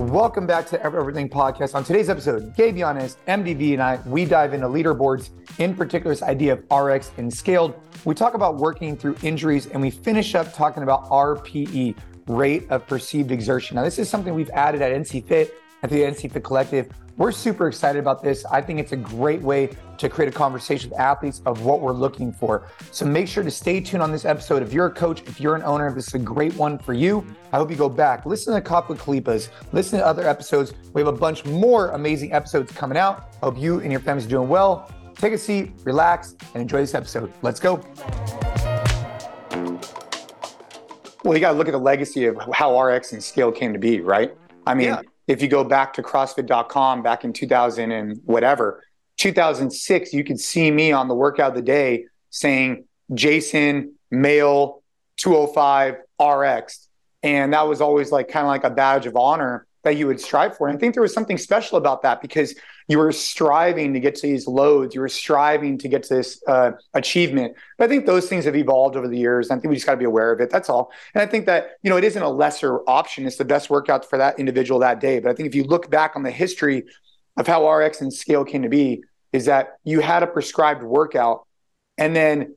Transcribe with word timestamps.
Welcome 0.00 0.46
back 0.46 0.66
to 0.68 0.82
Everything 0.82 1.28
Podcast. 1.28 1.74
On 1.74 1.84
today's 1.84 2.08
episode, 2.08 2.56
Gabe 2.56 2.74
Yanes, 2.74 3.16
MDV, 3.28 3.74
and 3.74 3.82
I, 3.82 4.00
we 4.06 4.24
dive 4.24 4.54
into 4.54 4.66
leaderboards, 4.66 5.28
in 5.58 5.76
particular, 5.76 6.14
this 6.14 6.22
idea 6.22 6.54
of 6.54 6.64
RX 6.72 7.12
and 7.18 7.30
scaled. 7.30 7.74
We 8.06 8.14
talk 8.14 8.32
about 8.32 8.56
working 8.56 8.96
through 8.96 9.16
injuries, 9.22 9.66
and 9.66 9.82
we 9.82 9.90
finish 9.90 10.34
up 10.34 10.54
talking 10.54 10.82
about 10.82 11.04
RPE, 11.10 11.98
rate 12.28 12.66
of 12.70 12.86
perceived 12.86 13.30
exertion. 13.30 13.74
Now, 13.74 13.82
this 13.82 13.98
is 13.98 14.08
something 14.08 14.32
we've 14.32 14.48
added 14.50 14.80
at 14.80 14.90
NC 14.90 15.26
Fit, 15.26 15.54
at 15.82 15.90
the 15.90 16.00
NC 16.00 16.32
Fit 16.32 16.44
Collective. 16.44 16.90
We're 17.16 17.32
super 17.32 17.68
excited 17.68 17.98
about 17.98 18.22
this. 18.22 18.46
I 18.46 18.62
think 18.62 18.80
it's 18.80 18.92
a 18.92 18.96
great 18.96 19.42
way 19.42 19.76
to 19.98 20.08
create 20.08 20.32
a 20.32 20.34
conversation 20.34 20.88
with 20.88 20.98
athletes 20.98 21.42
of 21.44 21.66
what 21.66 21.80
we're 21.80 21.92
looking 21.92 22.32
for. 22.32 22.66
So 22.92 23.04
make 23.04 23.28
sure 23.28 23.44
to 23.44 23.50
stay 23.50 23.80
tuned 23.80 24.02
on 24.02 24.10
this 24.10 24.24
episode. 24.24 24.62
If 24.62 24.72
you're 24.72 24.86
a 24.86 24.90
coach, 24.90 25.20
if 25.24 25.38
you're 25.38 25.54
an 25.54 25.62
owner, 25.62 25.92
this 25.92 26.08
is 26.08 26.14
a 26.14 26.18
great 26.18 26.54
one 26.54 26.78
for 26.78 26.94
you. 26.94 27.26
I 27.52 27.58
hope 27.58 27.70
you 27.70 27.76
go 27.76 27.90
back, 27.90 28.24
listen 28.24 28.54
to 28.54 28.60
Coffee 28.62 28.94
with 28.94 29.02
Khalipas, 29.02 29.50
listen 29.72 29.98
to 29.98 30.06
other 30.06 30.26
episodes. 30.26 30.72
We 30.94 31.02
have 31.02 31.08
a 31.08 31.12
bunch 31.12 31.44
more 31.44 31.90
amazing 31.90 32.32
episodes 32.32 32.72
coming 32.72 32.96
out. 32.96 33.34
Hope 33.42 33.58
you 33.58 33.80
and 33.80 33.92
your 33.92 34.00
families 34.00 34.24
are 34.24 34.30
doing 34.30 34.48
well. 34.48 34.90
Take 35.16 35.34
a 35.34 35.38
seat, 35.38 35.72
relax, 35.84 36.36
and 36.54 36.62
enjoy 36.62 36.78
this 36.78 36.94
episode. 36.94 37.30
Let's 37.42 37.60
go. 37.60 37.82
Well, 41.22 41.34
you 41.34 41.40
got 41.40 41.52
to 41.52 41.58
look 41.58 41.68
at 41.68 41.72
the 41.72 41.78
legacy 41.78 42.24
of 42.24 42.40
how 42.54 42.80
RX 42.80 43.12
and 43.12 43.22
scale 43.22 43.52
came 43.52 43.74
to 43.74 43.78
be, 43.78 44.00
right? 44.00 44.34
I 44.66 44.72
mean, 44.72 44.86
yeah 44.86 45.02
if 45.30 45.40
you 45.40 45.46
go 45.46 45.62
back 45.62 45.92
to 45.94 46.02
CrossFit.com 46.02 47.04
back 47.04 47.22
in 47.22 47.32
2000 47.32 47.92
and 47.92 48.20
whatever, 48.24 48.82
2006, 49.18 50.12
you 50.12 50.24
could 50.24 50.40
see 50.40 50.72
me 50.72 50.90
on 50.90 51.06
the 51.06 51.14
workout 51.14 51.50
of 51.50 51.54
the 51.54 51.62
day 51.62 52.06
saying 52.30 52.84
Jason, 53.14 53.94
male, 54.10 54.82
205, 55.18 55.98
RX. 56.20 56.88
And 57.22 57.52
that 57.52 57.68
was 57.68 57.80
always 57.80 58.10
like 58.10 58.26
kind 58.28 58.44
of 58.44 58.48
like 58.48 58.64
a 58.64 58.70
badge 58.70 59.06
of 59.06 59.14
honor 59.14 59.68
that 59.82 59.96
you 59.96 60.06
would 60.06 60.20
strive 60.20 60.56
for. 60.56 60.68
And 60.68 60.76
I 60.76 60.80
think 60.80 60.94
there 60.94 61.02
was 61.02 61.14
something 61.14 61.38
special 61.38 61.78
about 61.78 62.02
that 62.02 62.20
because 62.20 62.54
you 62.88 62.98
were 62.98 63.12
striving 63.12 63.94
to 63.94 64.00
get 64.00 64.14
to 64.16 64.26
these 64.26 64.46
loads, 64.46 64.94
you 64.94 65.00
were 65.00 65.08
striving 65.08 65.78
to 65.78 65.88
get 65.88 66.02
to 66.04 66.14
this 66.14 66.42
uh, 66.46 66.72
achievement. 66.92 67.54
But 67.78 67.84
I 67.84 67.88
think 67.88 68.04
those 68.04 68.28
things 68.28 68.44
have 68.44 68.56
evolved 68.56 68.96
over 68.96 69.08
the 69.08 69.16
years. 69.16 69.48
And 69.48 69.58
I 69.58 69.60
think 69.60 69.70
we 69.70 69.76
just 69.76 69.86
got 69.86 69.92
to 69.92 69.98
be 69.98 70.04
aware 70.04 70.32
of 70.32 70.40
it. 70.40 70.50
That's 70.50 70.68
all. 70.68 70.92
And 71.14 71.22
I 71.22 71.26
think 71.26 71.46
that, 71.46 71.78
you 71.82 71.90
know, 71.90 71.96
it 71.96 72.04
isn't 72.04 72.22
a 72.22 72.28
lesser 72.28 72.80
option. 72.88 73.26
It's 73.26 73.36
the 73.36 73.44
best 73.44 73.70
workout 73.70 74.08
for 74.08 74.18
that 74.18 74.38
individual 74.38 74.80
that 74.80 75.00
day. 75.00 75.18
But 75.20 75.30
I 75.30 75.34
think 75.34 75.48
if 75.48 75.54
you 75.54 75.64
look 75.64 75.90
back 75.90 76.12
on 76.16 76.22
the 76.22 76.30
history 76.30 76.84
of 77.36 77.46
how 77.46 77.68
RX 77.68 78.00
and 78.00 78.12
scale 78.12 78.44
came 78.44 78.62
to 78.62 78.68
be, 78.68 79.02
is 79.32 79.46
that 79.46 79.76
you 79.84 80.00
had 80.00 80.22
a 80.22 80.26
prescribed 80.26 80.82
workout 80.82 81.46
and 81.96 82.14
then 82.16 82.56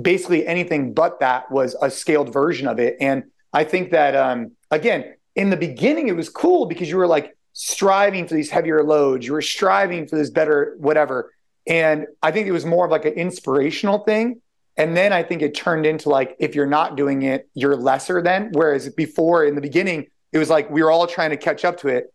basically 0.00 0.46
anything 0.46 0.94
but 0.94 1.20
that 1.20 1.50
was 1.50 1.76
a 1.82 1.90
scaled 1.90 2.32
version 2.32 2.68
of 2.68 2.78
it. 2.78 2.96
And 3.00 3.24
I 3.52 3.64
think 3.64 3.90
that, 3.92 4.14
um, 4.16 4.52
again, 4.70 5.13
in 5.36 5.50
the 5.50 5.56
beginning, 5.56 6.08
it 6.08 6.16
was 6.16 6.28
cool 6.28 6.66
because 6.66 6.88
you 6.88 6.96
were 6.96 7.06
like 7.06 7.36
striving 7.52 8.26
for 8.26 8.34
these 8.34 8.50
heavier 8.50 8.82
loads, 8.82 9.26
you 9.26 9.32
were 9.32 9.42
striving 9.42 10.06
for 10.06 10.16
this 10.16 10.30
better 10.30 10.76
whatever. 10.78 11.32
And 11.66 12.06
I 12.22 12.30
think 12.30 12.46
it 12.46 12.52
was 12.52 12.66
more 12.66 12.84
of 12.84 12.90
like 12.90 13.04
an 13.04 13.14
inspirational 13.14 14.00
thing. 14.00 14.40
And 14.76 14.96
then 14.96 15.12
I 15.12 15.22
think 15.22 15.40
it 15.40 15.54
turned 15.54 15.86
into 15.86 16.08
like, 16.08 16.36
if 16.40 16.54
you're 16.54 16.66
not 16.66 16.96
doing 16.96 17.22
it, 17.22 17.48
you're 17.54 17.76
lesser 17.76 18.20
than. 18.20 18.50
Whereas 18.52 18.88
before 18.90 19.44
in 19.44 19.54
the 19.54 19.60
beginning, 19.60 20.08
it 20.32 20.38
was 20.38 20.50
like 20.50 20.68
we 20.68 20.82
were 20.82 20.90
all 20.90 21.06
trying 21.06 21.30
to 21.30 21.36
catch 21.36 21.64
up 21.64 21.78
to 21.78 21.88
it. 21.88 22.12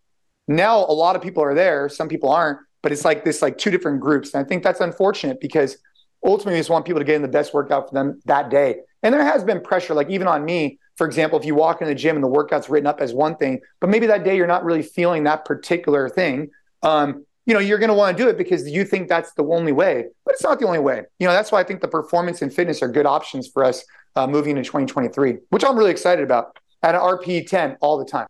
Now 0.47 0.77
a 0.79 0.91
lot 0.91 1.15
of 1.15 1.21
people 1.21 1.41
are 1.41 1.53
there, 1.53 1.87
some 1.87 2.09
people 2.09 2.29
aren't, 2.29 2.59
but 2.81 2.91
it's 2.91 3.05
like 3.05 3.23
this 3.23 3.41
like 3.41 3.57
two 3.57 3.71
different 3.71 4.01
groups. 4.01 4.33
And 4.33 4.45
I 4.45 4.47
think 4.47 4.63
that's 4.63 4.81
unfortunate 4.81 5.39
because 5.39 5.77
ultimately 6.23 6.53
we 6.53 6.59
just 6.59 6.69
want 6.69 6.85
people 6.85 6.99
to 6.99 7.05
get 7.05 7.15
in 7.15 7.21
the 7.21 7.27
best 7.27 7.53
workout 7.53 7.87
for 7.87 7.93
them 7.93 8.21
that 8.25 8.49
day. 8.49 8.79
And 9.03 9.13
there 9.13 9.23
has 9.23 9.43
been 9.43 9.61
pressure, 9.61 9.93
like 9.93 10.09
even 10.09 10.27
on 10.27 10.43
me, 10.43 10.79
for 10.99 11.07
example, 11.07 11.39
if 11.39 11.45
you 11.45 11.55
walk 11.55 11.81
in 11.81 11.87
the 11.87 11.95
gym 11.95 12.17
and 12.17 12.23
the 12.23 12.27
workout's 12.27 12.69
written 12.69 12.85
up 12.85 12.99
as 12.99 13.13
one 13.13 13.37
thing, 13.37 13.61
but 13.79 13.89
maybe 13.89 14.05
that 14.07 14.25
day 14.25 14.35
you're 14.35 14.45
not 14.45 14.65
really 14.65 14.81
feeling 14.83 15.23
that 15.23 15.45
particular 15.45 16.09
thing, 16.09 16.49
um, 16.83 17.25
you 17.45 17.53
know, 17.53 17.61
you're 17.61 17.77
going 17.77 17.87
to 17.87 17.93
want 17.93 18.17
to 18.17 18.21
do 18.21 18.29
it 18.29 18.37
because 18.37 18.67
you 18.67 18.83
think 18.83 19.07
that's 19.07 19.31
the 19.35 19.43
only 19.45 19.71
way, 19.71 20.07
but 20.25 20.33
it's 20.33 20.43
not 20.43 20.59
the 20.59 20.67
only 20.67 20.79
way. 20.79 21.03
You 21.17 21.25
know, 21.25 21.31
that's 21.31 21.53
why 21.53 21.61
I 21.61 21.63
think 21.63 21.79
the 21.79 21.87
performance 21.87 22.41
and 22.41 22.53
fitness 22.53 22.83
are 22.83 22.89
good 22.89 23.05
options 23.05 23.47
for 23.47 23.63
us 23.63 23.85
uh, 24.17 24.27
moving 24.27 24.57
into 24.57 24.63
2023, 24.63 25.37
which 25.51 25.63
I'm 25.63 25.77
really 25.77 25.89
excited 25.89 26.21
about 26.21 26.59
at 26.83 26.95
an 26.95 26.99
RP 27.01 27.47
10 27.47 27.77
all 27.79 27.97
the 27.97 28.03
time. 28.03 28.27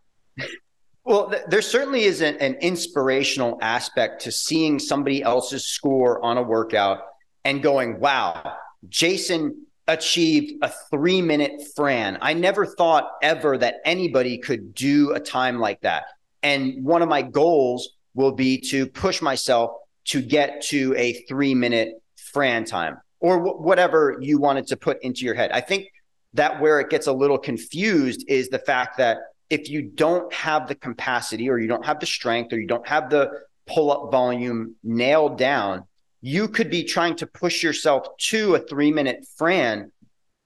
Well, 1.02 1.28
th- 1.28 1.42
there 1.48 1.62
certainly 1.62 2.04
is 2.04 2.20
an, 2.20 2.36
an 2.36 2.54
inspirational 2.60 3.58
aspect 3.60 4.22
to 4.22 4.30
seeing 4.30 4.78
somebody 4.78 5.24
else's 5.24 5.66
score 5.66 6.24
on 6.24 6.38
a 6.38 6.42
workout 6.42 7.00
and 7.44 7.60
going, 7.60 7.98
wow, 7.98 8.58
Jason 8.88 9.66
achieved 9.92 10.54
a 10.62 10.70
three 10.90 11.20
minute 11.20 11.62
Fran. 11.74 12.18
I 12.20 12.34
never 12.34 12.64
thought 12.64 13.10
ever 13.22 13.58
that 13.58 13.76
anybody 13.84 14.38
could 14.38 14.74
do 14.74 15.12
a 15.12 15.20
time 15.20 15.58
like 15.58 15.80
that. 15.82 16.04
And 16.42 16.84
one 16.84 17.02
of 17.02 17.08
my 17.08 17.22
goals 17.22 17.96
will 18.14 18.32
be 18.32 18.58
to 18.70 18.86
push 18.86 19.20
myself 19.20 19.72
to 20.06 20.22
get 20.22 20.62
to 20.62 20.94
a 20.96 21.12
three 21.28 21.54
minute 21.54 22.02
Fran 22.16 22.64
time 22.64 22.98
or 23.18 23.38
w- 23.38 23.56
whatever 23.56 24.16
you 24.20 24.38
wanted 24.38 24.66
to 24.68 24.76
put 24.76 25.02
into 25.02 25.24
your 25.24 25.34
head. 25.34 25.50
I 25.50 25.60
think 25.60 25.88
that 26.34 26.60
where 26.60 26.80
it 26.80 26.90
gets 26.90 27.06
a 27.06 27.12
little 27.12 27.38
confused 27.38 28.24
is 28.28 28.48
the 28.48 28.58
fact 28.58 28.98
that 28.98 29.18
if 29.50 29.68
you 29.68 29.82
don't 29.82 30.32
have 30.32 30.68
the 30.68 30.76
capacity 30.76 31.50
or 31.50 31.58
you 31.58 31.66
don't 31.66 31.84
have 31.84 31.98
the 31.98 32.06
strength 32.06 32.52
or 32.52 32.60
you 32.60 32.68
don't 32.68 32.86
have 32.86 33.10
the 33.10 33.30
pull 33.66 33.90
up 33.90 34.12
volume 34.12 34.76
nailed 34.84 35.36
down, 35.36 35.84
you 36.22 36.48
could 36.48 36.70
be 36.70 36.84
trying 36.84 37.16
to 37.16 37.26
push 37.26 37.62
yourself 37.62 38.06
to 38.18 38.54
a 38.54 38.58
three 38.58 38.92
minute 38.92 39.26
Fran 39.36 39.90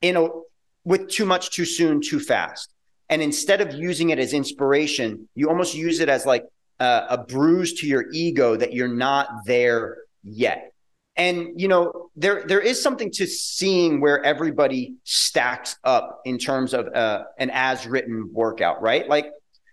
in 0.00 0.16
a 0.16 0.28
with 0.84 1.08
too 1.08 1.26
much 1.26 1.50
too 1.50 1.64
soon 1.64 2.00
too 2.00 2.20
fast. 2.20 2.70
And 3.08 3.22
instead 3.22 3.60
of 3.60 3.74
using 3.74 4.10
it 4.10 4.18
as 4.18 4.32
inspiration 4.32 5.28
you 5.34 5.48
almost 5.48 5.74
use 5.74 6.00
it 6.00 6.08
as 6.08 6.26
like 6.26 6.44
a, 6.80 7.06
a 7.10 7.18
bruise 7.18 7.74
to 7.80 7.86
your 7.86 8.10
ego 8.12 8.56
that 8.56 8.72
you're 8.72 8.88
not 8.88 9.28
there 9.46 9.98
yet. 10.22 10.72
And 11.16 11.60
you 11.60 11.68
know 11.68 12.10
there 12.16 12.44
there 12.46 12.60
is 12.60 12.82
something 12.82 13.10
to 13.12 13.26
seeing 13.26 14.00
where 14.00 14.22
everybody 14.24 14.94
stacks 15.04 15.76
up 15.84 16.20
in 16.24 16.38
terms 16.38 16.74
of 16.74 16.86
uh, 16.88 17.24
an 17.38 17.50
as 17.52 17.86
written 17.86 18.30
workout 18.32 18.82
right? 18.82 19.08
Like 19.08 19.26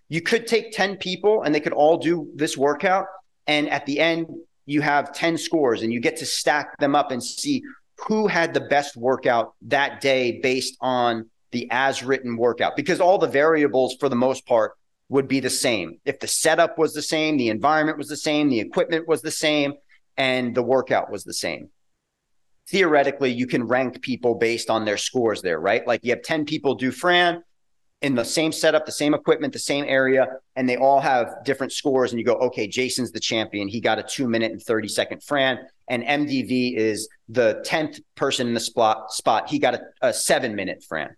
you 0.08 0.20
could 0.20 0.46
take 0.46 0.72
10 0.72 0.98
people 0.98 1.42
and 1.42 1.54
they 1.54 1.60
could 1.60 1.72
all 1.72 1.96
do 1.96 2.30
this 2.34 2.56
workout. 2.56 3.06
And 3.46 3.68
at 3.70 3.86
the 3.86 3.98
end 3.98 4.26
you 4.66 4.80
have 4.80 5.12
10 5.12 5.38
scores 5.38 5.82
and 5.82 5.92
you 5.92 6.00
get 6.00 6.16
to 6.18 6.26
stack 6.26 6.78
them 6.78 6.94
up 6.94 7.10
and 7.10 7.22
see 7.22 7.62
who 8.06 8.26
had 8.26 8.54
the 8.54 8.60
best 8.60 8.96
workout 8.96 9.54
that 9.62 10.00
day 10.00 10.40
based 10.40 10.76
on 10.80 11.28
the 11.52 11.68
as 11.70 12.02
written 12.02 12.36
workout 12.36 12.76
because 12.76 13.00
all 13.00 13.18
the 13.18 13.28
variables 13.28 13.94
for 14.00 14.08
the 14.08 14.16
most 14.16 14.46
part 14.46 14.72
would 15.08 15.28
be 15.28 15.40
the 15.40 15.50
same. 15.50 15.98
If 16.04 16.20
the 16.20 16.26
setup 16.26 16.78
was 16.78 16.94
the 16.94 17.02
same, 17.02 17.36
the 17.36 17.50
environment 17.50 17.98
was 17.98 18.08
the 18.08 18.16
same, 18.16 18.48
the 18.48 18.60
equipment 18.60 19.06
was 19.06 19.20
the 19.20 19.30
same, 19.30 19.74
and 20.16 20.54
the 20.54 20.62
workout 20.62 21.10
was 21.10 21.24
the 21.24 21.34
same. 21.34 21.68
Theoretically, 22.68 23.30
you 23.30 23.46
can 23.46 23.64
rank 23.64 24.00
people 24.00 24.36
based 24.36 24.70
on 24.70 24.84
their 24.84 24.96
scores 24.96 25.42
there, 25.42 25.60
right? 25.60 25.86
Like 25.86 26.00
you 26.02 26.12
have 26.12 26.22
10 26.22 26.46
people 26.46 26.76
do 26.76 26.90
Fran, 26.90 27.42
in 28.02 28.16
the 28.16 28.24
same 28.24 28.52
setup, 28.52 28.84
the 28.84 28.92
same 28.92 29.14
equipment, 29.14 29.52
the 29.52 29.58
same 29.58 29.84
area, 29.86 30.26
and 30.56 30.68
they 30.68 30.76
all 30.76 31.00
have 31.00 31.44
different 31.44 31.72
scores. 31.72 32.12
And 32.12 32.18
you 32.18 32.26
go, 32.26 32.34
okay, 32.34 32.66
Jason's 32.66 33.12
the 33.12 33.20
champion. 33.20 33.68
He 33.68 33.80
got 33.80 33.98
a 33.98 34.02
two 34.02 34.28
minute 34.28 34.52
and 34.52 34.60
30 34.60 34.88
second 34.88 35.22
Fran. 35.22 35.60
And 35.88 36.02
MDV 36.02 36.76
is 36.76 37.08
the 37.28 37.64
10th 37.66 38.00
person 38.16 38.48
in 38.48 38.54
the 38.54 38.60
spot 38.60 39.12
spot. 39.12 39.48
He 39.48 39.58
got 39.58 39.74
a, 39.74 39.80
a 40.02 40.12
seven 40.12 40.54
minute 40.54 40.84
Fran. 40.86 41.16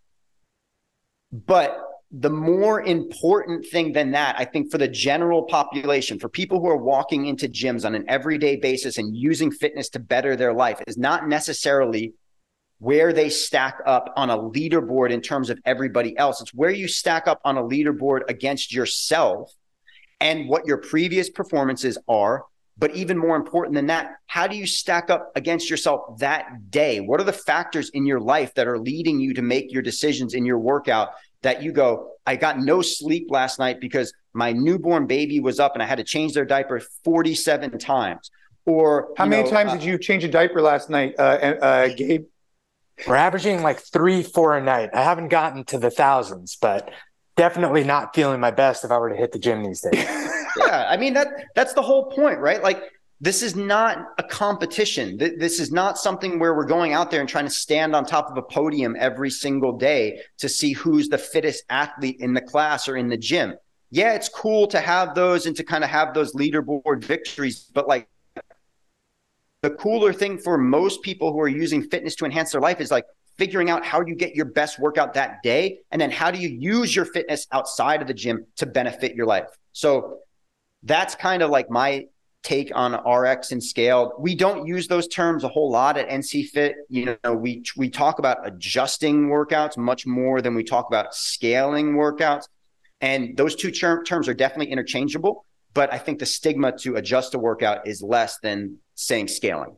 But 1.33 1.81
the 2.12 2.31
more 2.31 2.83
important 2.83 3.66
thing 3.66 3.93
than 3.93 4.12
that, 4.12 4.37
I 4.39 4.45
think 4.45 4.71
for 4.71 4.78
the 4.78 4.87
general 4.87 5.43
population, 5.45 6.21
for 6.21 6.28
people 6.28 6.61
who 6.61 6.69
are 6.69 6.77
walking 6.77 7.27
into 7.27 7.49
gyms 7.49 7.84
on 7.84 7.95
an 7.95 8.05
everyday 8.09 8.56
basis 8.56 8.99
and 8.99 9.16
using 9.16 9.51
fitness 9.51 9.89
to 9.91 9.99
better 9.99 10.37
their 10.37 10.53
life, 10.53 10.81
is 10.87 10.97
not 10.97 11.28
necessarily 11.28 12.12
where 12.79 13.12
they 13.12 13.31
stack 13.31 13.79
up 13.87 14.12
on 14.17 14.31
a 14.31 14.39
leaderboard 14.39 15.11
in 15.11 15.21
terms 15.21 15.51
of 15.51 15.59
everybody 15.65 16.17
else. 16.19 16.41
It's 16.41 16.53
where 16.53 16.71
you 16.71 16.89
stack 16.89 17.27
up 17.27 17.41
on 17.45 17.57
a 17.57 17.62
leaderboard 17.62 18.22
against 18.28 18.72
yourself 18.72 19.53
and 20.21 20.48
what 20.48 20.66
your 20.66 20.78
previous 20.78 21.31
performances 21.31 21.98
are. 22.09 22.45
But 22.77 22.97
even 22.97 23.16
more 23.16 23.37
important 23.37 23.77
than 23.77 23.87
that, 23.87 24.16
how 24.27 24.48
do 24.48 24.57
you 24.57 24.66
stack 24.66 25.09
up 25.09 25.31
against 25.37 25.71
yourself 25.71 26.19
that 26.19 26.71
day? 26.71 26.98
What 27.01 27.21
are 27.21 27.25
the 27.25 27.33
factors 27.33 27.91
in 27.91 28.04
your 28.04 28.19
life 28.19 28.53
that 28.54 28.66
are 28.66 28.78
leading 28.78 29.21
you 29.21 29.33
to 29.34 29.43
make 29.43 29.72
your 29.72 29.83
decisions 29.83 30.34
in 30.34 30.45
your 30.45 30.59
workout 30.59 31.10
that 31.43 31.63
you 31.63 31.71
go, 31.71 32.10
I 32.27 32.34
got 32.34 32.59
no 32.59 32.83
sleep 32.83 33.28
last 33.31 33.60
night 33.60 33.81
because 33.81 34.13
my 34.33 34.51
newborn 34.51 35.07
baby 35.07 35.39
was 35.39 35.60
up 35.60 35.75
and 35.75 35.83
I 35.83 35.87
had 35.87 35.98
to 35.98 36.04
change 36.04 36.33
their 36.33 36.45
diaper 36.45 36.81
47 37.04 37.78
times? 37.78 38.31
Or 38.66 39.10
how 39.16 39.27
many 39.27 39.45
know, 39.45 39.51
times 39.51 39.72
uh, 39.72 39.77
did 39.77 39.84
you 39.84 39.98
change 39.98 40.25
a 40.25 40.28
diaper 40.28 40.60
last 40.60 40.91
night, 40.91 41.15
uh, 41.19 41.22
uh, 41.22 41.89
Gabe? 41.95 42.25
We're 43.07 43.17
averaging 43.17 43.63
like 43.63 43.81
three, 43.81 44.23
four 44.23 44.57
a 44.57 44.63
night. 44.63 44.91
I 44.95 45.03
haven't 45.03 45.29
gotten 45.29 45.65
to 45.67 45.79
the 45.79 45.91
thousands, 45.91 46.57
but 46.61 46.91
definitely 47.37 47.85
not 47.85 48.15
feeling 48.15 48.41
my 48.41 48.51
best 48.51 48.85
if 48.85 48.91
I 48.91 48.99
were 48.99 49.11
to 49.11 49.17
hit 49.17 49.33
the 49.33 49.39
gym 49.39 49.65
these 49.65 49.81
days. 49.81 49.95
yeah, 50.59 50.87
I 50.89 50.97
mean 50.97 51.15
that 51.15 51.29
that's 51.55 51.75
the 51.75 51.83
whole 51.83 52.11
point, 52.11 52.39
right? 52.39 52.63
Like 52.63 52.83
this 53.21 53.43
is 53.43 53.57
not 53.57 53.99
a 54.19 54.23
competition. 54.23 55.17
This 55.17 55.59
is 55.59 55.73
not 55.73 55.99
something 55.99 56.39
where 56.39 56.55
we're 56.55 56.67
going 56.67 56.93
out 56.93 57.11
there 57.11 57.21
and 57.21 57.29
trying 57.29 57.47
to 57.47 57.51
stand 57.51 57.95
on 57.95 58.05
top 58.05 58.31
of 58.31 58.37
a 58.37 58.43
podium 58.43 58.97
every 58.99 59.31
single 59.31 59.77
day 59.77 60.21
to 60.39 60.49
see 60.49 60.73
who's 60.73 61.09
the 61.09 61.19
fittest 61.19 61.65
athlete 61.71 62.17
in 62.21 62.35
the 62.35 62.41
class 62.41 62.89
or 62.89 62.97
in 62.97 63.09
the 63.09 63.17
gym. 63.17 63.55
yeah, 63.91 64.15
it's 64.15 64.29
cool 64.29 64.67
to 64.67 64.81
have 64.81 65.15
those 65.15 65.47
and 65.47 65.57
to 65.57 65.65
kind 65.65 65.85
of 65.85 65.91
have 65.91 66.15
those 66.15 66.35
leaderboard 66.35 67.05
victories, 67.05 67.71
but 67.73 67.89
like 67.89 68.09
the 69.65 69.71
cooler 69.71 70.13
thing 70.13 70.37
for 70.37 70.59
most 70.59 71.01
people 71.01 71.33
who 71.33 71.41
are 71.41 71.49
using 71.49 71.83
fitness 71.89 72.15
to 72.16 72.27
enhance 72.27 72.53
their 72.53 72.61
life 72.61 72.83
is 72.83 72.91
like 72.91 73.07
figuring 73.39 73.71
out 73.71 73.83
how 73.83 74.03
you 74.03 74.15
get 74.15 74.34
your 74.34 74.45
best 74.45 74.78
workout 74.78 75.15
that 75.15 75.43
day 75.43 75.78
and 75.91 75.99
then 75.99 76.11
how 76.11 76.31
do 76.31 76.39
you 76.39 76.51
use 76.51 76.95
your 76.95 77.07
fitness 77.07 77.47
outside 77.51 78.03
of 78.03 78.07
the 78.07 78.13
gym 78.13 78.45
to 78.57 78.66
benefit 78.66 79.15
your 79.15 79.25
life. 79.25 79.47
So 79.72 80.19
that's 80.83 81.15
kind 81.15 81.43
of 81.43 81.49
like 81.49 81.71
my 81.71 82.09
take 82.43 82.72
on 82.75 82.93
RX 83.11 83.53
and 83.53 83.65
scaled. 83.65 84.13
We 84.19 84.34
don't 84.34 84.66
use 84.66 84.87
those 84.87 85.09
terms 85.09 85.45
a 85.45 85.49
whole 85.49 85.71
lot 85.71 85.97
at 85.97 86.10
NC 86.10 86.51
Fit. 86.51 86.75
You 86.91 87.17
know, 87.25 87.33
we 87.33 87.65
we 87.75 87.89
talk 87.89 88.19
about 88.19 88.47
adjusting 88.47 89.28
workouts 89.28 89.78
much 89.78 90.05
more 90.05 90.43
than 90.43 90.55
we 90.55 90.63
talk 90.63 90.89
about 90.89 91.15
scaling 91.15 91.95
workouts. 91.95 92.49
And 93.01 93.34
those 93.34 93.57
two 93.57 93.71
term, 93.71 94.05
terms 94.05 94.28
are 94.28 94.34
definitely 94.34 94.72
interchangeable, 94.72 95.47
but 95.74 95.92
I 95.92 95.98
think 95.98 96.21
the 96.21 96.26
stigma 96.26 96.72
to 96.78 96.97
adjust 96.97 97.34
a 97.34 97.38
workout 97.38 97.86
is 97.86 98.03
less 98.03 98.38
than 98.38 98.78
saying 98.94 99.28
scaling. 99.28 99.76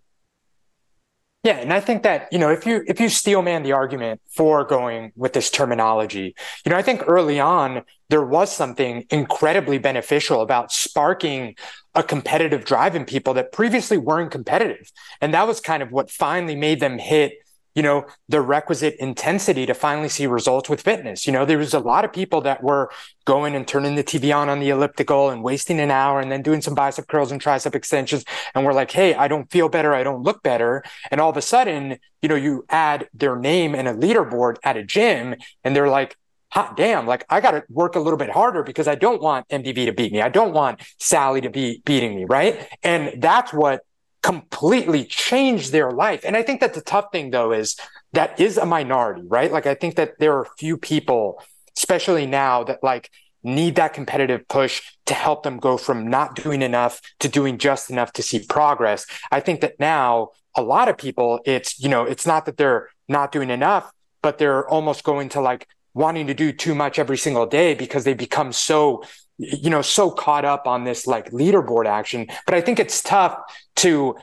Yeah, 1.43 1.59
and 1.59 1.73
I 1.73 1.79
think 1.79 2.03
that 2.03 2.27
you 2.33 2.41
know 2.41 2.51
if 2.51 2.67
you 2.67 2.83
if 2.89 2.99
you 3.01 3.09
steelman 3.09 3.63
the 3.63 3.71
argument 3.71 4.21
for 4.35 4.65
going 4.65 5.13
with 5.15 5.33
this 5.33 5.49
terminology, 5.49 6.35
you 6.65 6.71
know 6.71 6.77
I 6.77 6.83
think 6.83 7.05
early 7.07 7.39
on 7.39 7.83
there 8.09 8.25
was 8.25 8.51
something 8.51 9.05
incredibly 9.11 9.79
beneficial 9.79 10.41
about 10.43 10.73
sparking 10.73 11.55
a 11.95 12.03
competitive 12.03 12.65
drive 12.65 12.97
in 12.97 13.05
people 13.05 13.33
that 13.35 13.53
previously 13.53 13.97
weren't 13.97 14.33
competitive, 14.33 14.91
and 15.21 15.33
that 15.35 15.47
was 15.47 15.61
kind 15.61 15.85
of 15.85 15.93
what 15.93 16.11
finally 16.11 16.57
made 16.57 16.81
them 16.81 16.99
hit 16.99 17.35
you 17.77 17.83
know, 17.83 18.07
the 18.29 18.41
requisite 18.41 18.97
intensity 18.99 19.67
to 19.67 19.75
finally 19.75 20.09
see 20.09 20.27
results 20.27 20.69
with 20.69 20.81
fitness. 20.81 21.27
You 21.27 21.33
know, 21.35 21.45
there 21.45 21.59
was 21.59 21.75
a 21.75 21.79
lot 21.79 22.07
of 22.07 22.13
people 22.13 22.41
that 22.41 22.63
were 22.63 22.91
going 23.27 23.55
and 23.55 23.69
turning 23.69 23.95
the 23.97 24.03
TV 24.03 24.35
on 24.35 24.49
on 24.49 24.61
the 24.61 24.71
elliptical 24.71 25.29
and 25.29 25.43
wasting 25.43 25.79
an 25.79 25.91
hour 25.91 26.19
and 26.19 26.33
then 26.33 26.41
doing 26.41 26.63
some 26.63 26.75
bicep 26.75 27.07
curls 27.07 27.31
and 27.31 27.41
tricep 27.41 27.75
extensions. 27.75 28.25
And 28.55 28.65
we're 28.65 28.73
like, 28.73 28.91
hey, 28.91 29.15
I 29.15 29.29
don't 29.29 29.51
feel 29.51 29.69
better. 29.69 29.95
I 29.95 30.03
don't 30.03 30.23
look 30.23 30.43
better. 30.43 30.83
And 31.11 31.21
all 31.21 31.29
of 31.29 31.37
a 31.37 31.43
sudden, 31.43 31.99
you 32.23 32.31
know, 32.31 32.35
you 32.35 32.65
add 32.71 33.09
their 33.13 33.37
name 33.37 33.75
and 33.75 33.87
a 33.87 33.95
leaderboard 33.95 34.57
at 34.65 34.79
a 34.79 34.83
gym 34.83 35.35
and 35.63 35.77
they're 35.77 35.91
like, 35.91 36.17
hot 36.51 36.79
damn, 36.79 37.07
like 37.07 37.27
I 37.29 37.43
got 37.43 37.51
to 37.51 37.65
work 37.69 37.97
a 37.97 38.01
little 38.01 38.17
bit 38.17 38.31
harder 38.31 38.63
because 38.63 38.89
I 38.89 38.95
don't 38.95 39.21
want 39.21 39.47
MDV 39.49 39.87
to 39.87 39.93
beat 39.93 40.13
me. 40.13 40.23
I 40.23 40.31
don't 40.31 40.55
want 40.55 40.81
Sally 40.99 41.43
to 41.43 41.51
be 41.51 41.83
beating 41.85 42.17
me. 42.17 42.25
Right. 42.25 42.67
And 42.83 43.21
that's 43.21 43.53
what 43.53 43.83
completely 44.27 45.05
change 45.05 45.71
their 45.71 45.93
life. 45.93 46.25
And 46.25 46.37
I 46.37 46.43
think 46.43 46.61
that 46.61 46.75
the 46.75 46.81
tough 46.81 47.13
thing 47.13 47.31
though 47.31 47.53
is 47.53 47.77
that 48.13 48.41
is 48.41 48.59
a 48.59 48.67
minority, 48.67 49.23
right? 49.25 49.53
Like 49.53 49.67
I 49.67 49.77
think 49.77 49.95
that 49.95 50.19
there 50.19 50.37
are 50.37 50.49
few 50.59 50.77
people, 50.77 51.41
especially 51.77 52.27
now, 52.27 52.65
that 52.65 52.83
like 52.83 53.09
need 53.45 53.77
that 53.77 53.95
competitive 53.95 54.49
push 54.49 54.83
to 55.05 55.15
help 55.15 55.45
them 55.45 55.59
go 55.59 55.77
from 55.77 56.09
not 56.09 56.35
doing 56.35 56.61
enough 56.61 57.01
to 57.21 57.29
doing 57.29 57.57
just 57.57 57.89
enough 57.89 58.13
to 58.15 58.23
see 58.23 58.45
progress. 58.45 59.07
I 59.31 59.39
think 59.39 59.61
that 59.61 59.79
now 59.79 60.31
a 60.57 60.63
lot 60.63 60.89
of 60.89 60.99
people, 60.99 61.39
it's, 61.45 61.79
you 61.79 61.89
know, 61.89 62.03
it's 62.03 62.27
not 62.27 62.47
that 62.47 62.57
they're 62.57 62.89
not 63.09 63.31
doing 63.31 63.51
enough, 63.51 63.93
but 64.23 64.39
they're 64.39 64.69
almost 64.69 65.05
going 65.05 65.29
to 65.29 65.41
like 65.41 65.69
wanting 65.95 66.27
to 66.27 66.35
do 66.35 66.51
too 66.51 66.75
much 66.75 66.99
every 66.99 67.17
single 67.17 67.47
day 67.47 67.75
because 67.75 68.03
they 68.03 68.15
become 68.15 68.53
so 68.53 69.05
you 69.39 69.71
know 69.71 69.83
so 69.83 70.11
caught 70.11 70.45
up 70.45 70.67
on 70.67 70.85
this 70.85 71.07
like 71.07 71.31
leaderboard 71.31 71.87
action 71.87 72.27
but 72.47 72.55
i 72.55 72.61
think 72.61 72.79
it's 72.79 73.03
tough 73.03 73.39
to 73.75 74.17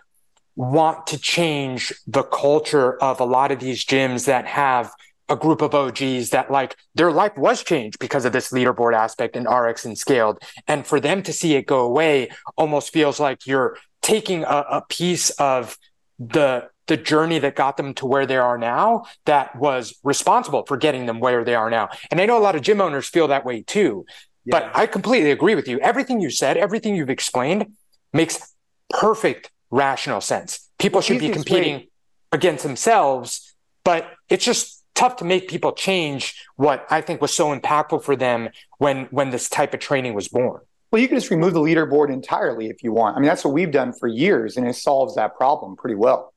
want 0.55 1.07
to 1.07 1.17
change 1.17 1.93
the 2.07 2.23
culture 2.23 3.01
of 3.01 3.19
a 3.19 3.25
lot 3.25 3.51
of 3.51 3.59
these 3.59 3.83
gyms 3.85 4.25
that 4.25 4.45
have 4.45 4.91
a 5.29 5.35
group 5.35 5.61
of 5.61 5.73
OGs 5.73 6.29
that 6.29 6.51
like 6.51 6.75
their 6.95 7.11
life 7.11 7.35
was 7.37 7.63
changed 7.63 7.97
because 7.99 8.25
of 8.25 8.33
this 8.33 8.51
leaderboard 8.51 8.93
aspect 8.93 9.35
in 9.35 9.45
RX 9.45 9.85
and 9.85 9.97
scaled. 9.97 10.41
And 10.67 10.85
for 10.85 10.99
them 10.99 11.23
to 11.23 11.33
see 11.33 11.55
it 11.55 11.65
go 11.65 11.79
away 11.79 12.29
almost 12.57 12.91
feels 12.91 13.19
like 13.19 13.47
you're 13.47 13.77
taking 14.01 14.43
a, 14.43 14.65
a 14.69 14.83
piece 14.87 15.29
of 15.31 15.77
the 16.19 16.69
the 16.87 16.97
journey 16.97 17.39
that 17.39 17.55
got 17.55 17.77
them 17.77 17.93
to 17.93 18.05
where 18.05 18.25
they 18.25 18.35
are 18.35 18.57
now 18.57 19.05
that 19.25 19.55
was 19.55 19.97
responsible 20.03 20.65
for 20.65 20.75
getting 20.75 21.05
them 21.05 21.21
where 21.21 21.45
they 21.45 21.55
are 21.55 21.69
now. 21.69 21.87
And 22.11 22.19
I 22.19 22.25
know 22.25 22.37
a 22.37 22.43
lot 22.43 22.57
of 22.57 22.61
gym 22.61 22.81
owners 22.81 23.07
feel 23.07 23.29
that 23.29 23.45
way 23.45 23.61
too. 23.61 24.05
Yeah. 24.45 24.59
But 24.59 24.75
I 24.75 24.85
completely 24.87 25.31
agree 25.31 25.55
with 25.55 25.67
you. 25.67 25.79
Everything 25.79 26.19
you 26.19 26.29
said, 26.29 26.57
everything 26.57 26.95
you've 26.95 27.09
explained 27.09 27.73
makes 28.11 28.53
perfect 28.89 29.51
rational 29.71 30.21
sense. 30.21 30.69
People 30.77 31.01
should 31.01 31.19
be 31.19 31.29
competing 31.29 31.87
against 32.31 32.63
themselves, 32.63 33.55
but 33.83 34.11
it's 34.29 34.43
just 34.43 34.83
tough 34.95 35.15
to 35.17 35.25
make 35.25 35.47
people 35.47 35.71
change 35.71 36.35
what 36.55 36.85
I 36.89 37.01
think 37.01 37.21
was 37.21 37.33
so 37.33 37.57
impactful 37.57 38.03
for 38.03 38.15
them 38.15 38.49
when 38.77 39.05
when 39.05 39.29
this 39.29 39.49
type 39.49 39.73
of 39.73 39.79
training 39.79 40.13
was 40.13 40.27
born. 40.27 40.61
Well, 40.91 41.01
you 41.01 41.07
can 41.07 41.17
just 41.17 41.31
remove 41.31 41.53
the 41.53 41.59
leaderboard 41.59 42.13
entirely 42.13 42.67
if 42.67 42.83
you 42.83 42.91
want. 42.91 43.17
I 43.17 43.19
mean, 43.19 43.27
that's 43.27 43.43
what 43.43 43.53
we've 43.53 43.71
done 43.71 43.93
for 43.93 44.07
years, 44.07 44.57
and 44.57 44.67
it 44.67 44.75
solves 44.75 45.15
that 45.15 45.35
problem 45.35 45.75
pretty 45.75 45.95
well. 45.95 46.33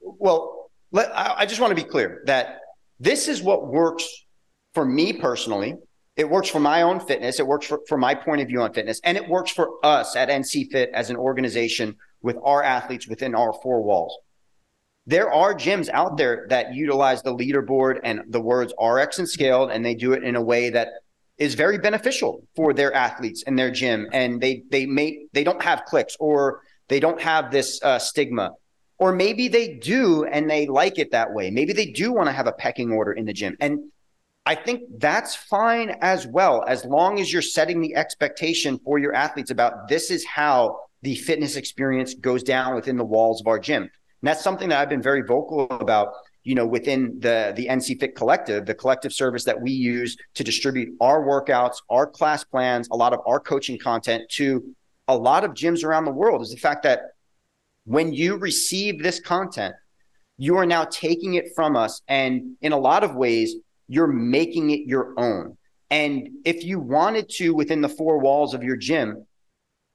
Well, 0.00 0.70
let, 0.90 1.10
I 1.14 1.46
just 1.46 1.60
want 1.60 1.70
to 1.70 1.80
be 1.80 1.88
clear 1.88 2.22
that 2.26 2.60
this 2.98 3.28
is 3.28 3.42
what 3.42 3.68
works 3.68 4.08
for 4.74 4.84
me 4.84 5.12
personally 5.12 5.76
it 6.16 6.28
works 6.30 6.48
for 6.48 6.60
my 6.60 6.82
own 6.82 7.00
fitness. 7.00 7.40
It 7.40 7.46
works 7.46 7.66
for, 7.66 7.80
for 7.88 7.98
my 7.98 8.14
point 8.14 8.40
of 8.40 8.48
view 8.48 8.62
on 8.62 8.72
fitness. 8.72 9.00
And 9.02 9.16
it 9.16 9.28
works 9.28 9.50
for 9.50 9.84
us 9.84 10.14
at 10.14 10.28
NC 10.28 10.70
Fit 10.70 10.90
as 10.94 11.10
an 11.10 11.16
organization 11.16 11.96
with 12.22 12.36
our 12.42 12.62
athletes 12.62 13.08
within 13.08 13.34
our 13.34 13.52
four 13.52 13.82
walls. 13.82 14.16
There 15.06 15.30
are 15.30 15.54
gyms 15.54 15.90
out 15.90 16.16
there 16.16 16.46
that 16.48 16.74
utilize 16.74 17.22
the 17.22 17.34
leaderboard 17.34 18.00
and 18.04 18.22
the 18.28 18.40
words 18.40 18.72
RX 18.82 19.18
and 19.18 19.28
scaled, 19.28 19.70
and 19.70 19.84
they 19.84 19.94
do 19.94 20.12
it 20.12 20.22
in 20.22 20.34
a 20.34 20.42
way 20.42 20.70
that 20.70 20.88
is 21.36 21.54
very 21.54 21.78
beneficial 21.78 22.46
for 22.56 22.72
their 22.72 22.94
athletes 22.94 23.42
and 23.46 23.58
their 23.58 23.70
gym. 23.70 24.08
And 24.12 24.40
they 24.40 24.62
they 24.70 24.86
may 24.86 25.26
they 25.32 25.44
don't 25.44 25.62
have 25.62 25.84
cliques 25.84 26.16
or 26.20 26.60
they 26.88 27.00
don't 27.00 27.20
have 27.20 27.50
this 27.50 27.82
uh, 27.82 27.98
stigma. 27.98 28.52
Or 28.98 29.12
maybe 29.12 29.48
they 29.48 29.74
do 29.74 30.24
and 30.24 30.48
they 30.48 30.66
like 30.66 30.98
it 30.98 31.10
that 31.10 31.34
way. 31.34 31.50
Maybe 31.50 31.72
they 31.72 31.86
do 31.86 32.12
want 32.12 32.28
to 32.28 32.32
have 32.32 32.46
a 32.46 32.52
pecking 32.52 32.92
order 32.92 33.12
in 33.12 33.26
the 33.26 33.32
gym. 33.32 33.56
And 33.60 33.90
I 34.46 34.54
think 34.54 34.82
that's 34.98 35.34
fine 35.34 35.96
as 36.02 36.26
well, 36.26 36.64
as 36.68 36.84
long 36.84 37.18
as 37.18 37.32
you're 37.32 37.42
setting 37.42 37.80
the 37.80 37.94
expectation 37.96 38.78
for 38.84 38.98
your 38.98 39.14
athletes 39.14 39.50
about 39.50 39.88
this 39.88 40.10
is 40.10 40.24
how 40.24 40.80
the 41.02 41.14
fitness 41.14 41.56
experience 41.56 42.14
goes 42.14 42.42
down 42.42 42.74
within 42.74 42.96
the 42.98 43.04
walls 43.04 43.40
of 43.40 43.46
our 43.46 43.58
gym. 43.58 43.82
And 43.82 43.90
that's 44.22 44.42
something 44.42 44.68
that 44.68 44.80
I've 44.80 44.88
been 44.88 45.02
very 45.02 45.22
vocal 45.22 45.66
about, 45.70 46.12
you 46.42 46.54
know, 46.54 46.66
within 46.66 47.18
the 47.20 47.54
the 47.56 47.68
NC 47.68 48.00
Fit 48.00 48.16
collective, 48.16 48.66
the 48.66 48.74
collective 48.74 49.14
service 49.14 49.44
that 49.44 49.60
we 49.60 49.70
use 49.70 50.16
to 50.34 50.44
distribute 50.44 50.94
our 51.00 51.22
workouts, 51.22 51.76
our 51.88 52.06
class 52.06 52.44
plans, 52.44 52.88
a 52.90 52.96
lot 52.96 53.14
of 53.14 53.20
our 53.26 53.40
coaching 53.40 53.78
content 53.78 54.28
to 54.30 54.74
a 55.08 55.16
lot 55.16 55.44
of 55.44 55.52
gyms 55.52 55.84
around 55.84 56.04
the 56.04 56.10
world 56.10 56.42
is 56.42 56.50
the 56.50 56.56
fact 56.56 56.82
that 56.82 57.00
when 57.84 58.12
you 58.12 58.36
receive 58.36 59.02
this 59.02 59.20
content, 59.20 59.74
you 60.36 60.56
are 60.56 60.66
now 60.66 60.84
taking 60.84 61.34
it 61.34 61.46
from 61.54 61.76
us 61.76 62.02
and 62.08 62.56
in 62.62 62.72
a 62.72 62.78
lot 62.78 63.04
of 63.04 63.14
ways 63.14 63.56
you're 63.88 64.06
making 64.06 64.70
it 64.70 64.80
your 64.86 65.14
own. 65.16 65.56
And 65.90 66.28
if 66.44 66.64
you 66.64 66.78
wanted 66.80 67.28
to, 67.36 67.54
within 67.54 67.80
the 67.80 67.88
four 67.88 68.18
walls 68.18 68.54
of 68.54 68.62
your 68.62 68.76
gym, 68.76 69.26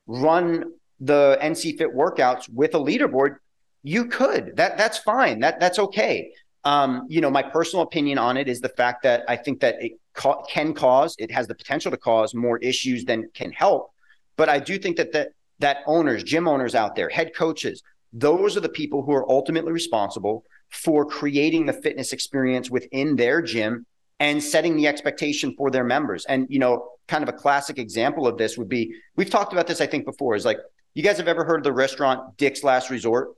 run 0.07 0.65
the 0.99 1.37
NC 1.41 1.77
Fit 1.77 1.95
workouts 1.95 2.49
with 2.49 2.75
a 2.75 2.79
leaderboard, 2.79 3.37
you 3.83 4.05
could. 4.05 4.55
That 4.57 4.77
that's 4.77 4.97
fine. 4.97 5.39
That 5.39 5.59
that's 5.59 5.79
okay. 5.79 6.31
Um, 6.65 7.05
you 7.07 7.21
know, 7.21 7.31
my 7.31 7.41
personal 7.41 7.83
opinion 7.83 8.17
on 8.17 8.35
it 8.35 8.49
is 8.49 8.59
the 8.59 8.69
fact 8.69 9.03
that 9.03 9.23
I 9.27 9.37
think 9.37 9.61
that 9.61 9.81
it 9.81 9.93
ca- 10.13 10.41
can 10.43 10.73
cause, 10.73 11.15
it 11.17 11.31
has 11.31 11.47
the 11.47 11.55
potential 11.55 11.89
to 11.89 11.97
cause 11.97 12.33
more 12.35 12.57
issues 12.57 13.05
than 13.05 13.29
can 13.33 13.51
help. 13.51 13.91
But 14.35 14.49
I 14.49 14.59
do 14.59 14.77
think 14.77 14.97
that 14.97 15.13
that 15.13 15.29
that 15.59 15.77
owners, 15.85 16.23
gym 16.23 16.47
owners 16.47 16.75
out 16.75 16.95
there, 16.95 17.09
head 17.09 17.33
coaches, 17.35 17.81
those 18.11 18.57
are 18.57 18.61
the 18.61 18.69
people 18.69 19.03
who 19.03 19.13
are 19.13 19.29
ultimately 19.29 19.71
responsible 19.71 20.43
for 20.69 21.05
creating 21.05 21.65
the 21.65 21.73
fitness 21.73 22.13
experience 22.13 22.69
within 22.69 23.15
their 23.15 23.41
gym 23.41 23.85
and 24.19 24.43
setting 24.43 24.75
the 24.75 24.87
expectation 24.87 25.55
for 25.57 25.71
their 25.71 25.83
members. 25.83 26.25
And, 26.25 26.47
you 26.49 26.59
know, 26.59 26.89
kind 27.07 27.23
of 27.23 27.29
a 27.29 27.33
classic 27.33 27.79
example 27.79 28.27
of 28.27 28.37
this 28.37 28.57
would 28.57 28.69
be 28.69 28.93
we've 29.15 29.29
talked 29.29 29.53
about 29.53 29.67
this, 29.67 29.81
I 29.81 29.87
think, 29.87 30.05
before 30.05 30.35
is 30.35 30.45
like, 30.45 30.59
you 30.93 31.03
guys 31.03 31.17
have 31.17 31.27
ever 31.27 31.43
heard 31.43 31.57
of 31.57 31.63
the 31.63 31.73
restaurant 31.73 32.37
Dick's 32.37 32.63
Last 32.63 32.89
Resort? 32.89 33.29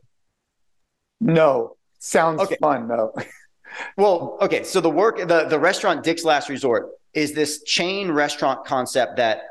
No. 1.20 1.78
Sounds 2.00 2.42
okay. 2.42 2.58
fun 2.60 2.88
though. 2.88 3.14
well, 3.98 4.38
okay. 4.42 4.64
So 4.64 4.82
the 4.82 4.90
work, 4.90 5.20
the, 5.20 5.46
the 5.46 5.60
restaurant 5.60 6.04
Dick's 6.04 6.24
Last 6.24 6.50
Resort 6.50 6.90
is 7.14 7.34
this 7.34 7.64
chain 7.64 8.12
restaurant 8.12 8.66
concept 8.66 9.18
that 9.18 9.44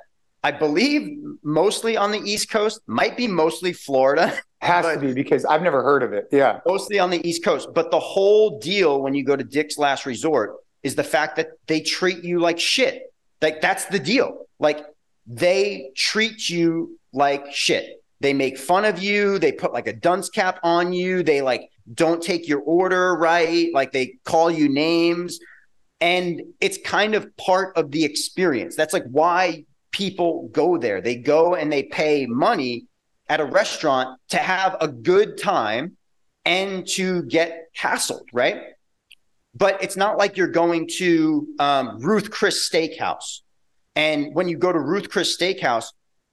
I 0.42 0.50
believe 0.50 1.18
mostly 1.42 1.96
on 1.96 2.12
the 2.12 2.18
East 2.18 2.50
Coast, 2.50 2.80
might 2.86 3.16
be 3.16 3.26
mostly 3.28 3.72
Florida. 3.72 4.38
Has 4.60 4.84
to 4.84 5.00
be 5.00 5.14
because 5.14 5.46
I've 5.46 5.62
never 5.62 5.82
heard 5.82 6.02
of 6.02 6.12
it. 6.12 6.28
Yeah. 6.30 6.60
Mostly 6.66 6.98
on 6.98 7.08
the 7.08 7.26
East 7.26 7.42
Coast. 7.42 7.70
But 7.74 7.90
the 7.90 7.98
whole 7.98 8.58
deal 8.58 9.00
when 9.00 9.14
you 9.14 9.24
go 9.24 9.34
to 9.34 9.42
Dick's 9.42 9.78
Last 9.78 10.04
Resort 10.04 10.56
is 10.82 10.94
the 10.94 11.04
fact 11.04 11.36
that 11.36 11.48
they 11.66 11.80
treat 11.80 12.22
you 12.24 12.40
like 12.40 12.60
shit. 12.60 13.12
Like 13.40 13.62
that's 13.62 13.86
the 13.86 13.98
deal. 13.98 14.46
Like 14.58 14.84
they 15.26 15.92
treat 15.96 16.50
you 16.50 16.98
like 17.12 17.52
shit. 17.54 18.02
They 18.20 18.34
make 18.34 18.58
fun 18.58 18.84
of 18.84 19.02
you. 19.02 19.38
They 19.38 19.52
put 19.52 19.72
like 19.72 19.86
a 19.86 19.94
dunce 19.94 20.28
cap 20.28 20.60
on 20.62 20.92
you. 20.92 21.22
They 21.22 21.40
like 21.40 21.70
don't 21.94 22.22
take 22.22 22.46
your 22.46 22.60
order 22.60 23.16
right. 23.16 23.68
Like 23.72 23.92
they 23.92 24.18
call 24.24 24.50
you 24.50 24.68
names. 24.68 25.40
And 26.02 26.42
it's 26.60 26.78
kind 26.84 27.14
of 27.14 27.34
part 27.38 27.76
of 27.76 27.90
the 27.90 28.04
experience. 28.04 28.76
That's 28.76 28.92
like 28.92 29.04
why 29.04 29.64
people 29.90 30.48
go 30.52 30.76
there. 30.76 31.00
They 31.00 31.16
go 31.16 31.54
and 31.54 31.72
they 31.72 31.84
pay 31.84 32.26
money 32.26 32.86
at 33.30 33.40
a 33.40 33.44
restaurant 33.44 34.18
to 34.28 34.36
have 34.36 34.76
a 34.80 34.88
good 34.88 35.38
time 35.38 35.96
and 36.44 36.86
to 36.86 37.22
get 37.22 37.68
hassled, 37.78 38.24
right? 38.32 38.60
But 39.54 39.82
it's 39.82 39.96
not 39.96 40.18
like 40.18 40.36
you're 40.36 40.48
going 40.48 40.88
to 40.98 41.46
um, 41.60 42.00
Ruth 42.00 42.30
Chris 42.30 42.68
Steakhouse. 42.68 43.40
And 43.94 44.34
when 44.34 44.48
you 44.48 44.58
go 44.58 44.72
to 44.72 44.80
Ruth 44.80 45.08
Chris 45.08 45.36
Steakhouse, 45.36 45.86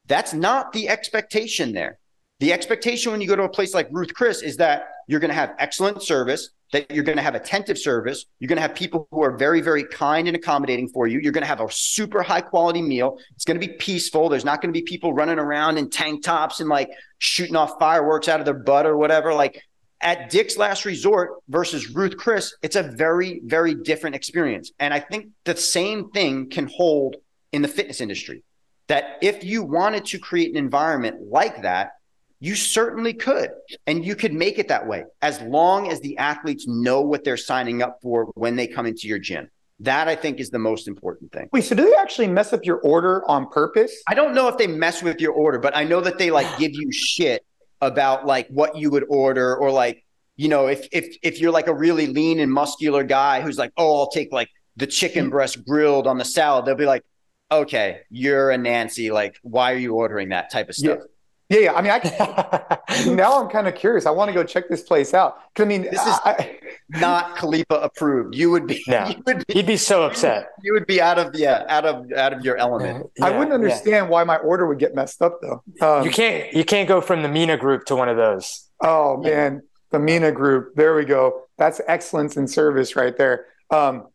that's 0.08 0.34
not 0.34 0.74
the 0.74 0.89
expectation 0.89 1.72
there. 1.72 2.00
The 2.39 2.51
expectation 2.51 3.12
when 3.12 3.22
you 3.22 3.27
go 3.27 3.36
to 3.36 3.44
a 3.44 3.50
place 3.50 3.75
like 3.75 3.88
Ruth 3.92 4.13
Chris 4.13 4.42
is 4.42 4.58
that 4.58 4.89
you're 5.07 5.19
going 5.19 5.29
to 5.29 5.35
have 5.35 5.55
excellent 5.57 6.03
service, 6.03 6.49
that 6.73 6.91
you're 6.91 7.03
going 7.03 7.17
to 7.17 7.23
have 7.23 7.35
attentive 7.35 7.77
service. 7.77 8.25
You're 8.39 8.49
going 8.49 8.57
to 8.57 8.61
have 8.61 8.75
people 8.75 9.07
who 9.11 9.23
are 9.23 9.37
very, 9.37 9.61
very 9.61 9.85
kind 9.85 10.27
and 10.27 10.35
accommodating 10.35 10.89
for 10.89 11.07
you. 11.07 11.19
You're 11.19 11.31
going 11.31 11.43
to 11.43 11.47
have 11.47 11.61
a 11.61 11.71
super 11.71 12.21
high 12.21 12.41
quality 12.41 12.81
meal. 12.81 13.17
It's 13.35 13.45
going 13.45 13.59
to 13.59 13.65
be 13.65 13.73
peaceful. 13.73 14.27
There's 14.27 14.45
not 14.45 14.61
going 14.61 14.73
to 14.73 14.77
be 14.77 14.83
people 14.83 15.13
running 15.13 15.39
around 15.39 15.77
in 15.77 15.89
tank 15.89 16.23
tops 16.23 16.59
and 16.59 16.69
like 16.69 16.89
shooting 17.19 17.55
off 17.55 17.79
fireworks 17.79 18.27
out 18.27 18.39
of 18.39 18.45
their 18.45 18.53
butt 18.53 18.85
or 18.85 18.97
whatever. 18.97 19.33
Like 19.33 19.63
at 20.01 20.29
Dick's 20.29 20.57
Last 20.57 20.83
Resort 20.83 21.31
versus 21.47 21.89
Ruth 21.89 22.17
Chris, 22.17 22.55
it's 22.61 22.75
a 22.75 22.83
very, 22.83 23.41
very 23.45 23.73
different 23.73 24.17
experience. 24.17 24.71
And 24.77 24.93
I 24.93 24.99
think 24.99 25.27
the 25.45 25.55
same 25.55 26.09
thing 26.11 26.49
can 26.49 26.67
hold 26.67 27.15
in 27.53 27.61
the 27.61 27.67
fitness 27.69 28.01
industry. 28.01 28.43
That 28.87 29.17
if 29.21 29.43
you 29.43 29.63
wanted 29.63 30.05
to 30.05 30.19
create 30.19 30.51
an 30.51 30.57
environment 30.57 31.17
like 31.29 31.63
that, 31.63 31.91
you 32.39 32.56
certainly 32.56 33.13
could. 33.13 33.51
And 33.86 34.06
you 34.06 34.15
could 34.15 34.34
make 34.34 34.60
it 34.60 34.67
that 34.67 34.88
way 34.88 35.06
as 35.22 35.41
long 35.41 35.91
as 35.91 36.00
the 36.01 36.17
athletes 36.17 36.65
know 36.67 37.01
what 37.01 37.24
they're 37.24 37.38
signing 37.38 37.82
up 37.82 38.00
for 38.01 38.25
when 38.36 38.56
they 38.56 38.67
come 38.67 38.86
into 38.86 39.08
your 39.08 39.20
gym. 39.20 39.50
That 39.79 40.08
I 40.08 40.15
think 40.15 40.39
is 40.39 40.50
the 40.50 40.60
most 40.60 40.88
important 40.88 41.32
thing. 41.32 41.50
Wait, 41.51 41.63
so 41.63 41.75
do 41.75 41.86
they 41.86 41.96
actually 41.96 42.27
mess 42.27 42.51
up 42.51 42.65
your 42.65 42.77
order 42.77 43.27
on 43.29 43.48
purpose? 43.50 43.91
I 44.08 44.15
don't 44.15 44.34
know 44.34 44.48
if 44.48 44.58
they 44.58 44.65
mess 44.65 45.03
with 45.03 45.22
your 45.22 45.34
order, 45.34 45.60
but 45.60 45.75
I 45.75 45.84
know 45.84 46.01
that 46.01 46.17
they 46.17 46.32
like 46.32 46.48
give 46.58 46.72
you 46.74 46.91
shit 46.91 47.46
about 47.82 48.25
like 48.25 48.48
what 48.48 48.75
you 48.75 48.89
would 48.89 49.06
order 49.08 49.56
or 49.56 49.70
like, 49.72 50.03
you 50.36 50.48
know, 50.48 50.65
if 50.65 50.88
if 50.91 51.17
if 51.22 51.39
you're 51.39 51.51
like 51.51 51.67
a 51.67 51.75
really 51.75 52.08
lean 52.08 52.39
and 52.39 52.51
muscular 52.51 53.03
guy 53.03 53.41
who's 53.41 53.58
like, 53.58 53.72
"Oh, 53.77 54.00
I'll 54.00 54.10
take 54.10 54.32
like 54.32 54.50
the 54.77 54.88
chicken 54.88 55.29
breast 55.29 55.63
grilled 55.65 56.08
on 56.08 56.17
the 56.17 56.25
salad." 56.25 56.65
They'll 56.65 56.75
be 56.75 56.86
like, 56.86 57.03
"Okay, 57.51 58.01
you're 58.10 58.50
a 58.51 58.58
Nancy, 58.58 59.12
like 59.12 59.38
why 59.44 59.74
are 59.74 59.77
you 59.77 59.94
ordering 59.94 60.29
that 60.29 60.51
type 60.51 60.70
of 60.70 60.75
stuff?" 60.75 61.00
Yeah. 61.00 61.06
Yeah, 61.50 61.60
yeah. 61.60 61.74
I 61.74 61.82
mean, 61.82 61.92
I 61.92 62.77
now 63.08 63.42
I'm 63.42 63.50
kind 63.50 63.68
of 63.68 63.75
curious. 63.75 64.06
I 64.06 64.12
want 64.12 64.27
to 64.30 64.34
go 64.34 64.44
check 64.44 64.68
this 64.68 64.82
place 64.82 65.13
out. 65.13 65.39
I 65.58 65.63
mean, 65.63 65.84
this 65.84 65.94
is 65.94 66.20
I, 66.25 66.60
not 66.89 67.38
Khalipa 67.38 67.84
approved. 67.84 68.36
You 68.36 68.51
would 68.51 68.68
be. 68.68 68.84
No, 68.88 69.08
you 69.08 69.24
would 69.25 69.48
be, 69.48 69.54
he'd 69.54 69.66
be 69.66 69.77
so 69.77 70.04
upset. 70.04 70.50
You 70.62 70.74
would 70.74 70.86
be 70.88 71.00
out 71.00 71.18
of 71.18 71.36
yeah, 71.36 71.63
out 71.70 71.86
of 71.86 72.12
out 72.12 72.34
of 72.34 72.44
your 72.44 72.58
element. 72.58 73.10
Yeah, 73.18 73.27
I 73.27 73.38
wouldn't 73.38 73.54
understand 73.54 74.06
yeah. 74.06 74.10
why 74.10 74.25
my 74.25 74.38
order 74.38 74.68
would 74.68 74.80
get 74.80 74.94
messed 74.94 75.22
up 75.22 75.39
though. 75.42 75.63
Um, 75.82 76.04
you 76.04 76.12
can't 76.12 76.54
you 76.54 76.66
can't 76.66 76.88
go 76.88 77.00
from 77.00 77.24
the 77.24 77.30
Mina 77.30 77.56
group 77.56 77.86
to 77.86 77.96
one 77.96 78.10
of 78.10 78.18
those. 78.18 78.70
Oh 78.82 79.18
man, 79.18 79.63
the 79.92 80.00
Mina 80.00 80.34
group. 80.34 80.75
There 80.75 80.96
we 80.96 81.06
go. 81.06 81.44
That's 81.58 81.80
excellence 81.88 82.36
in 82.36 82.48
service 82.48 82.96
right 82.98 83.18
there. 83.18 83.46
Um, 83.72 84.08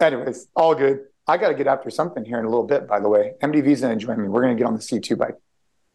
anyways, 0.00 0.46
all 0.54 0.74
good. 0.76 1.00
I 1.26 1.36
got 1.36 1.48
to 1.48 1.54
get 1.54 1.66
after 1.66 1.90
something 1.90 2.24
here 2.24 2.38
in 2.38 2.46
a 2.46 2.48
little 2.48 2.66
bit. 2.66 2.86
By 2.86 3.00
the 3.00 3.08
way, 3.08 3.34
MDV's 3.42 3.80
gonna 3.80 3.96
join 3.96 4.22
me. 4.22 4.28
We're 4.28 4.42
gonna 4.42 4.54
get 4.54 4.66
on 4.66 4.74
the 4.74 4.80
C2 4.80 5.18
bike. 5.18 5.34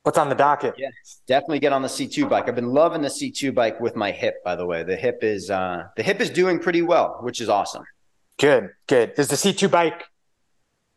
What's 0.04 0.18
on 0.18 0.28
the 0.28 0.36
docket? 0.36 0.76
Yeah, 0.78 0.90
definitely 1.28 1.60
get 1.60 1.72
on 1.72 1.82
the 1.82 1.88
C2 1.88 2.30
bike. 2.30 2.50
I've 2.50 2.56
been 2.56 2.74
loving 2.74 3.02
the 3.02 3.08
C2 3.08 3.56
bike 3.56 3.80
with 3.80 3.96
my 3.96 4.12
hip, 4.12 4.44
by 4.44 4.56
the 4.56 4.66
way. 4.66 4.84
The 4.84 4.98
hip 4.98 5.20
is 5.22 5.50
uh 5.50 5.84
the 5.96 6.04
hip 6.04 6.20
is 6.20 6.30
doing 6.30 6.60
pretty 6.60 6.82
well, 6.82 7.20
which 7.22 7.40
is 7.40 7.48
awesome. 7.48 7.84
Good, 8.38 8.70
good. 8.88 9.14
Does 9.16 9.30
the 9.30 9.36
C2 9.36 9.72
bike 9.72 10.04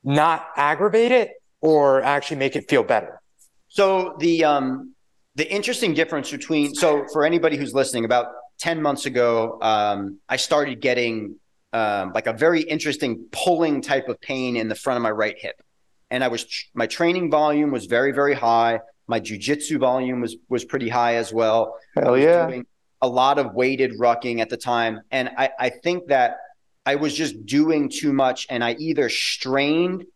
not 0.02 0.48
aggravate 0.56 1.12
it 1.12 1.30
or 1.60 2.02
actually 2.02 2.38
make 2.38 2.56
it 2.56 2.68
feel 2.68 2.82
better? 2.82 3.20
So 3.68 4.16
the 4.18 4.44
um 4.44 4.94
the 5.36 5.48
interesting 5.52 5.94
difference 5.94 6.30
between 6.30 6.74
so 6.74 7.06
for 7.12 7.24
anybody 7.24 7.56
who's 7.56 7.74
listening, 7.74 8.04
about 8.04 8.26
10 8.58 8.82
months 8.82 9.06
ago, 9.06 9.58
um, 9.60 10.18
I 10.28 10.36
started 10.36 10.80
getting 10.80 11.36
um, 11.72 12.12
like 12.12 12.26
a 12.26 12.32
very 12.32 12.62
interesting 12.62 13.26
pulling 13.30 13.82
type 13.82 14.08
of 14.08 14.20
pain 14.20 14.56
in 14.56 14.68
the 14.68 14.74
front 14.74 14.96
of 14.96 15.02
my 15.02 15.10
right 15.10 15.36
hip. 15.38 15.62
And 16.10 16.24
I 16.24 16.28
was 16.28 16.46
my 16.74 16.86
training 16.86 17.30
volume 17.30 17.70
was 17.70 17.86
very, 17.86 18.12
very 18.12 18.34
high. 18.34 18.80
My 19.06 19.20
jujitsu 19.20 19.78
volume 19.78 20.20
was 20.20 20.36
was 20.48 20.64
pretty 20.64 20.88
high 20.88 21.16
as 21.16 21.32
well. 21.32 21.78
Hell 21.94 22.18
yeah! 22.18 22.62
a 23.02 23.08
lot 23.08 23.38
of 23.38 23.54
weighted 23.54 23.98
rucking 23.98 24.40
at 24.40 24.48
the 24.48 24.56
time, 24.56 25.00
and 25.10 25.30
I, 25.36 25.50
I 25.60 25.68
think 25.68 26.08
that 26.08 26.38
I 26.84 26.94
was 26.94 27.14
just 27.14 27.44
doing 27.44 27.90
too 27.90 28.12
much, 28.12 28.46
and 28.48 28.64
I 28.64 28.72
either 28.78 29.08
strained 29.08 30.06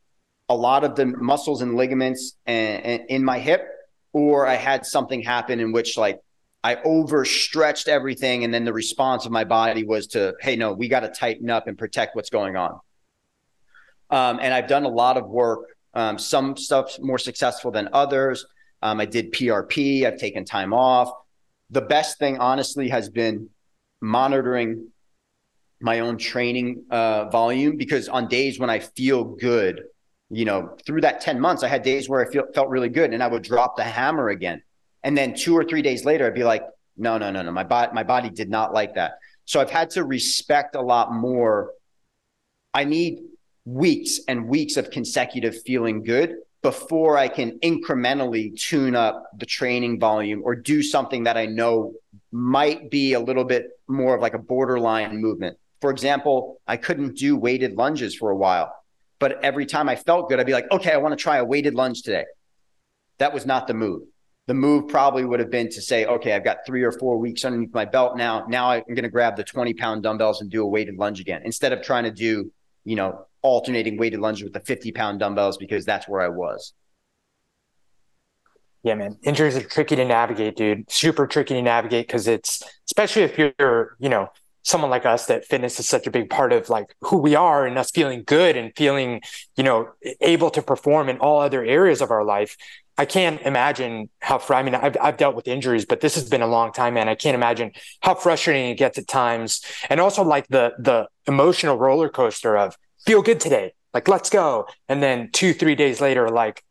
a 0.48 0.54
lot 0.54 0.82
of 0.82 0.96
the 0.96 1.06
muscles 1.06 1.62
and 1.62 1.76
ligaments 1.76 2.36
and, 2.46 2.84
and 2.84 3.02
in 3.08 3.24
my 3.24 3.38
hip, 3.38 3.62
or 4.12 4.46
I 4.46 4.54
had 4.54 4.84
something 4.84 5.22
happen 5.22 5.60
in 5.60 5.72
which 5.72 5.96
like 5.96 6.20
I 6.62 6.76
overstretched 6.76 7.88
everything, 7.88 8.44
and 8.44 8.52
then 8.52 8.64
the 8.64 8.72
response 8.72 9.24
of 9.24 9.32
my 9.32 9.44
body 9.44 9.84
was 9.84 10.08
to, 10.08 10.34
"Hey, 10.40 10.56
no, 10.56 10.72
we 10.72 10.88
got 10.88 11.00
to 11.00 11.08
tighten 11.08 11.50
up 11.50 11.66
and 11.66 11.78
protect 11.78 12.16
what's 12.16 12.30
going 12.30 12.56
on." 12.56 12.80
Um, 14.10 14.38
and 14.42 14.52
I've 14.52 14.68
done 14.68 14.84
a 14.84 14.88
lot 14.88 15.16
of 15.16 15.28
work. 15.28 15.60
Um, 15.94 16.18
some 16.18 16.56
stuff 16.56 16.98
more 17.00 17.18
successful 17.18 17.70
than 17.70 17.88
others. 17.92 18.46
Um, 18.82 19.00
I 19.00 19.06
did 19.06 19.32
PRP. 19.32 20.04
I've 20.04 20.18
taken 20.18 20.44
time 20.44 20.72
off. 20.72 21.12
The 21.70 21.80
best 21.80 22.18
thing, 22.18 22.38
honestly, 22.38 22.88
has 22.88 23.08
been 23.08 23.50
monitoring 24.00 24.88
my 25.80 26.00
own 26.00 26.18
training 26.18 26.84
uh, 26.90 27.28
volume 27.30 27.76
because 27.76 28.08
on 28.08 28.28
days 28.28 28.58
when 28.58 28.70
I 28.70 28.80
feel 28.80 29.24
good, 29.24 29.84
you 30.30 30.44
know, 30.44 30.76
through 30.86 31.02
that 31.02 31.20
10 31.20 31.40
months, 31.40 31.62
I 31.62 31.68
had 31.68 31.82
days 31.82 32.08
where 32.08 32.26
I 32.26 32.30
feel, 32.30 32.44
felt 32.54 32.68
really 32.68 32.88
good 32.88 33.12
and 33.12 33.22
I 33.22 33.26
would 33.26 33.42
drop 33.42 33.76
the 33.76 33.84
hammer 33.84 34.28
again. 34.28 34.62
And 35.02 35.16
then 35.16 35.34
two 35.34 35.56
or 35.56 35.64
three 35.64 35.82
days 35.82 36.04
later, 36.04 36.26
I'd 36.26 36.34
be 36.34 36.44
like, 36.44 36.64
no, 36.96 37.18
no, 37.18 37.30
no, 37.30 37.42
no. 37.42 37.50
My 37.50 37.64
body, 37.64 37.92
my 37.94 38.02
body 38.02 38.30
did 38.30 38.50
not 38.50 38.74
like 38.74 38.94
that. 38.94 39.12
So 39.46 39.60
I've 39.60 39.70
had 39.70 39.90
to 39.90 40.04
respect 40.04 40.76
a 40.76 40.80
lot 40.80 41.12
more. 41.12 41.72
I 42.74 42.84
need 42.84 43.20
weeks 43.64 44.20
and 44.28 44.48
weeks 44.48 44.76
of 44.76 44.90
consecutive 44.90 45.62
feeling 45.62 46.02
good 46.02 46.36
before 46.62 47.16
I 47.16 47.28
can 47.28 47.58
incrementally 47.60 48.54
tune 48.58 48.94
up 48.94 49.24
the 49.36 49.46
training 49.46 49.98
volume 49.98 50.42
or 50.44 50.54
do 50.54 50.82
something 50.82 51.24
that 51.24 51.36
I 51.36 51.46
know 51.46 51.94
might 52.32 52.90
be 52.90 53.14
a 53.14 53.20
little 53.20 53.44
bit 53.44 53.68
more 53.88 54.14
of 54.14 54.20
like 54.20 54.34
a 54.34 54.38
borderline 54.38 55.20
movement. 55.20 55.56
For 55.80 55.90
example, 55.90 56.60
I 56.66 56.76
couldn't 56.76 57.16
do 57.16 57.36
weighted 57.36 57.76
lunges 57.76 58.14
for 58.14 58.30
a 58.30 58.36
while, 58.36 58.74
but 59.18 59.42
every 59.42 59.64
time 59.64 59.88
I 59.88 59.96
felt 59.96 60.28
good, 60.28 60.38
I'd 60.38 60.46
be 60.46 60.52
like, 60.52 60.70
okay, 60.70 60.92
I 60.92 60.98
want 60.98 61.12
to 61.12 61.22
try 61.22 61.38
a 61.38 61.44
weighted 61.44 61.74
lunge 61.74 62.02
today. 62.02 62.24
That 63.18 63.32
was 63.32 63.46
not 63.46 63.66
the 63.66 63.74
move. 63.74 64.02
The 64.46 64.54
move 64.54 64.88
probably 64.88 65.24
would 65.24 65.40
have 65.40 65.50
been 65.50 65.68
to 65.70 65.80
say, 65.80 66.06
okay, 66.06 66.34
I've 66.34 66.44
got 66.44 66.66
three 66.66 66.82
or 66.82 66.92
four 66.92 67.18
weeks 67.18 67.44
underneath 67.44 67.72
my 67.72 67.84
belt 67.84 68.16
now. 68.16 68.46
Now 68.48 68.70
I'm 68.70 68.82
going 68.88 69.02
to 69.02 69.08
grab 69.08 69.36
the 69.36 69.44
20 69.44 69.74
pound 69.74 70.02
dumbbells 70.02 70.40
and 70.40 70.50
do 70.50 70.62
a 70.62 70.66
weighted 70.66 70.96
lunge 70.96 71.20
again 71.20 71.42
instead 71.44 71.72
of 71.72 71.82
trying 71.82 72.04
to 72.04 72.10
do, 72.10 72.50
you 72.84 72.96
know, 72.96 73.26
alternating 73.42 73.96
weighted 73.96 74.20
lunges 74.20 74.44
with 74.44 74.52
the 74.52 74.60
50 74.60 74.92
pound 74.92 75.20
dumbbells 75.20 75.56
because 75.56 75.84
that's 75.84 76.08
where 76.08 76.20
I 76.20 76.28
was. 76.28 76.72
Yeah, 78.82 78.94
man. 78.94 79.18
Injuries 79.22 79.56
are 79.56 79.62
tricky 79.62 79.96
to 79.96 80.04
navigate, 80.04 80.56
dude. 80.56 80.90
Super 80.90 81.26
tricky 81.26 81.54
to 81.54 81.62
navigate 81.62 82.06
because 82.06 82.26
it's 82.26 82.62
especially 82.86 83.22
if 83.22 83.38
you're, 83.38 83.96
you 83.98 84.08
know, 84.08 84.28
someone 84.62 84.90
like 84.90 85.06
us 85.06 85.26
that 85.26 85.44
fitness 85.44 85.80
is 85.80 85.88
such 85.88 86.06
a 86.06 86.10
big 86.10 86.30
part 86.30 86.52
of 86.52 86.68
like 86.68 86.94
who 87.02 87.18
we 87.18 87.34
are 87.34 87.66
and 87.66 87.78
us 87.78 87.90
feeling 87.90 88.22
good 88.26 88.56
and 88.56 88.72
feeling, 88.76 89.20
you 89.56 89.64
know, 89.64 89.90
able 90.20 90.50
to 90.50 90.62
perform 90.62 91.08
in 91.08 91.18
all 91.18 91.40
other 91.40 91.64
areas 91.64 92.00
of 92.00 92.10
our 92.10 92.24
life. 92.24 92.56
I 93.00 93.06
can't 93.06 93.40
imagine 93.40 94.10
how, 94.18 94.42
I 94.50 94.62
mean, 94.62 94.74
I've, 94.74 94.94
I've 95.00 95.16
dealt 95.16 95.34
with 95.34 95.48
injuries, 95.48 95.86
but 95.86 96.02
this 96.02 96.16
has 96.16 96.28
been 96.28 96.42
a 96.42 96.46
long 96.46 96.70
time, 96.70 96.92
man. 96.92 97.08
I 97.08 97.14
can't 97.14 97.34
imagine 97.34 97.72
how 98.02 98.14
frustrating 98.14 98.68
it 98.68 98.74
gets 98.74 98.98
at 98.98 99.08
times. 99.08 99.64
And 99.88 100.00
also 100.00 100.22
like 100.22 100.48
the, 100.48 100.74
the 100.78 101.08
emotional 101.26 101.78
roller 101.78 102.10
coaster 102.10 102.58
of 102.58 102.76
feel 103.06 103.22
good 103.22 103.40
today. 103.40 103.72
Like, 103.94 104.06
let's 104.06 104.28
go. 104.28 104.66
And 104.86 105.02
then 105.02 105.30
two, 105.32 105.54
three 105.54 105.74
days 105.76 106.02
later, 106.02 106.28
like, 106.28 106.62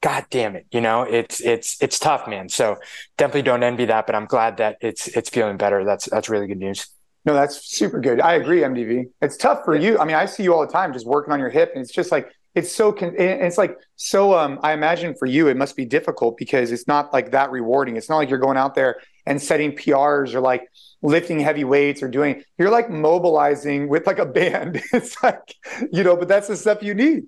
God 0.00 0.26
damn 0.30 0.56
it. 0.56 0.66
You 0.72 0.80
know, 0.80 1.02
it's, 1.02 1.40
it's, 1.40 1.80
it's 1.80 2.00
tough, 2.00 2.26
man. 2.26 2.48
So 2.48 2.78
definitely 3.16 3.42
don't 3.42 3.62
envy 3.62 3.84
that, 3.84 4.04
but 4.04 4.16
I'm 4.16 4.26
glad 4.26 4.56
that 4.56 4.78
it's, 4.80 5.06
it's 5.06 5.30
feeling 5.30 5.58
better. 5.58 5.84
That's, 5.84 6.06
that's 6.06 6.28
really 6.28 6.48
good 6.48 6.58
news. 6.58 6.88
No, 7.24 7.34
that's 7.34 7.70
super 7.70 8.00
good. 8.00 8.20
I 8.20 8.34
agree, 8.34 8.62
MDV. 8.62 9.10
It's 9.20 9.36
tough 9.36 9.64
for 9.64 9.76
you. 9.76 9.96
I 10.00 10.04
mean, 10.04 10.16
I 10.16 10.26
see 10.26 10.42
you 10.42 10.54
all 10.54 10.66
the 10.66 10.72
time 10.72 10.92
just 10.92 11.06
working 11.06 11.32
on 11.32 11.38
your 11.38 11.50
hip, 11.50 11.70
and 11.72 11.82
it's 11.82 11.92
just 11.92 12.10
like 12.10 12.32
it's 12.54 12.74
so. 12.74 12.92
Con- 12.92 13.14
it's 13.16 13.58
like 13.58 13.76
so. 13.96 14.36
Um, 14.36 14.58
I 14.62 14.72
imagine 14.72 15.14
for 15.18 15.26
you, 15.26 15.48
it 15.48 15.56
must 15.56 15.76
be 15.76 15.84
difficult 15.84 16.36
because 16.36 16.72
it's 16.72 16.86
not 16.86 17.12
like 17.12 17.30
that 17.32 17.50
rewarding. 17.50 17.96
It's 17.96 18.08
not 18.08 18.16
like 18.16 18.30
you're 18.30 18.38
going 18.38 18.56
out 18.56 18.74
there 18.74 19.00
and 19.26 19.40
setting 19.40 19.72
PRs 19.72 20.34
or 20.34 20.40
like 20.40 20.68
lifting 21.02 21.38
heavy 21.38 21.64
weights 21.64 22.02
or 22.02 22.08
doing 22.08 22.42
you're 22.58 22.70
like 22.70 22.90
mobilizing 22.90 23.88
with 23.88 24.04
like 24.04 24.18
a 24.18 24.26
band 24.26 24.82
it's 24.92 25.22
like 25.22 25.54
you 25.92 26.02
know 26.02 26.16
but 26.16 26.26
that's 26.26 26.48
the 26.48 26.56
stuff 26.56 26.82
you 26.82 26.92
need 26.92 27.22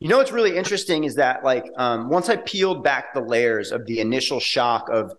you 0.00 0.08
know 0.08 0.16
what's 0.16 0.32
really 0.32 0.56
interesting 0.56 1.04
is 1.04 1.16
that 1.16 1.44
like 1.44 1.66
um, 1.76 2.08
once 2.08 2.30
i 2.30 2.36
peeled 2.36 2.82
back 2.82 3.12
the 3.12 3.20
layers 3.20 3.72
of 3.72 3.84
the 3.84 4.00
initial 4.00 4.40
shock 4.40 4.88
of 4.90 5.12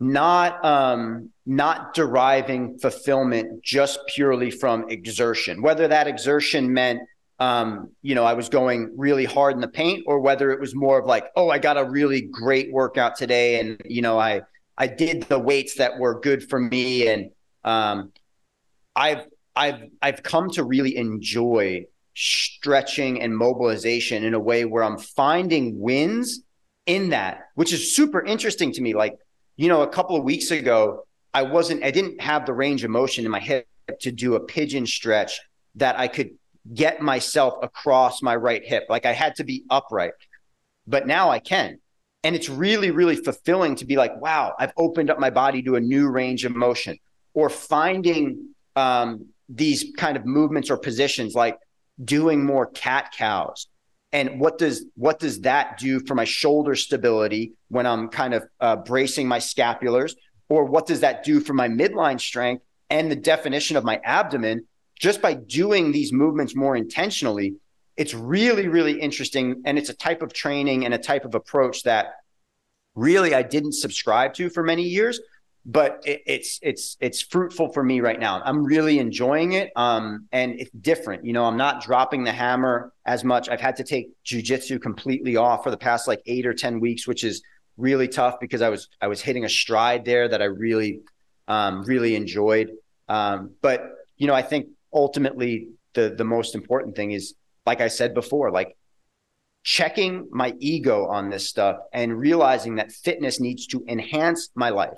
not 0.00 0.64
um, 0.64 1.30
not 1.44 1.92
deriving 1.92 2.78
fulfillment 2.78 3.62
just 3.62 4.00
purely 4.08 4.50
from 4.50 4.88
exertion, 4.88 5.60
whether 5.60 5.86
that 5.86 6.08
exertion 6.08 6.72
meant 6.72 7.00
um, 7.40 7.90
you 8.02 8.14
know 8.14 8.24
I 8.24 8.34
was 8.34 8.48
going 8.48 8.92
really 8.96 9.24
hard 9.24 9.54
in 9.54 9.60
the 9.60 9.68
paint, 9.68 10.04
or 10.06 10.20
whether 10.20 10.50
it 10.52 10.60
was 10.60 10.74
more 10.74 11.00
of 11.00 11.06
like, 11.06 11.26
oh, 11.36 11.50
I 11.50 11.58
got 11.58 11.76
a 11.76 11.84
really 11.84 12.22
great 12.22 12.72
workout 12.72 13.16
today, 13.16 13.58
and 13.58 13.80
you 13.84 14.02
know 14.02 14.18
I 14.18 14.42
I 14.78 14.86
did 14.86 15.24
the 15.24 15.38
weights 15.38 15.74
that 15.76 15.98
were 15.98 16.20
good 16.20 16.48
for 16.48 16.60
me, 16.60 17.08
and 17.08 17.30
um, 17.64 18.12
I've 18.94 19.26
I've 19.56 19.82
I've 20.00 20.22
come 20.22 20.50
to 20.50 20.64
really 20.64 20.96
enjoy 20.96 21.86
stretching 22.14 23.22
and 23.22 23.36
mobilization 23.36 24.24
in 24.24 24.34
a 24.34 24.40
way 24.40 24.64
where 24.64 24.84
I'm 24.84 24.98
finding 24.98 25.80
wins 25.80 26.40
in 26.86 27.10
that, 27.10 27.48
which 27.54 27.72
is 27.72 27.94
super 27.94 28.22
interesting 28.24 28.72
to 28.72 28.82
me. 28.82 28.94
Like, 28.94 29.16
you 29.56 29.68
know, 29.68 29.82
a 29.82 29.88
couple 29.88 30.16
of 30.16 30.24
weeks 30.24 30.50
ago, 30.50 31.06
I 31.32 31.42
wasn't, 31.42 31.84
I 31.84 31.90
didn't 31.90 32.20
have 32.20 32.46
the 32.46 32.52
range 32.52 32.84
of 32.84 32.90
motion 32.90 33.24
in 33.24 33.30
my 33.30 33.40
hip 33.40 33.66
to 34.00 34.10
do 34.10 34.34
a 34.34 34.40
pigeon 34.40 34.86
stretch 34.86 35.40
that 35.76 35.98
I 35.98 36.08
could 36.08 36.30
get 36.74 37.00
myself 37.00 37.54
across 37.62 38.22
my 38.22 38.36
right 38.36 38.64
hip. 38.64 38.84
Like 38.88 39.06
I 39.06 39.12
had 39.12 39.36
to 39.36 39.44
be 39.44 39.64
upright, 39.70 40.12
but 40.86 41.06
now 41.06 41.30
I 41.30 41.38
can. 41.38 41.78
And 42.22 42.36
it's 42.36 42.48
really, 42.48 42.90
really 42.90 43.16
fulfilling 43.16 43.76
to 43.76 43.86
be 43.86 43.96
like, 43.96 44.20
wow, 44.20 44.54
I've 44.58 44.72
opened 44.76 45.10
up 45.10 45.18
my 45.18 45.30
body 45.30 45.62
to 45.62 45.76
a 45.76 45.80
new 45.80 46.08
range 46.08 46.44
of 46.44 46.54
motion 46.54 46.98
or 47.32 47.48
finding 47.48 48.50
um, 48.76 49.26
these 49.48 49.86
kind 49.96 50.16
of 50.16 50.26
movements 50.26 50.70
or 50.70 50.76
positions 50.76 51.34
like 51.34 51.58
doing 52.02 52.44
more 52.44 52.66
cat 52.66 53.12
cows 53.16 53.66
and 54.12 54.40
what 54.40 54.58
does 54.58 54.84
what 54.94 55.18
does 55.18 55.40
that 55.40 55.78
do 55.78 56.00
for 56.00 56.14
my 56.14 56.24
shoulder 56.24 56.74
stability 56.74 57.52
when 57.68 57.86
i'm 57.86 58.08
kind 58.08 58.32
of 58.32 58.44
uh, 58.60 58.76
bracing 58.76 59.28
my 59.28 59.38
scapulars 59.38 60.14
or 60.48 60.64
what 60.64 60.86
does 60.86 61.00
that 61.00 61.24
do 61.24 61.40
for 61.40 61.52
my 61.52 61.68
midline 61.68 62.20
strength 62.20 62.64
and 62.88 63.10
the 63.10 63.16
definition 63.16 63.76
of 63.76 63.84
my 63.84 64.00
abdomen 64.04 64.66
just 65.00 65.20
by 65.20 65.34
doing 65.34 65.90
these 65.90 66.12
movements 66.12 66.54
more 66.54 66.76
intentionally 66.76 67.54
it's 67.96 68.14
really 68.14 68.68
really 68.68 69.00
interesting 69.00 69.62
and 69.64 69.78
it's 69.78 69.90
a 69.90 69.94
type 69.94 70.22
of 70.22 70.32
training 70.32 70.84
and 70.84 70.94
a 70.94 70.98
type 70.98 71.24
of 71.24 71.34
approach 71.34 71.82
that 71.82 72.14
really 72.94 73.34
i 73.34 73.42
didn't 73.42 73.72
subscribe 73.72 74.32
to 74.34 74.48
for 74.48 74.62
many 74.62 74.84
years 74.84 75.20
but 75.66 76.02
it, 76.06 76.22
it's 76.26 76.58
it's 76.62 76.96
it's 77.00 77.20
fruitful 77.20 77.72
for 77.72 77.82
me 77.82 78.00
right 78.00 78.18
now. 78.18 78.40
I'm 78.44 78.64
really 78.64 78.98
enjoying 78.98 79.52
it, 79.52 79.70
um, 79.76 80.26
and 80.32 80.58
it's 80.58 80.70
different. 80.70 81.24
You 81.24 81.32
know, 81.32 81.44
I'm 81.44 81.56
not 81.56 81.82
dropping 81.82 82.24
the 82.24 82.32
hammer 82.32 82.92
as 83.04 83.24
much. 83.24 83.48
I've 83.48 83.60
had 83.60 83.76
to 83.76 83.84
take 83.84 84.08
jujitsu 84.24 84.80
completely 84.80 85.36
off 85.36 85.62
for 85.62 85.70
the 85.70 85.76
past 85.76 86.08
like 86.08 86.22
eight 86.26 86.46
or 86.46 86.54
ten 86.54 86.80
weeks, 86.80 87.06
which 87.06 87.24
is 87.24 87.42
really 87.76 88.08
tough 88.08 88.40
because 88.40 88.62
I 88.62 88.70
was 88.70 88.88
I 89.00 89.08
was 89.08 89.20
hitting 89.20 89.44
a 89.44 89.48
stride 89.48 90.04
there 90.04 90.28
that 90.28 90.40
I 90.40 90.46
really 90.46 91.00
um, 91.46 91.82
really 91.82 92.16
enjoyed. 92.16 92.70
Um, 93.08 93.52
but 93.60 93.82
you 94.16 94.26
know, 94.26 94.34
I 94.34 94.42
think 94.42 94.68
ultimately 94.92 95.68
the 95.94 96.14
the 96.16 96.24
most 96.24 96.54
important 96.54 96.96
thing 96.96 97.12
is, 97.12 97.34
like 97.66 97.80
I 97.80 97.88
said 97.88 98.14
before, 98.14 98.50
like 98.50 98.76
checking 99.62 100.28
my 100.30 100.54
ego 100.58 101.06
on 101.06 101.30
this 101.30 101.48
stuff 101.48 101.76
and 101.92 102.18
realizing 102.18 102.76
that 102.76 102.92
fitness 102.92 103.40
needs 103.40 103.66
to 103.68 103.84
enhance 103.88 104.48
my 104.54 104.70
life 104.70 104.96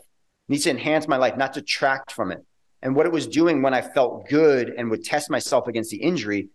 needs 0.52 0.64
to 0.64 0.70
enhance 0.70 1.08
my 1.08 1.16
life, 1.16 1.36
not 1.36 1.52
detract 1.52 2.12
from 2.12 2.30
it. 2.30 2.44
And 2.82 2.94
what 2.94 3.06
it 3.06 3.12
was 3.12 3.26
doing 3.26 3.62
when 3.62 3.74
I 3.74 3.80
felt 3.80 4.28
good 4.28 4.70
and 4.70 4.90
would 4.90 5.04
test 5.04 5.30
myself 5.30 5.68
against 5.68 5.90
the 5.90 6.02
injury, 6.02 6.48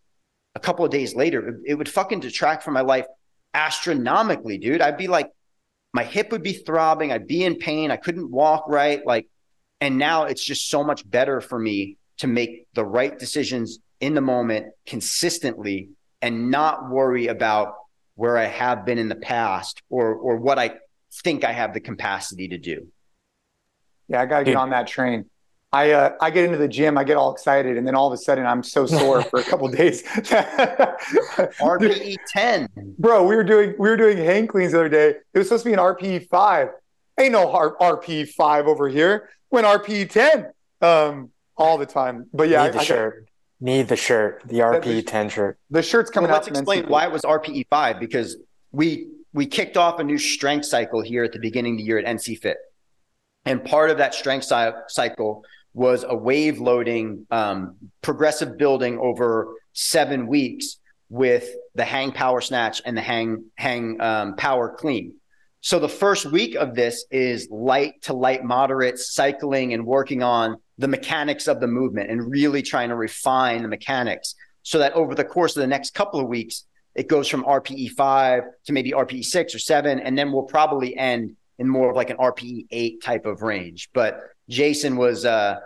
a 0.56 0.60
couple 0.60 0.86
of 0.86 0.92
days 0.92 1.16
later, 1.16 1.48
it, 1.50 1.56
it 1.66 1.76
would 1.76 1.90
fucking 1.90 2.20
detract 2.20 2.64
from 2.64 2.74
my 2.74 2.82
life 2.82 3.06
astronomically, 3.54 4.58
dude. 4.58 4.82
I'd 4.82 4.98
be 4.98 5.08
like, 5.08 5.32
my 5.94 6.04
hip 6.04 6.32
would 6.32 6.44
be 6.44 6.54
throbbing, 6.54 7.12
I'd 7.12 7.28
be 7.28 7.44
in 7.44 7.56
pain, 7.56 7.92
I 7.92 7.98
couldn't 7.98 8.30
walk 8.30 8.66
right. 8.68 9.06
Like, 9.06 9.28
and 9.80 9.98
now 9.98 10.26
it's 10.26 10.44
just 10.44 10.70
so 10.70 10.84
much 10.84 11.10
better 11.10 11.40
for 11.40 11.58
me 11.58 11.97
to 12.18 12.28
make 12.28 12.68
the 12.74 12.84
right 12.84 13.18
decisions 13.18 13.80
in 14.00 14.14
the 14.14 14.22
moment 14.22 14.68
consistently 14.86 15.90
and 16.22 16.52
not 16.52 16.90
worry 16.90 17.28
about 17.28 17.76
where 18.16 18.38
I 18.38 18.46
have 18.46 18.86
been 18.86 18.98
in 18.98 19.10
the 19.10 19.16
past 19.16 19.82
or 19.90 20.14
or 20.14 20.38
what 20.38 20.58
I 20.58 20.76
think 21.24 21.44
I 21.44 21.52
have 21.54 21.74
the 21.74 21.80
capacity 21.80 22.48
to 22.50 22.58
do. 22.58 22.88
Yeah, 24.08 24.22
I 24.22 24.26
got 24.26 24.40
to 24.40 24.46
get 24.46 24.56
on 24.56 24.72
that 24.72 24.88
train. 24.88 25.26
I 25.72 25.92
uh, 25.92 26.12
I 26.22 26.32
get 26.32 26.46
into 26.46 26.58
the 26.58 26.68
gym, 26.68 26.98
I 26.98 27.04
get 27.04 27.18
all 27.18 27.34
excited, 27.34 27.78
and 27.78 27.86
then 27.86 27.94
all 27.94 28.08
of 28.08 28.14
a 28.14 28.18
sudden 28.18 28.46
I'm 28.46 28.64
so 28.64 28.86
sore 28.86 29.22
for 29.22 29.40
a 29.40 29.44
couple 29.44 29.68
days. 29.68 30.02
RPE 31.62 32.16
ten, 32.28 32.70
bro. 32.98 33.26
We 33.26 33.36
were 33.36 33.44
doing 33.44 33.76
we 33.78 33.90
were 33.90 33.98
doing 33.98 34.18
hang 34.18 34.48
cleans 34.48 34.72
the 34.72 34.80
other 34.80 34.90
day. 34.90 35.10
It 35.34 35.38
was 35.38 35.48
supposed 35.48 35.64
to 35.64 35.70
be 35.70 35.74
an 35.74 35.80
RPE 35.80 36.30
five. 36.30 36.70
Ain't 37.20 37.34
no 37.34 37.48
RPE 37.48 38.30
five 38.30 38.68
over 38.68 38.88
here. 38.88 39.30
Went 39.52 39.68
RPE 39.68 40.10
ten, 40.10 40.52
um, 40.82 41.32
all 41.58 41.78
the 41.78 41.86
time. 41.86 42.28
But 42.34 42.50
yeah, 42.50 42.66
need 42.66 42.74
the 42.74 42.80
I, 42.80 42.84
shirt. 42.84 43.26
I 43.28 43.32
need 43.60 43.88
the 43.88 43.96
shirt, 43.96 44.44
the 44.46 44.60
RPE 44.60 45.08
ten 45.08 45.30
shirt. 45.30 45.60
The 45.70 45.82
shirt's 45.82 46.10
coming 46.10 46.30
well, 46.30 46.38
let's 46.38 46.48
explain 46.48 46.88
why 46.88 47.06
it 47.06 47.12
was 47.12 47.24
RPE 47.24 47.68
five 47.70 48.00
because 48.00 48.38
we 48.72 49.08
we 49.34 49.46
kicked 49.46 49.78
off 49.78 50.00
a 50.00 50.04
new 50.04 50.18
strength 50.18 50.66
cycle 50.66 51.02
here 51.02 51.24
at 51.24 51.32
the 51.32 51.40
beginning 51.40 51.74
of 51.74 51.78
the 51.80 51.84
year 51.84 52.00
at 52.00 52.06
NC 52.06 52.40
Fit. 52.40 52.58
And 53.46 53.64
part 53.64 53.90
of 53.90 53.98
that 54.00 54.14
strength 54.14 54.46
cycle 54.88 55.44
was 55.74 56.04
a 56.08 56.16
wave 56.16 56.60
loading, 56.60 57.26
um, 57.32 57.76
progressive 58.02 58.58
building 58.58 59.00
over 59.00 59.54
seven 59.74 60.28
weeks 60.28 60.78
with 61.10 61.48
the 61.76 61.86
hang 61.86 62.12
power 62.12 62.42
snatch 62.42 62.82
and 62.84 62.98
the 62.98 63.02
hang 63.02 63.46
hang 63.56 64.02
um, 64.02 64.36
power 64.36 64.76
clean. 64.76 65.14
So 65.62 65.80
the 65.80 65.90
first 65.90 66.26
week 66.26 66.56
of 66.56 66.76
this 66.76 67.06
is 67.12 67.48
light 67.50 68.02
to 68.04 68.14
light 68.14 68.44
moderate 68.44 69.00
cycling 69.00 69.74
and 69.74 69.86
working 69.86 70.24
on 70.24 70.58
the 70.78 70.88
mechanics 70.88 71.48
of 71.48 71.60
the 71.60 71.68
movement 71.68 72.10
and 72.10 72.30
really 72.30 72.62
trying 72.62 72.90
to 72.90 72.96
refine 72.96 73.62
the 73.62 73.68
mechanics 73.68 74.36
so 74.64 74.80
that 74.80 74.94
over 74.94 75.16
the 75.16 75.24
course 75.24 75.56
of 75.56 75.62
the 75.62 75.68
next 75.68 75.94
couple 75.94 76.20
of 76.20 76.28
weeks 76.28 76.66
it 76.96 77.08
goes 77.08 77.28
from 77.28 77.44
RPE 77.44 77.92
5 77.92 78.44
to 78.66 78.74
maybe 78.74 78.92
RPE 78.92 79.24
6 79.24 79.56
or 79.56 79.60
7 79.60 80.00
and 80.00 80.18
then 80.18 80.32
we'll 80.32 80.44
probably 80.44 80.96
end 80.98 81.36
in 81.60 81.68
more 81.68 81.90
of 81.90 81.96
like 81.96 82.10
an 82.10 82.18
RPE 82.18 82.68
eight 82.72 83.02
type 83.02 83.26
of 83.26 83.42
range. 83.42 83.90
But 83.94 84.22
Jason 84.50 84.98
was 84.98 85.26
uh, 85.26 85.60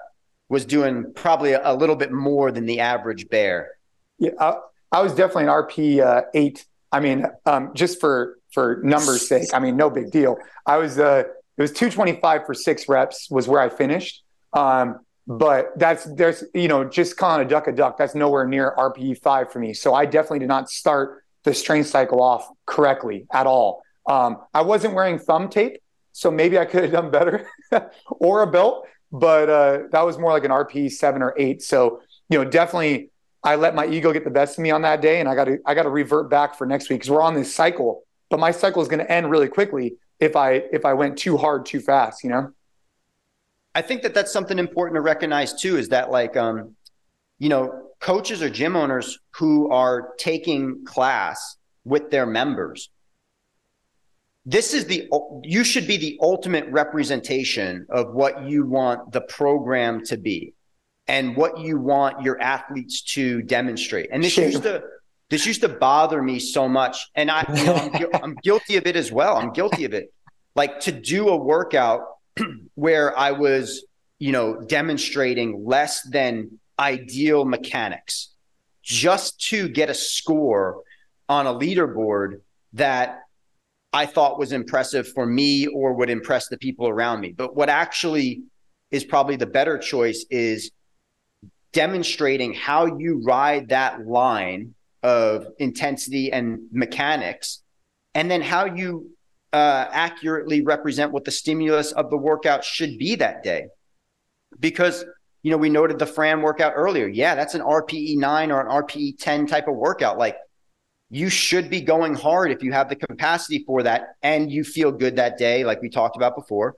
was 0.50 0.66
doing 0.66 1.14
probably 1.16 1.54
a, 1.54 1.62
a, 1.72 1.74
little 1.74 1.96
bit 1.96 2.12
more 2.12 2.52
than 2.52 2.66
the 2.66 2.80
average 2.80 3.30
bear. 3.30 3.72
Yeah, 4.20 4.32
I, 4.40 4.56
I 4.92 5.02
was 5.02 5.14
definitely 5.14 5.44
an 5.44 5.50
RP 5.50 6.00
uh, 6.06 6.24
eight. 6.34 6.66
I 6.92 7.00
mean, 7.00 7.26
um, 7.46 7.72
just 7.74 8.00
for 8.00 8.38
for 8.52 8.82
numbers' 8.84 9.28
sake, 9.28 9.50
I 9.54 9.60
mean, 9.60 9.78
no 9.78 9.90
big 9.90 10.12
deal. 10.12 10.38
I 10.66 10.78
was 10.78 11.00
uh, 11.00 11.24
it 11.58 11.62
was 11.62 11.72
225 11.72 12.46
for 12.46 12.54
six 12.54 12.88
reps 12.90 13.30
was 13.30 13.48
where 13.48 13.62
I 13.62 13.70
finished. 13.70 14.24
Um, 14.54 15.00
but 15.28 15.78
that's 15.78 16.06
there's 16.06 16.44
you 16.54 16.68
know 16.68 16.84
just 16.84 17.16
calling 17.16 17.46
a 17.46 17.50
duck 17.50 17.68
a 17.68 17.72
duck. 17.72 17.98
That's 17.98 18.16
nowhere 18.16 18.46
near 18.46 18.74
RPE 18.78 19.20
five 19.20 19.52
for 19.52 19.60
me. 19.60 19.74
So 19.74 19.94
I 19.94 20.06
definitely 20.06 20.40
did 20.40 20.50
not 20.50 20.70
start 20.70 21.24
the 21.44 21.54
strength 21.54 21.88
cycle 21.88 22.22
off 22.22 22.50
correctly 22.66 23.26
at 23.32 23.48
all. 23.48 23.84
Um, 24.08 24.38
I 24.54 24.62
wasn't 24.62 24.94
wearing 24.94 25.20
thumb 25.20 25.50
tape, 25.50 25.82
so 26.12 26.32
maybe 26.32 26.58
I 26.58 26.66
could 26.66 26.84
have 26.84 26.92
done 26.92 27.12
better 27.12 27.48
or 28.08 28.42
a 28.42 28.48
belt, 28.48 28.88
but 29.12 29.50
uh, 29.50 29.80
that 29.92 30.02
was 30.02 30.18
more 30.18 30.32
like 30.32 30.44
an 30.44 30.52
RP 30.52 30.92
seven 30.92 31.22
or 31.22 31.34
eight. 31.38 31.62
So, 31.62 32.02
you 32.30 32.38
know, 32.38 32.50
definitely 32.50 33.10
I 33.44 33.56
let 33.56 33.76
my 33.76 33.88
ego 33.88 34.12
get 34.12 34.24
the 34.24 34.32
best 34.32 34.58
of 34.58 34.64
me 34.64 34.72
on 34.72 34.82
that 34.84 35.02
day 35.02 35.20
and 35.20 35.30
I 35.30 35.36
got 35.36 35.46
to, 35.46 35.58
I 35.66 35.74
got 35.74 35.84
to 35.84 35.90
revert 35.90 36.30
back 36.30 36.56
for 36.56 36.66
next 36.66 36.90
week 36.90 37.00
because 37.00 37.10
we're 37.10 37.22
on 37.22 37.34
this 37.34 37.54
cycle, 37.54 38.04
but 38.30 38.40
my 38.40 38.52
cycle 38.52 38.82
is 38.82 38.88
going 38.88 39.00
to 39.00 39.12
end 39.12 39.30
really 39.30 39.48
quickly 39.48 39.96
if 40.20 40.36
I, 40.36 40.54
if 40.72 40.86
I 40.86 40.94
went 40.94 41.18
too 41.18 41.38
hard, 41.38 41.66
too 41.66 41.80
fast, 41.80 42.24
you 42.24 42.30
know? 42.30 42.52
I 43.74 43.82
think 43.82 44.02
that 44.04 44.14
that's 44.14 44.34
something 44.34 44.60
important 44.60 44.96
to 44.96 45.02
recognize 45.02 45.54
too, 45.54 45.78
is 45.78 45.90
that 45.90 46.12
like, 46.12 46.36
um, 46.36 46.76
you 47.40 47.50
know, 47.50 47.90
coaches 48.00 48.42
or 48.42 48.50
gym 48.50 48.76
owners 48.76 49.20
who 49.32 49.70
are 49.72 50.14
taking 50.18 50.84
class 50.86 51.58
with 51.86 52.12
their 52.12 52.26
members 52.26 52.90
this 54.46 54.74
is 54.74 54.86
the 54.86 55.08
you 55.44 55.64
should 55.64 55.88
be 55.88 55.98
the 55.98 56.18
ultimate 56.22 56.68
representation 56.70 57.86
of 57.90 58.14
what 58.14 58.44
you 58.44 58.66
want 58.66 59.12
the 59.12 59.22
program 59.22 60.04
to 60.06 60.18
be 60.18 60.54
and 61.08 61.36
what 61.36 61.60
you 61.60 61.78
want 61.78 62.24
your 62.24 62.42
athletes 62.42 63.02
to 63.02 63.42
demonstrate. 63.44 64.10
And 64.12 64.24
this 64.24 64.38
used 64.38 64.64
to 64.64 64.84
this 65.30 65.46
used 65.46 65.62
to 65.62 65.70
bother 65.70 66.22
me 66.22 66.40
so 66.40 66.68
much. 66.68 67.10
And 67.16 67.30
i 67.30 67.46
you 67.54 67.66
know, 67.66 67.76
I'm, 68.14 68.24
I'm 68.24 68.36
guilty 68.44 68.78
of 68.78 68.88
it 68.88 68.96
as 68.96 69.12
well. 69.12 69.38
I'm 69.38 69.54
guilty 69.54 69.86
of 69.86 69.94
it. 69.94 70.12
Like 70.56 70.80
to 70.82 70.92
do 70.92 71.30
a 71.30 71.38
workout 71.38 72.02
where 72.76 73.18
i 73.18 73.32
was 73.32 73.86
you 74.20 74.32
know 74.32 74.62
demonstrating 74.62 75.66
less 75.66 76.02
than 76.04 76.60
ideal 76.80 77.46
mechanics 77.46 78.30
just 78.84 79.40
to 79.40 79.70
get 79.70 79.90
a 79.90 79.94
score 79.94 80.82
on 81.30 81.48
a 81.48 81.54
leaderboard 81.54 82.42
that 82.74 83.20
I 83.94 84.06
thought 84.06 84.40
was 84.40 84.52
impressive 84.52 85.08
for 85.08 85.26
me 85.26 85.68
or 85.68 85.94
would 85.94 86.10
impress 86.10 86.48
the 86.48 86.58
people 86.58 86.88
around 86.88 87.20
me. 87.20 87.34
But 87.34 87.56
what 87.56 87.70
actually 87.70 88.44
is 88.90 89.04
probably 89.04 89.36
the 89.36 89.46
better 89.46 89.78
choice 89.78 90.26
is 90.30 90.72
demonstrating 91.74 92.54
how 92.54 92.98
you 92.98 93.22
ride 93.26 93.70
that 93.70 94.06
line 94.06 94.76
of 95.04 95.48
intensity 95.58 96.32
and 96.32 96.60
mechanics 96.72 97.64
and 98.14 98.30
then 98.30 98.42
how 98.42 98.66
you 98.66 99.12
uh, 99.54 99.88
accurately 99.92 100.62
represent 100.62 101.12
what 101.12 101.26
the 101.26 101.32
stimulus 101.32 101.92
of 101.92 102.10
the 102.10 102.18
workout 102.18 102.64
should 102.64 102.98
be 102.98 103.16
that 103.16 103.44
day. 103.44 103.68
Because, 104.60 105.04
you 105.44 105.52
know, 105.52 105.58
we 105.58 105.70
noted 105.70 106.00
the 106.00 106.06
Fran 106.06 106.42
workout 106.42 106.74
earlier. 106.76 107.08
Yeah, 107.08 107.36
that's 107.36 107.56
an 107.56 107.62
RPE 107.62 108.18
9 108.18 108.52
or 108.52 108.62
an 108.62 108.68
RPE 108.68 109.18
10 109.20 109.48
type 109.48 109.68
of 109.68 109.76
workout. 109.76 110.18
Like 110.18 110.38
you 111.10 111.30
should 111.30 111.70
be 111.70 111.82
going 111.82 112.16
hard 112.16 112.52
if 112.52 112.64
you 112.64 112.72
have 112.72 112.88
the 112.88 112.96
capacity 112.96 113.64
for 113.66 113.84
that 113.84 114.16
and 114.24 114.52
you 114.52 114.64
feel 114.64 114.92
good 114.92 115.18
that 115.18 115.38
day, 115.38 115.64
like 115.66 115.82
we 115.82 115.90
talked 115.90 116.16
about 116.16 116.36
before. 116.36 116.76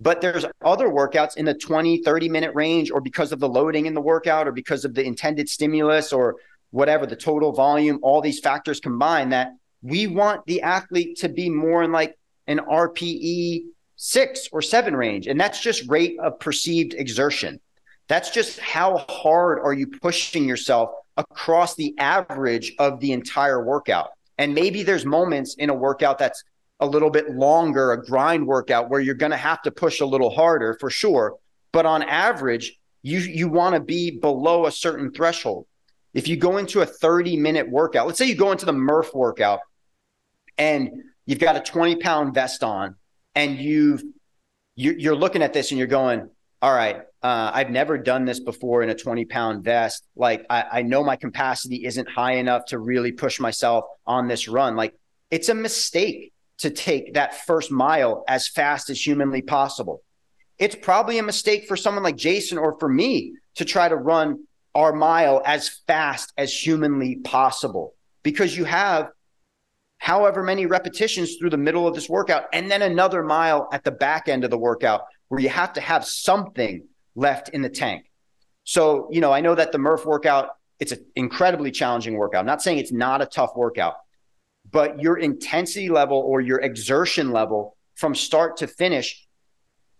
But 0.00 0.20
there's 0.20 0.44
other 0.64 0.88
workouts 0.88 1.36
in 1.36 1.44
the 1.44 1.54
20, 1.54 2.02
30 2.02 2.28
minute 2.28 2.52
range, 2.56 2.90
or 2.90 3.00
because 3.00 3.30
of 3.30 3.38
the 3.38 3.48
loading 3.48 3.86
in 3.86 3.94
the 3.94 4.00
workout, 4.00 4.48
or 4.48 4.52
because 4.52 4.84
of 4.84 4.94
the 4.94 5.04
intended 5.04 5.48
stimulus, 5.48 6.12
or 6.12 6.36
whatever, 6.72 7.06
the 7.06 7.14
total 7.14 7.52
volume, 7.52 8.00
all 8.02 8.20
these 8.20 8.40
factors 8.40 8.80
combined 8.80 9.32
that 9.32 9.52
we 9.82 10.06
want 10.06 10.46
the 10.46 10.62
athlete 10.62 11.18
to 11.18 11.28
be 11.28 11.50
more 11.50 11.82
in 11.82 11.92
like 11.92 12.16
an 12.46 12.58
RPE 12.58 13.64
six 13.96 14.48
or 14.52 14.62
seven 14.62 14.96
range. 14.96 15.26
And 15.26 15.40
that's 15.40 15.60
just 15.60 15.88
rate 15.88 16.18
of 16.20 16.38
perceived 16.38 16.94
exertion. 16.94 17.60
That's 18.08 18.30
just 18.30 18.58
how 18.58 18.98
hard 19.08 19.60
are 19.60 19.72
you 19.72 19.86
pushing 19.86 20.44
yourself 20.44 20.90
across 21.16 21.74
the 21.74 21.94
average 21.98 22.72
of 22.78 23.00
the 23.00 23.12
entire 23.12 23.64
workout. 23.64 24.10
And 24.38 24.54
maybe 24.54 24.82
there's 24.82 25.04
moments 25.04 25.54
in 25.54 25.70
a 25.70 25.74
workout 25.74 26.18
that's 26.18 26.42
a 26.80 26.86
little 26.86 27.10
bit 27.10 27.30
longer, 27.30 27.92
a 27.92 28.04
grind 28.04 28.46
workout 28.46 28.90
where 28.90 29.00
you're 29.00 29.14
going 29.14 29.30
to 29.30 29.36
have 29.36 29.62
to 29.62 29.70
push 29.70 30.00
a 30.00 30.06
little 30.06 30.30
harder 30.30 30.76
for 30.80 30.90
sure. 30.90 31.36
But 31.70 31.86
on 31.86 32.02
average, 32.02 32.78
you 33.02 33.18
you 33.18 33.48
want 33.48 33.74
to 33.74 33.80
be 33.80 34.10
below 34.10 34.66
a 34.66 34.72
certain 34.72 35.12
threshold. 35.12 35.66
If 36.14 36.28
you 36.28 36.36
go 36.36 36.58
into 36.58 36.80
a 36.80 36.86
30 36.86 37.36
minute 37.36 37.70
workout, 37.70 38.06
let's 38.06 38.18
say 38.18 38.26
you 38.26 38.34
go 38.34 38.52
into 38.52 38.66
the 38.66 38.72
Murph 38.72 39.14
workout 39.14 39.60
and 40.62 41.02
you've 41.26 41.40
got 41.40 41.56
a 41.56 41.60
20 41.60 41.96
pound 41.96 42.34
vest 42.34 42.62
on 42.62 42.94
and 43.34 43.58
you've 43.58 44.04
you're 44.74 45.16
looking 45.16 45.42
at 45.42 45.52
this 45.52 45.70
and 45.70 45.78
you're 45.78 45.86
going, 45.86 46.30
all 46.62 46.72
right, 46.72 47.02
uh, 47.22 47.50
I've 47.52 47.68
never 47.68 47.98
done 47.98 48.24
this 48.24 48.40
before 48.40 48.82
in 48.82 48.88
a 48.88 48.94
20 48.94 49.26
pound 49.26 49.64
vest. 49.64 50.06
Like 50.16 50.46
I, 50.48 50.64
I 50.72 50.82
know 50.82 51.04
my 51.04 51.16
capacity 51.16 51.84
isn't 51.84 52.08
high 52.08 52.34
enough 52.34 52.64
to 52.66 52.78
really 52.78 53.12
push 53.12 53.38
myself 53.38 53.84
on 54.06 54.28
this 54.28 54.48
run. 54.48 54.76
Like 54.76 54.94
it's 55.30 55.50
a 55.50 55.54
mistake 55.54 56.32
to 56.58 56.70
take 56.70 57.14
that 57.14 57.44
first 57.44 57.70
mile 57.70 58.24
as 58.28 58.48
fast 58.48 58.88
as 58.88 59.04
humanly 59.04 59.42
possible. 59.42 60.02
It's 60.58 60.76
probably 60.76 61.18
a 61.18 61.22
mistake 61.24 61.66
for 61.66 61.76
someone 61.76 62.04
like 62.04 62.16
Jason 62.16 62.56
or 62.56 62.78
for 62.78 62.88
me 62.88 63.34
to 63.56 63.64
try 63.64 63.88
to 63.88 63.96
run 63.96 64.44
our 64.74 64.92
mile 64.92 65.42
as 65.44 65.68
fast 65.86 66.32
as 66.38 66.54
humanly 66.54 67.16
possible 67.16 67.94
because 68.22 68.56
you 68.56 68.64
have 68.64 69.10
however 70.02 70.42
many 70.42 70.66
repetitions 70.66 71.36
through 71.36 71.48
the 71.48 71.56
middle 71.56 71.86
of 71.86 71.94
this 71.94 72.08
workout, 72.08 72.46
and 72.52 72.68
then 72.68 72.82
another 72.82 73.22
mile 73.22 73.68
at 73.72 73.84
the 73.84 73.90
back 73.92 74.28
end 74.28 74.42
of 74.42 74.50
the 74.50 74.58
workout 74.58 75.02
where 75.28 75.40
you 75.40 75.48
have 75.48 75.72
to 75.72 75.80
have 75.80 76.04
something 76.04 76.82
left 77.14 77.50
in 77.50 77.62
the 77.62 77.68
tank. 77.68 78.10
So, 78.64 79.08
you 79.12 79.20
know, 79.20 79.32
I 79.32 79.40
know 79.40 79.54
that 79.54 79.70
the 79.70 79.78
Murph 79.78 80.04
workout, 80.04 80.56
it's 80.80 80.90
an 80.90 81.06
incredibly 81.14 81.70
challenging 81.70 82.16
workout. 82.16 82.40
I'm 82.40 82.46
not 82.46 82.60
saying 82.60 82.78
it's 82.78 82.90
not 82.90 83.22
a 83.22 83.26
tough 83.26 83.52
workout, 83.54 83.94
but 84.68 85.00
your 85.00 85.18
intensity 85.18 85.88
level 85.88 86.18
or 86.18 86.40
your 86.40 86.58
exertion 86.58 87.30
level 87.30 87.76
from 87.94 88.16
start 88.16 88.56
to 88.56 88.66
finish 88.66 89.24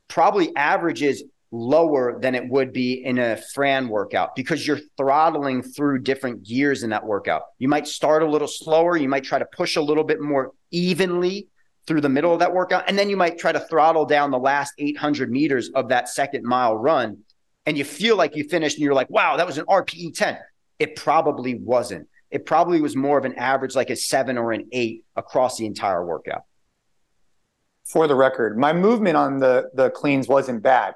probably 0.08 0.50
averages 0.56 1.22
lower 1.52 2.18
than 2.18 2.34
it 2.34 2.48
would 2.48 2.72
be 2.72 3.04
in 3.04 3.18
a 3.18 3.36
Fran 3.36 3.88
workout 3.88 4.34
because 4.34 4.66
you're 4.66 4.80
throttling 4.96 5.62
through 5.62 6.00
different 6.00 6.42
gears 6.42 6.82
in 6.82 6.90
that 6.90 7.04
workout. 7.04 7.42
You 7.58 7.68
might 7.68 7.86
start 7.86 8.22
a 8.22 8.28
little 8.28 8.48
slower, 8.48 8.96
you 8.96 9.08
might 9.08 9.22
try 9.22 9.38
to 9.38 9.44
push 9.44 9.76
a 9.76 9.82
little 9.82 10.02
bit 10.02 10.20
more 10.20 10.52
evenly 10.70 11.48
through 11.86 12.00
the 12.00 12.08
middle 12.08 12.32
of 12.32 12.38
that 12.38 12.54
workout, 12.54 12.84
and 12.88 12.98
then 12.98 13.10
you 13.10 13.16
might 13.16 13.38
try 13.38 13.52
to 13.52 13.60
throttle 13.60 14.06
down 14.06 14.30
the 14.30 14.38
last 14.38 14.72
800 14.78 15.30
meters 15.30 15.68
of 15.74 15.88
that 15.90 16.08
second 16.08 16.44
mile 16.44 16.74
run. 16.74 17.18
And 17.66 17.76
you 17.76 17.84
feel 17.84 18.16
like 18.16 18.34
you 18.34 18.44
finished 18.44 18.76
and 18.76 18.84
you're 18.84 18.94
like, 18.94 19.10
wow, 19.10 19.36
that 19.36 19.46
was 19.46 19.58
an 19.58 19.66
RPE 19.66 20.14
10. 20.14 20.38
It 20.78 20.96
probably 20.96 21.54
wasn't. 21.56 22.08
It 22.30 22.46
probably 22.46 22.80
was 22.80 22.96
more 22.96 23.18
of 23.18 23.24
an 23.24 23.34
average, 23.34 23.74
like 23.74 23.90
a 23.90 23.96
seven 23.96 24.38
or 24.38 24.52
an 24.52 24.68
eight 24.72 25.04
across 25.16 25.58
the 25.58 25.66
entire 25.66 26.04
workout. 26.04 26.42
For 27.84 28.06
the 28.06 28.14
record, 28.14 28.56
my 28.56 28.72
movement 28.72 29.16
on 29.16 29.38
the 29.38 29.68
the 29.74 29.90
cleans 29.90 30.28
wasn't 30.28 30.62
bad 30.62 30.94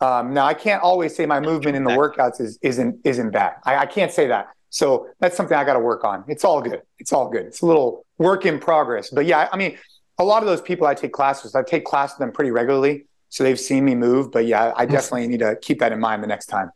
um, 0.00 0.34
now 0.34 0.46
I 0.46 0.54
can't 0.54 0.82
always 0.82 1.16
say 1.16 1.24
my 1.26 1.40
movement 1.40 1.76
in 1.76 1.84
the 1.84 1.90
workouts 1.90 2.40
is 2.40 2.58
isn't 2.62 3.00
isn't 3.04 3.30
bad. 3.30 3.54
I, 3.64 3.76
I 3.78 3.86
can't 3.86 4.12
say 4.12 4.26
that. 4.28 4.48
So 4.68 5.08
that's 5.20 5.36
something 5.36 5.56
I 5.56 5.64
got 5.64 5.74
to 5.74 5.80
work 5.80 6.04
on. 6.04 6.24
It's 6.28 6.44
all 6.44 6.60
good. 6.60 6.82
It's 6.98 7.12
all 7.12 7.30
good. 7.30 7.46
It's 7.46 7.62
a 7.62 7.66
little 7.66 8.04
work 8.18 8.44
in 8.44 8.58
progress. 8.58 9.10
But 9.10 9.24
yeah, 9.24 9.48
I 9.50 9.56
mean, 9.56 9.78
a 10.18 10.24
lot 10.24 10.42
of 10.42 10.48
those 10.48 10.60
people 10.60 10.86
I 10.86 10.94
take 10.94 11.12
classes, 11.12 11.54
I 11.54 11.62
take 11.62 11.84
class 11.84 12.12
with 12.12 12.18
them 12.18 12.32
pretty 12.32 12.50
regularly, 12.50 13.06
so 13.30 13.42
they've 13.42 13.58
seen 13.58 13.84
me 13.84 13.94
move. 13.94 14.32
But 14.32 14.46
yeah, 14.46 14.72
I 14.76 14.84
definitely 14.84 15.28
need 15.28 15.40
to 15.40 15.56
keep 15.62 15.78
that 15.80 15.92
in 15.92 16.00
mind 16.00 16.22
the 16.22 16.26
next 16.26 16.46
time. 16.46 16.70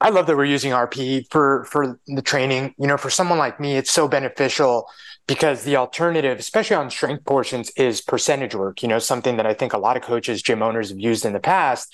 I 0.00 0.10
love 0.10 0.26
that 0.26 0.36
we're 0.36 0.44
using 0.44 0.72
RP 0.72 1.26
for 1.30 1.64
for 1.64 1.98
the 2.06 2.22
training. 2.22 2.74
You 2.78 2.86
know, 2.86 2.98
for 2.98 3.10
someone 3.10 3.38
like 3.38 3.58
me, 3.58 3.76
it's 3.76 3.90
so 3.90 4.06
beneficial 4.06 4.86
because 5.26 5.64
the 5.64 5.76
alternative, 5.76 6.38
especially 6.38 6.76
on 6.76 6.90
strength 6.90 7.24
portions, 7.24 7.70
is 7.70 8.00
percentage 8.00 8.54
work. 8.54 8.82
You 8.82 8.88
know, 8.88 8.98
something 8.98 9.36
that 9.36 9.46
I 9.46 9.54
think 9.54 9.72
a 9.72 9.78
lot 9.78 9.96
of 9.96 10.02
coaches, 10.02 10.42
gym 10.42 10.62
owners 10.62 10.90
have 10.90 11.00
used 11.00 11.24
in 11.24 11.32
the 11.32 11.40
past. 11.40 11.92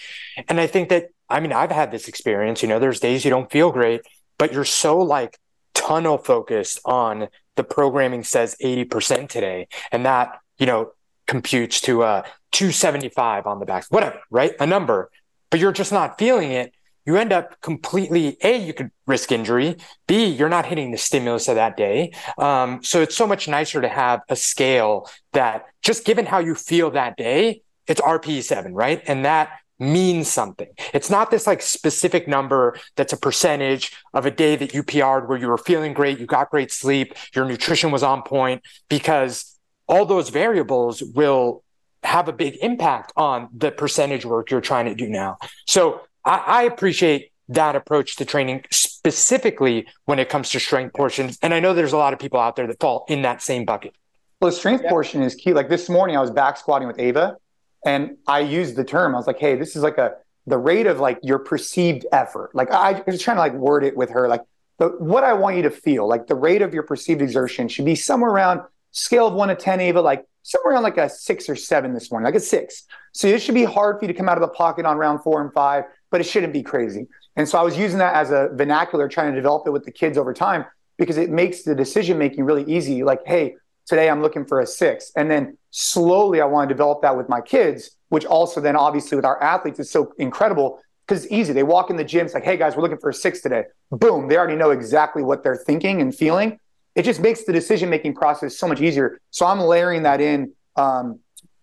And 0.49 0.61
I 0.61 0.66
think 0.66 0.88
that 0.90 1.09
I 1.33 1.40
mean, 1.40 1.53
I've 1.53 1.71
had 1.71 1.90
this 1.90 2.09
experience. 2.09 2.62
You 2.62 2.68
know, 2.68 2.79
there's 2.79 3.01
days 3.01 3.25
you 3.25 3.31
don't 3.31 3.51
feel 3.51 3.73
great, 3.73 4.03
but 4.38 4.53
you're 4.53 4.66
so 4.66 4.99
like 4.99 5.38
tunnel 5.73 6.18
focused 6.18 6.81
on 6.85 7.29
the 7.57 7.64
programming 7.64 8.23
says 8.23 8.55
80% 8.62 9.29
today, 9.29 9.68
and 9.90 10.05
that 10.05 10.38
you 10.59 10.66
know 10.66 10.92
computes 11.27 11.81
to 11.83 12.03
uh, 12.03 12.23
a 12.25 12.31
275 12.53 13.47
on 13.47 13.61
the 13.61 13.66
back, 13.66 13.87
whatever, 13.88 14.21
right? 14.31 14.53
A 14.61 14.66
number, 14.66 15.11
but 15.51 15.59
you're 15.59 15.73
just 15.73 15.92
not 15.92 16.18
feeling 16.18 16.51
it 16.51 16.75
you 17.05 17.17
end 17.17 17.33
up 17.33 17.61
completely 17.61 18.37
a 18.43 18.59
you 18.59 18.73
could 18.73 18.91
risk 19.07 19.33
injury. 19.33 19.77
B 20.07 20.27
you're 20.27 20.49
not 20.49 20.67
hitting 20.67 20.91
the 20.91 20.99
stimulus 20.99 21.49
of 21.49 21.57
that 21.57 21.77
day. 21.77 22.12
Um, 22.38 22.83
so 22.83 23.01
it's 23.03 23.17
so 23.17 23.27
much 23.27 23.49
nicer 23.49 23.81
to 23.81 23.88
have 23.88 24.21
a 24.29 24.37
scale 24.37 25.09
that 25.33 25.67
just 25.83 26.05
given 26.05 26.27
how 26.27 26.38
you 26.38 26.55
feel 26.55 26.91
that 26.93 27.17
day 27.17 27.62
it's 27.88 28.01
rpe7 28.01 28.71
right? 28.73 29.03
And 29.07 29.25
that 29.25 29.59
means 29.79 30.29
something. 30.29 30.69
It's 30.95 31.11
not 31.11 31.33
this 31.33 31.47
like 31.47 31.61
specific 31.61 32.29
number 32.29 32.79
that's 32.95 33.12
a 33.12 33.17
percentage 33.17 33.97
of 34.15 34.27
a 34.27 34.31
day 34.31 34.55
that 34.55 34.73
you 34.73 34.85
pr'd 34.85 35.29
where 35.29 35.38
you 35.38 35.49
were 35.49 35.59
feeling 35.59 35.93
great 35.93 36.21
you 36.21 36.27
got 36.27 36.51
great 36.51 36.71
sleep 36.71 37.15
your 37.35 37.45
nutrition 37.45 37.91
was 37.91 38.05
on 38.05 38.23
point 38.23 38.62
because 38.88 39.59
all 39.88 40.07
those 40.07 40.29
variables 40.29 41.03
will 41.03 41.65
have 42.03 42.29
a 42.29 42.33
big 42.33 42.57
impact 42.62 43.12
on 43.17 43.49
the 43.57 43.71
percentage 43.71 44.25
work 44.25 44.51
you're 44.51 44.61
trying 44.61 44.87
to 44.87 44.95
do 44.95 45.09
now. 45.09 45.38
So 45.67 46.01
I, 46.24 46.42
I 46.46 46.62
appreciate 46.64 47.32
that 47.48 47.76
approach 47.76 48.16
to 48.16 48.24
training 48.24 48.64
specifically 48.70 49.87
when 50.04 50.18
it 50.18 50.28
comes 50.28 50.50
to 50.50 50.61
strength 50.61 50.94
portions. 50.94 51.38
And 51.42 51.52
I 51.52 51.61
know 51.61 51.74
there's 51.74 51.92
a 51.92 51.98
lot 51.98 52.12
of 52.12 52.18
people 52.18 52.40
out 52.40 52.56
there 52.56 52.66
that 52.66 52.80
fall 52.80 53.04
in 53.08 53.22
that 53.22 53.42
same 53.42 53.64
bucket. 53.64 53.94
Well, 54.40 54.50
the 54.50 54.56
strength 54.56 54.82
yeah. 54.85 54.90
portion 54.90 55.22
is 55.22 55.35
key. 55.35 55.52
Like 55.52 55.68
this 55.68 55.88
morning, 55.88 56.16
I 56.16 56.20
was 56.20 56.30
back 56.30 56.56
squatting 56.56 56.88
with 56.88 56.98
Ava, 56.98 57.37
and 57.85 58.16
I 58.26 58.40
used 58.40 58.74
the 58.76 58.85
term. 58.85 59.14
I 59.14 59.18
was 59.18 59.26
like, 59.26 59.38
"Hey, 59.38 59.54
this 59.54 59.76
is 59.76 59.82
like 59.82 59.98
a 59.98 60.14
the 60.46 60.58
rate 60.58 60.88
of 60.88 60.98
like 60.98 61.20
your 61.22 61.38
perceived 61.38 62.06
effort." 62.11 62.52
Like 62.52 62.72
I 62.72 63.02
was 63.06 63.22
trying 63.22 63.37
to 63.37 63.40
like 63.40 63.52
word 63.52 63.85
it 63.85 63.96
with 63.96 64.11
her, 64.11 64.28
like 64.28 64.42
the, 64.78 64.88
what 64.98 65.22
I 65.22 65.32
want 65.35 65.56
you 65.56 65.62
to 65.62 65.70
feel, 65.70 66.08
like 66.08 66.26
the 66.26 66.35
rate 66.35 66.61
of 66.61 66.74
your 66.74 66.82
perceived 66.82 67.22
exertion 67.22 67.68
should 67.68 67.85
be 67.85 67.94
somewhere 67.94 68.32
around 68.32 68.62
scale 68.92 69.26
of 69.26 69.35
one 69.35 69.48
to 69.48 69.55
ten, 69.55 69.81
Ava, 69.81 70.00
like 70.00 70.24
somewhere 70.42 70.74
around 70.74 70.85
like 70.85 70.98
a 70.98 71.09
six 71.09 71.48
or 71.48 71.57
seven 71.57 71.92
this 71.92 72.11
morning, 72.11 72.24
like 72.24 72.35
a 72.35 72.40
six. 72.40 72.85
So 73.12 73.26
it 73.26 73.42
should 73.42 73.55
be 73.55 73.64
hard 73.64 73.98
for 73.98 74.05
you 74.05 74.12
to 74.12 74.14
come 74.14 74.28
out 74.28 74.37
of 74.37 74.42
the 74.42 74.48
pocket 74.48 74.87
on 74.87 74.96
round 74.96 75.22
four 75.22 75.42
and 75.42 75.52
five 75.52 75.85
but 76.12 76.20
it 76.20 76.24
shouldn't 76.24 76.52
be 76.52 76.62
crazy. 76.62 77.09
And 77.35 77.48
so 77.48 77.59
I 77.59 77.62
was 77.62 77.76
using 77.76 77.98
that 77.98 78.14
as 78.14 78.31
a 78.31 78.50
vernacular, 78.52 79.09
trying 79.09 79.31
to 79.33 79.35
develop 79.35 79.66
it 79.66 79.70
with 79.70 79.85
the 79.85 79.90
kids 79.90 80.16
over 80.16 80.33
time 80.33 80.66
because 80.98 81.16
it 81.16 81.31
makes 81.31 81.62
the 81.62 81.74
decision 81.74 82.18
making 82.18 82.44
really 82.44 82.64
easy. 82.70 83.02
Like, 83.02 83.20
hey, 83.26 83.57
today 83.87 84.09
I'm 84.09 84.20
looking 84.20 84.44
for 84.44 84.61
a 84.61 84.66
six. 84.66 85.11
And 85.16 85.28
then 85.28 85.57
slowly 85.70 86.40
I 86.40 86.44
want 86.44 86.68
to 86.68 86.74
develop 86.74 87.00
that 87.02 87.16
with 87.16 87.28
my 87.28 87.40
kids, 87.40 87.96
which 88.11 88.26
also 88.26 88.61
then 88.61 88.76
obviously 88.76 89.16
with 89.16 89.24
our 89.24 89.42
athletes 89.42 89.81
is 89.81 89.90
so 89.90 90.12
incredible 90.18 90.81
because 91.07 91.24
it's 91.24 91.33
easy. 91.33 91.55
They 91.55 91.62
walk 91.62 91.88
in 91.88 91.96
the 91.96 92.05
gym, 92.05 92.26
it's 92.26 92.35
like, 92.35 92.44
hey 92.44 92.59
guys, 92.59 92.76
we're 92.76 92.83
looking 92.83 92.98
for 92.98 93.11
a 93.11 93.14
six 93.14 93.40
today. 93.40 93.64
Boom, 93.90 94.28
they 94.28 94.37
already 94.37 94.57
know 94.57 94.70
exactly 94.70 95.22
what 95.22 95.42
they're 95.42 95.57
thinking 95.57 96.02
and 96.02 96.14
feeling. 96.14 96.61
It 96.94 97.02
just 97.05 97.20
makes 97.20 97.44
the 97.44 97.52
decision 97.52 97.88
making 97.88 98.14
process 98.14 98.59
so 98.59 98.68
much 98.68 98.81
easier. 98.81 99.20
So 99.31 99.46
I'm 99.46 99.61
layering 99.61 100.02
that 100.02 100.20
in 100.20 100.52
um, 100.76 101.20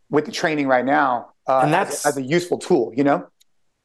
with 0.09 0.25
the 0.25 0.31
training 0.31 0.67
right 0.67 0.85
now 0.85 1.29
uh, 1.47 1.61
and 1.61 1.73
that's 1.73 2.05
as, 2.05 2.17
as 2.17 2.17
a 2.17 2.21
useful 2.23 2.57
tool, 2.57 2.91
you 2.95 3.03
know? 3.03 3.27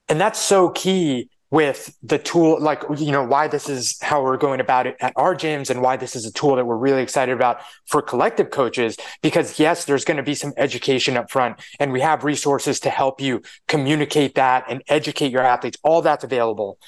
and 0.08 0.20
that's 0.20 0.38
so 0.38 0.70
key 0.70 1.28
with 1.50 1.96
the 2.02 2.18
tool 2.18 2.58
like 2.60 2.82
you 2.96 3.12
know 3.12 3.22
why 3.22 3.46
this 3.46 3.68
is 3.68 3.96
how 4.02 4.22
we're 4.22 4.36
going 4.36 4.60
about 4.60 4.86
it 4.86 4.96
at 5.00 5.12
our 5.14 5.36
gyms 5.36 5.70
and 5.70 5.80
why 5.80 5.96
this 5.96 6.16
is 6.16 6.24
a 6.24 6.32
tool 6.32 6.56
that 6.56 6.64
we're 6.64 6.76
really 6.76 7.02
excited 7.02 7.32
about 7.32 7.60
for 7.86 8.02
collective 8.02 8.50
coaches 8.50 8.96
because 9.22 9.58
yes 9.58 9.84
there's 9.84 10.04
going 10.04 10.16
to 10.16 10.22
be 10.22 10.34
some 10.34 10.52
education 10.56 11.16
up 11.16 11.30
front 11.30 11.60
and 11.78 11.92
we 11.92 12.00
have 12.00 12.24
resources 12.24 12.80
to 12.80 12.90
help 12.90 13.20
you 13.20 13.40
communicate 13.68 14.34
that 14.34 14.64
and 14.68 14.82
educate 14.88 15.30
your 15.30 15.42
athletes 15.42 15.78
all 15.84 16.02
that's 16.02 16.24
available 16.24 16.78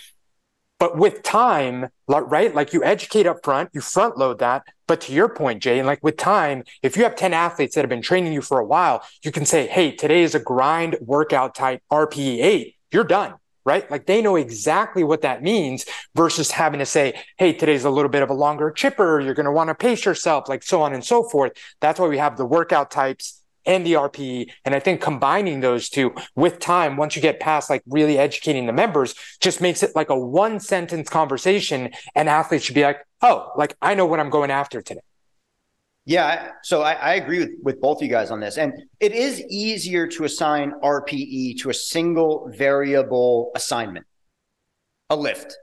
But 0.78 0.98
with 0.98 1.22
time, 1.22 1.88
right? 2.06 2.54
Like 2.54 2.72
you 2.72 2.84
educate 2.84 3.26
up 3.26 3.38
front, 3.42 3.70
you 3.72 3.80
front 3.80 4.18
load 4.18 4.38
that. 4.40 4.64
But 4.86 5.00
to 5.02 5.12
your 5.12 5.28
point, 5.28 5.62
Jay, 5.62 5.78
and 5.78 5.86
like 5.86 6.02
with 6.04 6.16
time, 6.16 6.64
if 6.82 6.96
you 6.96 7.04
have 7.04 7.16
10 7.16 7.32
athletes 7.32 7.74
that 7.74 7.80
have 7.80 7.88
been 7.88 8.02
training 8.02 8.32
you 8.32 8.42
for 8.42 8.58
a 8.58 8.64
while, 8.64 9.02
you 9.24 9.32
can 9.32 9.46
say, 9.46 9.66
hey, 9.66 9.90
today 9.92 10.22
is 10.22 10.34
a 10.34 10.40
grind 10.40 10.96
workout 11.00 11.54
type 11.54 11.82
RPE 11.90 12.42
eight. 12.42 12.74
You're 12.92 13.04
done 13.04 13.34
right? 13.66 13.90
Like 13.90 14.06
they 14.06 14.22
know 14.22 14.36
exactly 14.36 15.02
what 15.02 15.22
that 15.22 15.42
means 15.42 15.84
versus 16.14 16.52
having 16.52 16.78
to 16.78 16.86
say, 16.86 17.20
hey, 17.36 17.52
today's 17.52 17.84
a 17.84 17.90
little 17.90 18.08
bit 18.08 18.22
of 18.22 18.30
a 18.30 18.32
longer 18.32 18.70
chipper. 18.70 19.20
You're 19.20 19.34
going 19.34 19.44
to 19.44 19.52
want 19.52 19.68
to 19.68 19.74
pace 19.74 20.06
yourself, 20.06 20.48
like 20.48 20.62
so 20.62 20.80
on 20.80 20.94
and 20.94 21.04
so 21.04 21.24
forth. 21.24 21.52
That's 21.80 21.98
why 21.98 22.06
we 22.06 22.16
have 22.16 22.36
the 22.36 22.46
workout 22.46 22.92
types 22.92 23.42
and 23.66 23.84
the 23.84 23.94
RPE. 23.94 24.50
And 24.64 24.74
I 24.74 24.80
think 24.80 25.00
combining 25.00 25.60
those 25.60 25.88
two 25.88 26.14
with 26.34 26.58
time, 26.58 26.96
once 26.96 27.16
you 27.16 27.22
get 27.22 27.40
past 27.40 27.68
like 27.68 27.82
really 27.86 28.18
educating 28.18 28.66
the 28.66 28.72
members, 28.72 29.14
just 29.40 29.60
makes 29.60 29.82
it 29.82 29.94
like 29.94 30.10
a 30.10 30.18
one 30.18 30.60
sentence 30.60 31.08
conversation. 31.08 31.90
And 32.14 32.28
athletes 32.28 32.64
should 32.64 32.74
be 32.74 32.84
like, 32.84 33.04
oh, 33.22 33.52
like 33.56 33.76
I 33.82 33.94
know 33.94 34.06
what 34.06 34.20
I'm 34.20 34.30
going 34.30 34.50
after 34.50 34.80
today. 34.80 35.00
Yeah, 36.08 36.52
so 36.62 36.82
I, 36.82 36.92
I, 36.92 37.14
agree 37.14 37.40
with, 37.40 37.50
with 37.64 37.80
both 37.80 38.00
you 38.00 38.06
guys 38.06 38.30
on 38.30 38.38
this. 38.38 38.58
And 38.58 38.72
it 39.00 39.10
is 39.10 39.42
easier 39.50 40.06
to 40.06 40.22
assign 40.22 40.72
RPE 40.80 41.58
to 41.62 41.70
a 41.70 41.74
single 41.74 42.48
variable 42.56 43.50
assignment, 43.56 44.06
a 45.10 45.16
lift, 45.16 45.58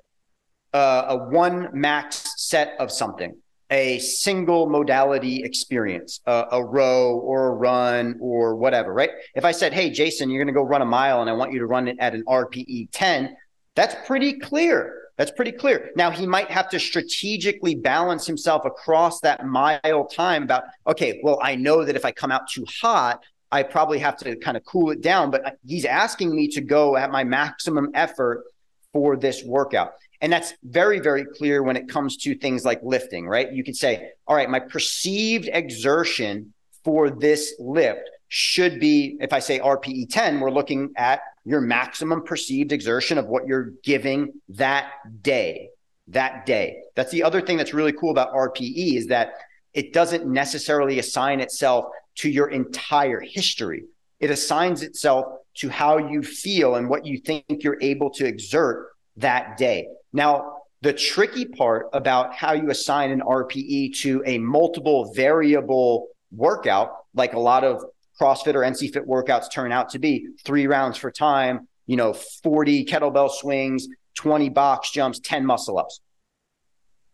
uh, 0.74 1.06
a 1.08 1.18
one 1.30 1.70
max 1.72 2.34
set 2.36 2.76
of 2.78 2.92
something, 2.92 3.38
a 3.70 4.00
single 4.00 4.70
modality 4.70 5.44
experience, 5.44 6.22
uh, 6.28 6.46
a 6.52 6.64
row 6.64 7.18
or 7.18 7.48
a 7.48 7.52
run 7.52 8.18
or 8.22 8.56
whatever, 8.56 8.94
right? 8.94 9.10
If 9.36 9.46
I 9.46 9.52
said, 9.52 9.74
hey, 9.74 9.90
Jason, 9.90 10.30
you're 10.30 10.44
going 10.44 10.54
to 10.54 10.60
go 10.60 10.66
run 10.66 10.82
a 10.82 10.86
mile 10.86 11.22
and 11.22 11.30
I 11.30 11.34
want 11.34 11.54
you 11.54 11.60
to 11.60 11.66
run 11.66 11.88
it 11.88 11.98
at 12.00 12.14
an 12.14 12.24
RPE 12.26 12.90
10, 12.92 13.36
that's 13.76 13.96
pretty 14.06 14.40
clear 14.40 15.04
that's 15.18 15.32
pretty 15.32 15.52
clear. 15.52 15.92
Now 15.96 16.10
he 16.10 16.26
might 16.26 16.50
have 16.50 16.70
to 16.70 16.80
strategically 16.80 17.76
balance 17.76 18.26
himself 18.26 18.66
across 18.66 19.20
that 19.22 19.46
mile 19.46 20.08
time 20.12 20.44
about, 20.44 20.64
okay, 20.88 21.20
well, 21.24 21.40
I 21.42 21.56
know 21.56 21.86
that 21.86 21.96
if 21.96 22.04
I 22.04 22.12
come 22.12 22.32
out 22.32 22.50
too 22.50 22.66
hot, 22.82 23.24
I 23.52 23.62
probably 23.62 24.00
have 24.00 24.18
to 24.18 24.36
kind 24.38 24.58
of 24.58 24.66
cool 24.66 24.90
it 24.90 25.02
down, 25.02 25.30
but 25.30 25.58
he's 25.66 25.86
asking 25.86 26.36
me 26.36 26.48
to 26.50 26.62
go 26.62 26.98
at 26.98 27.12
my 27.12 27.24
maximum 27.24 27.92
effort 27.94 28.44
for 28.92 29.16
this 29.16 29.44
workout. 29.44 29.94
And 30.24 30.32
that's 30.32 30.54
very, 30.64 31.02
very 31.02 31.26
clear 31.26 31.64
when 31.64 31.76
it 31.76 31.90
comes 31.90 32.16
to 32.18 32.34
things 32.34 32.64
like 32.64 32.80
lifting, 32.82 33.28
right? 33.28 33.52
You 33.52 33.62
could 33.62 33.76
say, 33.76 34.12
all 34.26 34.38
right, 34.38 34.50
my 34.50 34.62
perceived 34.62 35.50
exertion 35.52 36.54
for 36.86 37.10
this 37.10 37.54
lift 37.60 38.10
should 38.30 38.80
be, 38.80 39.18
if 39.20 39.34
I 39.34 39.40
say 39.40 39.60
RPE 39.60 40.10
10, 40.10 40.40
we're 40.40 40.50
looking 40.50 40.94
at 40.96 41.20
your 41.44 41.60
maximum 41.60 42.24
perceived 42.24 42.72
exertion 42.72 43.18
of 43.18 43.26
what 43.28 43.46
you're 43.46 43.74
giving 43.84 44.32
that 44.48 44.92
day. 45.22 45.70
That 46.08 46.46
day. 46.46 46.84
That's 46.96 47.12
the 47.12 47.24
other 47.24 47.42
thing 47.42 47.58
that's 47.58 47.74
really 47.74 47.92
cool 47.92 48.12
about 48.12 48.34
RPE 48.34 48.96
is 48.96 49.08
that 49.08 49.34
it 49.74 49.92
doesn't 49.92 50.26
necessarily 50.26 51.00
assign 51.00 51.42
itself 51.42 51.88
to 52.16 52.30
your 52.30 52.48
entire 52.48 53.20
history. 53.20 53.84
It 54.22 54.32
assigns 54.32 54.84
itself 54.84 55.26
to 55.56 55.68
how 55.68 55.98
you 55.98 56.24
feel 56.24 56.76
and 56.76 56.90
what 56.90 57.06
you 57.06 57.18
think 57.18 57.44
you're 57.60 57.82
able 57.82 58.10
to 58.12 58.26
exert 58.26 58.88
that 59.18 59.58
day. 59.58 59.88
Now, 60.14 60.60
the 60.82 60.94
tricky 60.94 61.46
part 61.46 61.90
about 61.94 62.34
how 62.34 62.54
you 62.54 62.70
assign 62.70 63.12
an 63.12 63.22
RPE 63.22 63.98
to 64.00 64.22
a 64.26 64.38
multiple 64.38 65.12
variable 65.14 66.08
workout, 66.32 66.92
like 67.14 67.34
a 67.34 67.40
lot 67.40 67.64
of 67.64 67.84
CrossFit 68.20 68.54
or 68.54 68.62
NC 68.62 68.94
Fit 68.94 69.08
workouts 69.08 69.52
turn 69.52 69.72
out 69.72 69.90
to 69.90 70.00
be 70.00 70.28
three 70.44 70.68
rounds 70.68 70.98
for 70.98 71.10
time, 71.10 71.68
you 71.88 71.96
know, 71.96 72.14
40 72.14 72.86
kettlebell 72.86 73.32
swings, 73.32 73.88
20 74.16 74.50
box 74.50 74.92
jumps, 74.92 75.20
10 75.20 75.46
muscle 75.46 75.80
ups. 75.80 76.00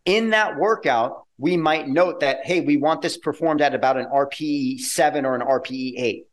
In 0.04 0.30
that 0.30 0.58
workout, 0.58 1.26
we 1.38 1.56
might 1.56 1.88
note 1.88 2.20
that, 2.20 2.44
hey, 2.44 2.60
we 2.60 2.76
want 2.76 3.02
this 3.02 3.16
performed 3.16 3.62
at 3.62 3.74
about 3.74 3.96
an 3.96 4.06
RPE 4.06 4.80
7 4.80 5.24
or 5.24 5.34
an 5.34 5.42
RPE 5.42 5.94
8. 5.96 6.26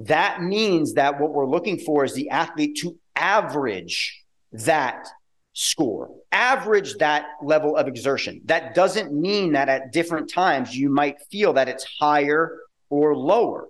That 0.00 0.42
means 0.42 0.94
that 0.94 1.20
what 1.20 1.32
we're 1.32 1.48
looking 1.48 1.78
for 1.78 2.04
is 2.04 2.14
the 2.14 2.30
athlete 2.30 2.78
to 2.78 2.98
average 3.14 4.24
that 4.52 5.06
score, 5.60 6.10
average 6.32 6.94
that 6.94 7.26
level 7.42 7.76
of 7.76 7.86
exertion. 7.86 8.40
That 8.46 8.74
doesn't 8.74 9.12
mean 9.12 9.52
that 9.52 9.68
at 9.68 9.92
different 9.92 10.32
times 10.32 10.74
you 10.74 10.88
might 10.88 11.20
feel 11.30 11.52
that 11.52 11.68
it's 11.68 11.84
higher 12.00 12.60
or 12.88 13.14
lower. 13.14 13.68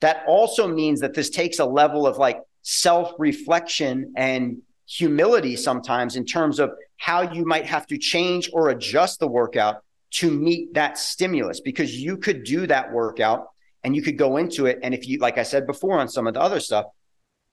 That 0.00 0.24
also 0.26 0.66
means 0.66 0.98
that 0.98 1.14
this 1.14 1.30
takes 1.30 1.60
a 1.60 1.64
level 1.64 2.08
of 2.08 2.18
like 2.18 2.40
self 2.62 3.12
reflection 3.20 4.14
and 4.16 4.62
humility 4.88 5.54
sometimes 5.54 6.16
in 6.16 6.26
terms 6.26 6.58
of 6.58 6.72
how 6.96 7.32
you 7.32 7.44
might 7.44 7.66
have 7.66 7.86
to 7.86 7.98
change 7.98 8.50
or 8.52 8.70
adjust 8.70 9.20
the 9.20 9.28
workout 9.28 9.84
to 10.14 10.28
meet 10.28 10.74
that 10.74 10.98
stimulus 10.98 11.60
because 11.60 11.94
you 11.94 12.16
could 12.16 12.42
do 12.42 12.66
that 12.66 12.92
workout 12.92 13.46
and 13.84 13.94
you 13.94 14.02
could 14.02 14.18
go 14.18 14.38
into 14.38 14.66
it. 14.66 14.80
And 14.82 14.92
if 14.92 15.06
you, 15.06 15.18
like 15.18 15.38
I 15.38 15.44
said 15.44 15.68
before 15.68 16.00
on 16.00 16.08
some 16.08 16.26
of 16.26 16.34
the 16.34 16.40
other 16.40 16.58
stuff, 16.58 16.86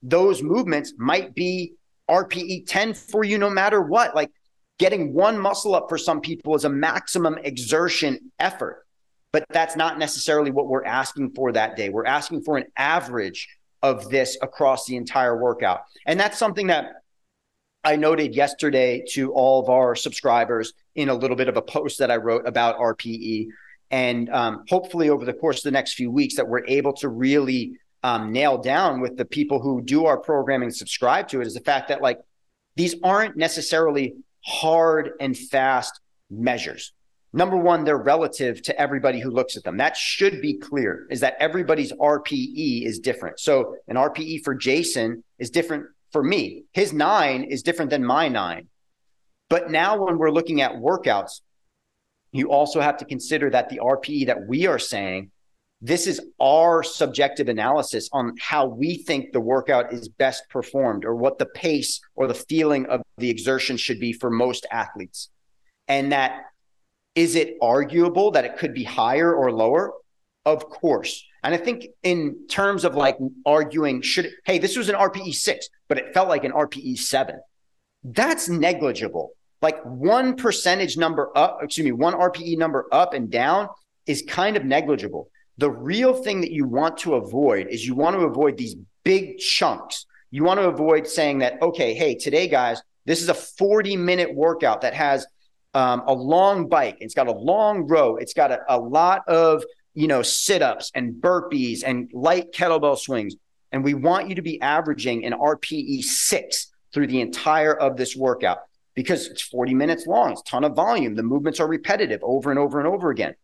those 0.02 0.42
movements 0.42 0.92
might 0.98 1.36
be 1.36 1.74
RPE 2.10 2.66
10 2.66 2.94
for 2.94 3.24
you 3.24 3.38
no 3.38 3.48
matter 3.48 3.80
what. 3.80 4.14
Like 4.14 4.30
getting 4.78 5.14
one 5.14 5.38
muscle 5.38 5.74
up 5.74 5.88
for 5.88 5.96
some 5.96 6.20
people 6.20 6.54
is 6.54 6.64
a 6.64 6.70
maximum 6.70 7.38
exertion 7.38 8.32
effort 8.38 8.86
but 9.32 9.44
that's 9.50 9.76
not 9.76 9.98
necessarily 9.98 10.50
what 10.50 10.66
we're 10.68 10.84
asking 10.84 11.30
for 11.32 11.52
that 11.52 11.76
day. 11.76 11.88
We're 11.88 12.06
asking 12.06 12.42
for 12.42 12.56
an 12.56 12.64
average 12.76 13.48
of 13.82 14.10
this 14.10 14.36
across 14.42 14.86
the 14.86 14.96
entire 14.96 15.36
workout. 15.36 15.82
And 16.06 16.18
that's 16.18 16.38
something 16.38 16.66
that 16.66 17.02
I 17.82 17.96
noted 17.96 18.34
yesterday 18.34 19.04
to 19.12 19.32
all 19.32 19.62
of 19.62 19.70
our 19.70 19.94
subscribers 19.94 20.74
in 20.96 21.08
a 21.08 21.14
little 21.14 21.36
bit 21.36 21.48
of 21.48 21.56
a 21.56 21.62
post 21.62 21.98
that 22.00 22.10
I 22.10 22.16
wrote 22.16 22.46
about 22.46 22.78
RPE. 22.78 23.48
And 23.90 24.28
um, 24.30 24.64
hopefully, 24.68 25.08
over 25.08 25.24
the 25.24 25.32
course 25.32 25.58
of 25.58 25.64
the 25.64 25.70
next 25.70 25.94
few 25.94 26.10
weeks, 26.10 26.36
that 26.36 26.46
we're 26.46 26.66
able 26.66 26.92
to 26.94 27.08
really 27.08 27.78
um, 28.02 28.32
nail 28.32 28.58
down 28.58 29.00
with 29.00 29.16
the 29.16 29.24
people 29.24 29.60
who 29.60 29.82
do 29.82 30.06
our 30.06 30.18
programming 30.18 30.70
subscribe 30.70 31.28
to 31.28 31.40
it 31.40 31.46
is 31.46 31.54
the 31.54 31.60
fact 31.60 31.88
that, 31.88 32.00
like, 32.00 32.18
these 32.76 32.94
aren't 33.02 33.36
necessarily 33.36 34.14
hard 34.42 35.10
and 35.20 35.36
fast 35.36 36.00
measures 36.30 36.92
number 37.32 37.56
one, 37.56 37.84
they're 37.84 37.96
relative 37.96 38.62
to 38.62 38.80
everybody 38.80 39.20
who 39.20 39.30
looks 39.30 39.56
at 39.56 39.64
them. 39.64 39.76
That 39.76 39.96
should 39.96 40.40
be 40.40 40.58
clear 40.58 41.06
is 41.10 41.20
that 41.20 41.36
everybody's 41.38 41.92
RPE 41.92 42.84
is 42.84 42.98
different. 42.98 43.40
So 43.40 43.76
an 43.88 43.96
RPE 43.96 44.42
for 44.44 44.54
Jason 44.54 45.24
is 45.38 45.50
different 45.50 45.86
for 46.12 46.22
me. 46.22 46.64
His 46.72 46.92
nine 46.92 47.44
is 47.44 47.62
different 47.62 47.90
than 47.90 48.04
my 48.04 48.28
nine. 48.28 48.68
But 49.48 49.70
now 49.70 50.04
when 50.04 50.18
we're 50.18 50.30
looking 50.30 50.60
at 50.60 50.72
workouts, 50.72 51.40
you 52.32 52.50
also 52.50 52.80
have 52.80 52.98
to 52.98 53.04
consider 53.04 53.50
that 53.50 53.68
the 53.68 53.80
RPE 53.82 54.26
that 54.26 54.46
we 54.46 54.66
are 54.66 54.78
saying, 54.78 55.30
this 55.80 56.06
is 56.06 56.20
our 56.40 56.82
subjective 56.82 57.48
analysis 57.48 58.08
on 58.12 58.34
how 58.38 58.66
we 58.66 58.98
think 58.98 59.32
the 59.32 59.40
workout 59.40 59.92
is 59.92 60.08
best 60.08 60.48
performed 60.50 61.04
or 61.04 61.14
what 61.14 61.38
the 61.38 61.46
pace 61.46 62.00
or 62.14 62.26
the 62.26 62.34
feeling 62.34 62.86
of 62.86 63.00
the 63.16 63.30
exertion 63.30 63.76
should 63.76 63.98
be 63.98 64.12
for 64.12 64.30
most 64.30 64.66
athletes. 64.70 65.30
And 65.88 66.12
that 66.12 66.44
is 67.14 67.34
it 67.34 67.56
arguable 67.60 68.30
that 68.32 68.44
it 68.44 68.56
could 68.58 68.74
be 68.74 68.84
higher 68.84 69.34
or 69.34 69.50
lower? 69.50 69.92
Of 70.44 70.68
course. 70.68 71.24
And 71.42 71.54
I 71.54 71.58
think 71.58 71.86
in 72.02 72.46
terms 72.48 72.84
of 72.84 72.94
like 72.94 73.16
arguing, 73.46 74.02
should 74.02 74.26
it, 74.26 74.34
hey, 74.44 74.58
this 74.58 74.76
was 74.76 74.88
an 74.88 74.94
RPE 74.94 75.34
six, 75.34 75.68
but 75.88 75.98
it 75.98 76.12
felt 76.12 76.28
like 76.28 76.44
an 76.44 76.52
RPE 76.52 76.98
seven. 76.98 77.40
That's 78.04 78.48
negligible. 78.48 79.32
Like 79.62 79.82
one 79.84 80.36
percentage 80.36 80.96
number 80.96 81.30
up, 81.36 81.60
excuse 81.62 81.84
me, 81.84 81.92
one 81.92 82.14
RPE 82.14 82.58
number 82.58 82.86
up 82.92 83.14
and 83.14 83.30
down 83.30 83.68
is 84.06 84.22
kind 84.26 84.56
of 84.56 84.64
negligible. 84.64 85.30
The 85.60 85.70
real 85.70 86.14
thing 86.14 86.40
that 86.40 86.52
you 86.52 86.64
want 86.64 86.96
to 86.98 87.16
avoid 87.16 87.66
is 87.66 87.86
you 87.86 87.94
want 87.94 88.16
to 88.16 88.22
avoid 88.22 88.56
these 88.56 88.76
big 89.04 89.36
chunks. 89.36 90.06
You 90.30 90.42
want 90.42 90.58
to 90.58 90.66
avoid 90.66 91.06
saying 91.06 91.40
that, 91.40 91.60
okay, 91.60 91.92
hey, 91.92 92.14
today, 92.14 92.48
guys, 92.48 92.80
this 93.04 93.20
is 93.20 93.28
a 93.28 93.34
40 93.34 93.94
minute 93.98 94.34
workout 94.34 94.80
that 94.80 94.94
has 94.94 95.26
um, 95.74 96.02
a 96.06 96.14
long 96.14 96.66
bike. 96.70 96.96
It's 97.00 97.12
got 97.12 97.26
a 97.26 97.32
long 97.32 97.86
row. 97.86 98.16
It's 98.16 98.32
got 98.32 98.50
a, 98.50 98.60
a 98.70 98.78
lot 98.80 99.28
of 99.28 99.62
you 99.92 100.08
know 100.08 100.22
sit-ups 100.22 100.92
and 100.94 101.12
burpees 101.12 101.82
and 101.84 102.10
light 102.14 102.52
kettlebell 102.52 102.98
swings. 102.98 103.34
And 103.70 103.84
we 103.84 103.92
want 103.92 104.30
you 104.30 104.36
to 104.36 104.42
be 104.42 104.58
averaging 104.62 105.26
an 105.26 105.34
RPE 105.34 106.04
six 106.04 106.72
through 106.94 107.08
the 107.08 107.20
entire 107.20 107.74
of 107.74 107.98
this 107.98 108.16
workout 108.16 108.60
because 108.94 109.26
it's 109.26 109.42
40 109.42 109.74
minutes 109.74 110.06
long. 110.06 110.32
It's 110.32 110.40
a 110.40 110.44
ton 110.44 110.64
of 110.64 110.74
volume. 110.74 111.16
The 111.16 111.22
movements 111.22 111.60
are 111.60 111.68
repetitive 111.68 112.20
over 112.22 112.48
and 112.48 112.58
over 112.58 112.78
and 112.78 112.88
over 112.88 113.10
again. 113.10 113.34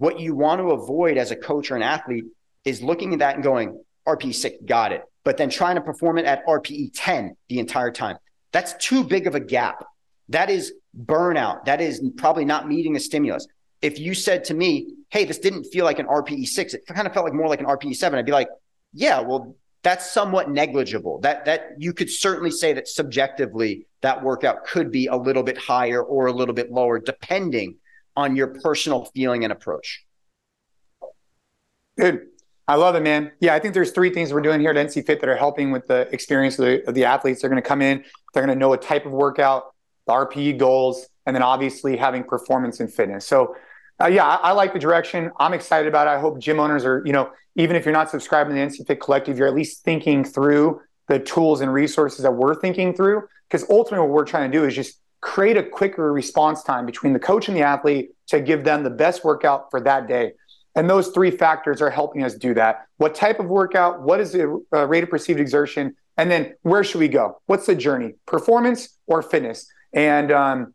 What 0.00 0.18
you 0.18 0.34
want 0.34 0.62
to 0.62 0.70
avoid 0.70 1.18
as 1.18 1.30
a 1.30 1.36
coach 1.36 1.70
or 1.70 1.76
an 1.76 1.82
athlete 1.82 2.24
is 2.64 2.80
looking 2.80 3.12
at 3.12 3.18
that 3.18 3.34
and 3.34 3.44
going, 3.44 3.84
RPE 4.08 4.34
six, 4.34 4.56
got 4.64 4.92
it. 4.92 5.02
But 5.24 5.36
then 5.36 5.50
trying 5.50 5.74
to 5.74 5.82
perform 5.82 6.16
it 6.16 6.24
at 6.24 6.46
RPE 6.46 6.92
10 6.94 7.36
the 7.50 7.58
entire 7.58 7.90
time. 7.90 8.16
That's 8.50 8.72
too 8.82 9.04
big 9.04 9.26
of 9.26 9.34
a 9.34 9.40
gap. 9.40 9.84
That 10.30 10.48
is 10.48 10.72
burnout. 10.98 11.66
That 11.66 11.82
is 11.82 12.02
probably 12.16 12.46
not 12.46 12.66
meeting 12.66 12.96
a 12.96 12.98
stimulus. 12.98 13.46
If 13.82 13.98
you 13.98 14.14
said 14.14 14.44
to 14.44 14.54
me, 14.54 14.94
hey, 15.10 15.26
this 15.26 15.38
didn't 15.38 15.64
feel 15.64 15.84
like 15.84 15.98
an 15.98 16.06
RPE 16.06 16.46
six, 16.46 16.72
it 16.72 16.86
kind 16.86 17.06
of 17.06 17.12
felt 17.12 17.26
like 17.26 17.34
more 17.34 17.48
like 17.48 17.60
an 17.60 17.66
RPE 17.66 17.94
seven, 17.94 18.18
I'd 18.18 18.24
be 18.24 18.32
like, 18.32 18.48
yeah, 18.94 19.20
well, 19.20 19.54
that's 19.82 20.10
somewhat 20.10 20.50
negligible. 20.50 21.20
That 21.20 21.44
that 21.44 21.72
you 21.76 21.92
could 21.92 22.08
certainly 22.08 22.50
say 22.50 22.72
that 22.72 22.88
subjectively 22.88 23.86
that 24.00 24.22
workout 24.22 24.64
could 24.64 24.90
be 24.90 25.08
a 25.08 25.16
little 25.16 25.42
bit 25.42 25.58
higher 25.58 26.02
or 26.02 26.26
a 26.26 26.32
little 26.32 26.54
bit 26.54 26.72
lower, 26.72 26.98
depending 26.98 27.76
on 28.20 28.36
your 28.36 28.48
personal 28.48 29.06
feeling 29.14 29.44
and 29.44 29.52
approach. 29.52 30.04
Good. 31.98 32.26
I 32.68 32.76
love 32.76 32.94
it, 32.94 33.02
man. 33.02 33.32
Yeah, 33.40 33.54
I 33.54 33.58
think 33.58 33.74
there's 33.74 33.90
three 33.90 34.10
things 34.10 34.32
we're 34.32 34.42
doing 34.42 34.60
here 34.60 34.70
at 34.70 34.76
NC 34.76 35.04
Fit 35.04 35.20
that 35.20 35.28
are 35.28 35.36
helping 35.36 35.72
with 35.72 35.88
the 35.88 36.08
experience 36.12 36.56
of 36.58 36.66
the, 36.66 36.88
of 36.88 36.94
the 36.94 37.04
athletes. 37.04 37.40
They're 37.40 37.50
going 37.50 37.60
to 37.60 37.68
come 37.68 37.82
in, 37.82 38.04
they're 38.32 38.46
going 38.46 38.56
to 38.56 38.60
know 38.60 38.72
a 38.72 38.78
type 38.78 39.06
of 39.06 39.12
workout, 39.12 39.74
the 40.06 40.12
RPE 40.12 40.58
goals, 40.58 41.08
and 41.26 41.34
then 41.34 41.42
obviously 41.42 41.96
having 41.96 42.22
performance 42.22 42.78
and 42.78 42.92
fitness. 42.92 43.26
So, 43.26 43.56
uh, 44.00 44.06
yeah, 44.06 44.24
I, 44.24 44.50
I, 44.50 44.52
like 44.52 44.72
the 44.72 44.78
direction. 44.78 45.30
I'm 45.38 45.52
excited 45.52 45.88
about 45.88 46.06
it. 46.06 46.10
I 46.10 46.20
hope 46.20 46.38
gym 46.38 46.60
owners 46.60 46.84
are, 46.84 47.02
you 47.04 47.12
know, 47.12 47.30
even 47.56 47.76
if 47.76 47.84
you're 47.84 47.92
not 47.92 48.08
subscribing 48.08 48.54
to 48.54 48.60
the 48.60 48.66
NC 48.66 48.86
Fit 48.86 49.00
Collective, 49.00 49.36
you're 49.36 49.48
at 49.48 49.54
least 49.54 49.82
thinking 49.84 50.24
through 50.24 50.80
the 51.08 51.18
tools 51.18 51.60
and 51.60 51.72
resources 51.72 52.22
that 52.22 52.32
we're 52.32 52.54
thinking 52.54 52.94
through. 52.94 53.24
Because 53.48 53.68
ultimately, 53.68 54.06
what 54.06 54.14
we're 54.14 54.24
trying 54.24 54.50
to 54.50 54.56
do 54.56 54.64
is 54.64 54.74
just 54.74 54.99
create 55.20 55.56
a 55.56 55.62
quicker 55.62 56.12
response 56.12 56.62
time 56.62 56.86
between 56.86 57.12
the 57.12 57.18
coach 57.18 57.48
and 57.48 57.56
the 57.56 57.62
athlete 57.62 58.10
to 58.28 58.40
give 58.40 58.64
them 58.64 58.82
the 58.82 58.90
best 58.90 59.24
workout 59.24 59.70
for 59.70 59.80
that 59.80 60.06
day. 60.06 60.32
And 60.74 60.88
those 60.88 61.08
three 61.08 61.30
factors 61.30 61.82
are 61.82 61.90
helping 61.90 62.22
us 62.22 62.34
do 62.34 62.54
that. 62.54 62.86
What 62.96 63.14
type 63.14 63.40
of 63.40 63.46
workout? 63.46 64.02
What 64.02 64.20
is 64.20 64.32
the 64.32 64.64
uh, 64.72 64.86
rate 64.86 65.02
of 65.02 65.10
perceived 65.10 65.40
exertion? 65.40 65.96
And 66.16 66.30
then 66.30 66.54
where 66.62 66.84
should 66.84 67.00
we 67.00 67.08
go? 67.08 67.40
What's 67.46 67.66
the 67.66 67.74
journey? 67.74 68.14
Performance 68.26 68.96
or 69.06 69.22
fitness? 69.22 69.66
And 69.92 70.30
um, 70.30 70.74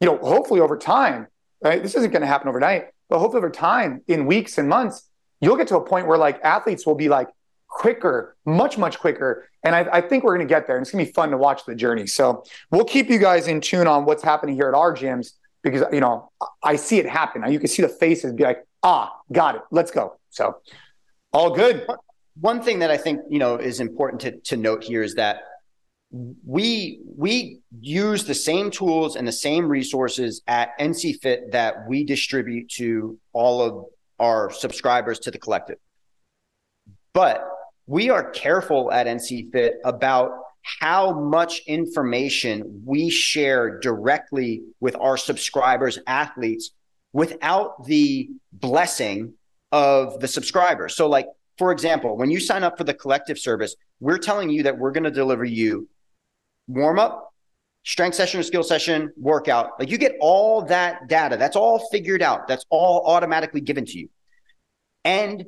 you 0.00 0.06
know, 0.06 0.18
hopefully 0.18 0.60
over 0.60 0.76
time, 0.76 1.26
right? 1.62 1.82
This 1.82 1.94
isn't 1.94 2.10
going 2.10 2.22
to 2.22 2.26
happen 2.26 2.48
overnight, 2.48 2.88
but 3.08 3.18
hopefully 3.18 3.38
over 3.38 3.50
time, 3.50 4.02
in 4.08 4.26
weeks 4.26 4.58
and 4.58 4.68
months, 4.68 5.08
you'll 5.40 5.56
get 5.56 5.68
to 5.68 5.76
a 5.76 5.84
point 5.84 6.06
where 6.06 6.18
like 6.18 6.40
athletes 6.42 6.86
will 6.86 6.94
be 6.94 7.08
like 7.08 7.28
quicker, 7.70 8.36
much 8.44 8.76
much 8.76 8.98
quicker. 8.98 9.48
And 9.64 9.74
I, 9.74 9.86
I 9.92 10.00
think 10.00 10.24
we're 10.24 10.36
going 10.36 10.46
to 10.46 10.52
get 10.52 10.66
there. 10.66 10.76
And 10.76 10.82
it's 10.82 10.90
going 10.90 11.04
to 11.04 11.10
be 11.10 11.14
fun 11.14 11.30
to 11.30 11.38
watch 11.38 11.64
the 11.64 11.74
journey. 11.74 12.06
So 12.06 12.44
we'll 12.70 12.84
keep 12.84 13.08
you 13.08 13.18
guys 13.18 13.46
in 13.46 13.60
tune 13.60 13.86
on 13.86 14.04
what's 14.04 14.22
happening 14.22 14.54
here 14.54 14.68
at 14.68 14.74
our 14.74 14.94
gyms 14.94 15.32
because 15.62 15.84
you 15.92 16.00
know 16.00 16.30
I 16.62 16.76
see 16.76 16.98
it 16.98 17.06
happen. 17.06 17.50
You 17.50 17.58
can 17.58 17.68
see 17.68 17.82
the 17.82 17.88
faces 17.88 18.32
be 18.32 18.44
like, 18.44 18.66
ah, 18.82 19.12
got 19.32 19.56
it, 19.56 19.62
let's 19.70 19.90
go. 19.90 20.18
So 20.30 20.58
all 21.32 21.54
good. 21.54 21.86
One 22.40 22.62
thing 22.62 22.80
that 22.80 22.90
I 22.90 22.96
think 22.96 23.20
you 23.30 23.38
know 23.38 23.56
is 23.56 23.80
important 23.80 24.20
to, 24.22 24.32
to 24.50 24.56
note 24.56 24.84
here 24.84 25.02
is 25.02 25.14
that 25.14 25.42
we 26.12 27.00
we 27.16 27.60
use 27.80 28.24
the 28.24 28.34
same 28.34 28.70
tools 28.70 29.16
and 29.16 29.26
the 29.26 29.32
same 29.32 29.68
resources 29.68 30.42
at 30.48 30.78
NC 30.78 31.20
Fit 31.20 31.52
that 31.52 31.88
we 31.88 32.04
distribute 32.04 32.68
to 32.70 33.18
all 33.32 33.62
of 33.62 33.84
our 34.18 34.50
subscribers 34.50 35.18
to 35.20 35.30
the 35.30 35.38
collective. 35.38 35.78
But 37.12 37.46
we 37.90 38.08
are 38.08 38.30
careful 38.30 38.92
at 38.92 39.08
NC 39.08 39.50
Fit 39.50 39.80
about 39.84 40.30
how 40.80 41.10
much 41.10 41.62
information 41.66 42.82
we 42.86 43.10
share 43.10 43.80
directly 43.80 44.62
with 44.78 44.94
our 44.94 45.16
subscribers, 45.16 45.98
athletes, 46.06 46.70
without 47.12 47.84
the 47.86 48.30
blessing 48.52 49.34
of 49.72 50.20
the 50.20 50.28
subscriber. 50.28 50.88
So, 50.88 51.08
like, 51.08 51.26
for 51.58 51.72
example, 51.72 52.16
when 52.16 52.30
you 52.30 52.38
sign 52.38 52.62
up 52.62 52.78
for 52.78 52.84
the 52.84 52.94
collective 52.94 53.40
service, 53.40 53.74
we're 53.98 54.18
telling 54.18 54.50
you 54.50 54.62
that 54.62 54.78
we're 54.78 54.92
going 54.92 55.02
to 55.02 55.10
deliver 55.10 55.44
you 55.44 55.88
warm 56.68 57.00
up, 57.00 57.34
strength 57.82 58.14
session 58.14 58.38
or 58.38 58.44
skill 58.44 58.62
session, 58.62 59.10
workout. 59.16 59.80
Like, 59.80 59.90
you 59.90 59.98
get 59.98 60.14
all 60.20 60.62
that 60.66 61.08
data. 61.08 61.36
That's 61.36 61.56
all 61.56 61.88
figured 61.90 62.22
out. 62.22 62.46
That's 62.46 62.64
all 62.70 63.04
automatically 63.04 63.62
given 63.62 63.84
to 63.86 63.98
you. 63.98 64.10
And 65.04 65.46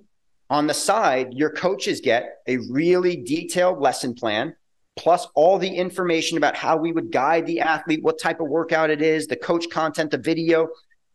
on 0.50 0.66
the 0.66 0.74
side, 0.74 1.32
your 1.32 1.50
coaches 1.50 2.00
get 2.00 2.38
a 2.46 2.58
really 2.70 3.16
detailed 3.16 3.80
lesson 3.80 4.14
plan 4.14 4.54
plus 4.96 5.26
all 5.34 5.58
the 5.58 5.68
information 5.68 6.36
about 6.36 6.56
how 6.56 6.76
we 6.76 6.92
would 6.92 7.10
guide 7.10 7.46
the 7.46 7.60
athlete, 7.60 8.02
what 8.02 8.20
type 8.20 8.40
of 8.40 8.48
workout 8.48 8.90
it 8.90 9.00
is, 9.00 9.26
the 9.26 9.36
coach 9.36 9.70
content, 9.70 10.10
the 10.10 10.18
video. 10.18 10.68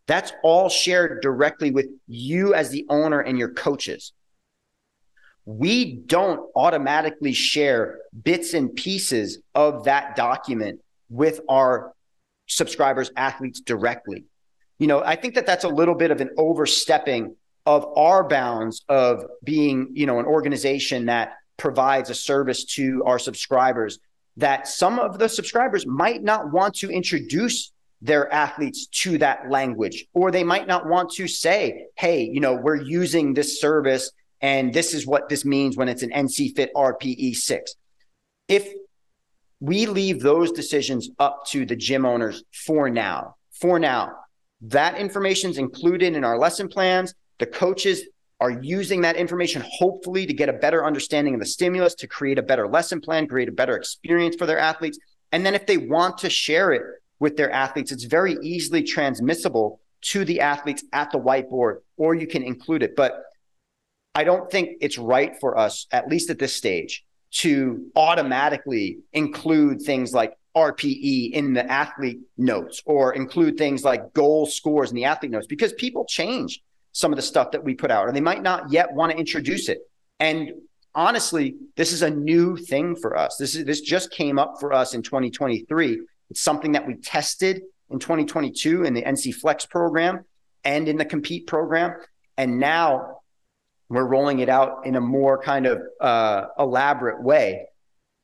That's 0.06 0.32
all 0.42 0.68
shared 0.68 1.22
directly 1.22 1.70
with 1.70 1.86
you 2.06 2.54
as 2.54 2.70
the 2.70 2.86
owner 2.88 3.20
and 3.20 3.38
your 3.38 3.50
coaches. 3.50 4.12
We 5.44 5.94
don't 5.94 6.50
automatically 6.56 7.32
share 7.32 8.00
bits 8.22 8.54
and 8.54 8.74
pieces 8.74 9.38
of 9.54 9.84
that 9.84 10.16
document 10.16 10.80
with 11.08 11.40
our 11.48 11.92
subscribers, 12.48 13.10
athletes 13.16 13.60
directly. 13.60 14.24
You 14.78 14.86
know, 14.86 15.02
I 15.02 15.16
think 15.16 15.34
that 15.34 15.46
that's 15.46 15.64
a 15.64 15.68
little 15.68 15.94
bit 15.94 16.10
of 16.10 16.20
an 16.20 16.30
overstepping 16.36 17.36
of 17.68 17.84
our 17.98 18.26
bounds 18.26 18.82
of 18.88 19.26
being, 19.44 19.90
you 19.92 20.06
know, 20.06 20.18
an 20.18 20.24
organization 20.24 21.04
that 21.04 21.34
provides 21.58 22.08
a 22.08 22.14
service 22.14 22.64
to 22.64 23.02
our 23.04 23.18
subscribers 23.18 23.98
that 24.38 24.66
some 24.66 24.98
of 24.98 25.18
the 25.18 25.28
subscribers 25.28 25.86
might 25.86 26.22
not 26.22 26.50
want 26.50 26.74
to 26.76 26.88
introduce 26.90 27.72
their 28.00 28.32
athletes 28.32 28.86
to 28.86 29.18
that 29.18 29.50
language 29.50 30.06
or 30.14 30.30
they 30.30 30.44
might 30.44 30.66
not 30.66 30.86
want 30.86 31.10
to 31.10 31.26
say 31.28 31.86
hey 31.96 32.22
you 32.22 32.40
know 32.40 32.54
we're 32.54 32.76
using 32.76 33.34
this 33.34 33.60
service 33.60 34.12
and 34.40 34.72
this 34.72 34.94
is 34.94 35.04
what 35.04 35.28
this 35.28 35.44
means 35.44 35.76
when 35.76 35.88
it's 35.88 36.04
an 36.04 36.10
nc 36.10 36.54
fit 36.54 36.70
rpe 36.76 37.34
6 37.34 37.74
if 38.46 38.72
we 39.58 39.86
leave 39.86 40.20
those 40.20 40.52
decisions 40.52 41.10
up 41.18 41.44
to 41.44 41.66
the 41.66 41.74
gym 41.74 42.06
owners 42.06 42.44
for 42.52 42.88
now 42.88 43.34
for 43.50 43.80
now 43.80 44.12
that 44.60 44.96
information 44.96 45.50
is 45.50 45.58
included 45.58 46.14
in 46.14 46.22
our 46.22 46.38
lesson 46.38 46.68
plans 46.68 47.14
the 47.38 47.46
coaches 47.46 48.04
are 48.40 48.50
using 48.50 49.00
that 49.00 49.16
information 49.16 49.64
hopefully 49.68 50.24
to 50.26 50.32
get 50.32 50.48
a 50.48 50.52
better 50.52 50.84
understanding 50.84 51.34
of 51.34 51.40
the 51.40 51.46
stimulus 51.46 51.94
to 51.94 52.06
create 52.06 52.38
a 52.38 52.42
better 52.42 52.68
lesson 52.68 53.00
plan 53.00 53.26
create 53.26 53.48
a 53.48 53.52
better 53.52 53.76
experience 53.76 54.36
for 54.36 54.46
their 54.46 54.58
athletes. 54.58 54.98
And 55.32 55.44
then 55.44 55.54
if 55.54 55.66
they 55.66 55.76
want 55.76 56.18
to 56.18 56.30
share 56.30 56.72
it 56.72 56.82
with 57.18 57.36
their 57.36 57.50
athletes 57.50 57.90
it's 57.90 58.04
very 58.04 58.36
easily 58.42 58.82
transmissible 58.82 59.80
to 60.00 60.24
the 60.24 60.40
athletes 60.40 60.84
at 60.92 61.10
the 61.10 61.18
whiteboard 61.18 61.78
or 61.96 62.14
you 62.14 62.26
can 62.26 62.42
include 62.42 62.82
it. 62.82 62.94
But 62.96 63.22
i 64.14 64.24
don't 64.24 64.50
think 64.50 64.78
it's 64.80 64.98
right 64.98 65.38
for 65.40 65.58
us 65.58 65.86
at 65.90 66.08
least 66.08 66.30
at 66.30 66.38
this 66.38 66.54
stage 66.54 67.04
to 67.30 67.90
automatically 67.94 68.98
include 69.12 69.82
things 69.82 70.14
like 70.14 70.32
RPE 70.56 71.32
in 71.32 71.52
the 71.52 71.70
athlete 71.70 72.20
notes 72.36 72.82
or 72.86 73.14
include 73.14 73.56
things 73.56 73.84
like 73.84 74.12
goal 74.14 74.46
scores 74.46 74.90
in 74.90 74.96
the 74.96 75.04
athlete 75.04 75.30
notes 75.30 75.46
because 75.46 75.72
people 75.74 76.04
change 76.04 76.62
some 76.98 77.12
of 77.12 77.16
the 77.16 77.22
stuff 77.22 77.52
that 77.52 77.62
we 77.62 77.74
put 77.74 77.92
out, 77.92 78.08
or 78.08 78.10
they 78.10 78.20
might 78.20 78.42
not 78.42 78.72
yet 78.72 78.92
want 78.92 79.12
to 79.12 79.16
introduce 79.16 79.68
it. 79.68 79.78
And 80.18 80.50
honestly, 80.96 81.54
this 81.76 81.92
is 81.92 82.02
a 82.02 82.10
new 82.10 82.56
thing 82.56 82.96
for 82.96 83.16
us. 83.16 83.36
This 83.36 83.54
is 83.54 83.64
this 83.64 83.82
just 83.82 84.10
came 84.10 84.36
up 84.36 84.56
for 84.58 84.72
us 84.72 84.94
in 84.94 85.02
2023. 85.02 86.00
It's 86.30 86.42
something 86.42 86.72
that 86.72 86.84
we 86.84 86.96
tested 86.96 87.62
in 87.88 88.00
2022 88.00 88.82
in 88.82 88.94
the 88.94 89.02
NC 89.02 89.32
Flex 89.36 89.64
program 89.64 90.24
and 90.64 90.88
in 90.88 90.96
the 90.96 91.04
Compete 91.04 91.46
program, 91.46 91.94
and 92.36 92.58
now 92.58 93.20
we're 93.88 94.04
rolling 94.04 94.40
it 94.40 94.48
out 94.48 94.84
in 94.84 94.96
a 94.96 95.00
more 95.00 95.40
kind 95.40 95.66
of 95.66 95.80
uh, 96.00 96.46
elaborate 96.58 97.22
way. 97.22 97.66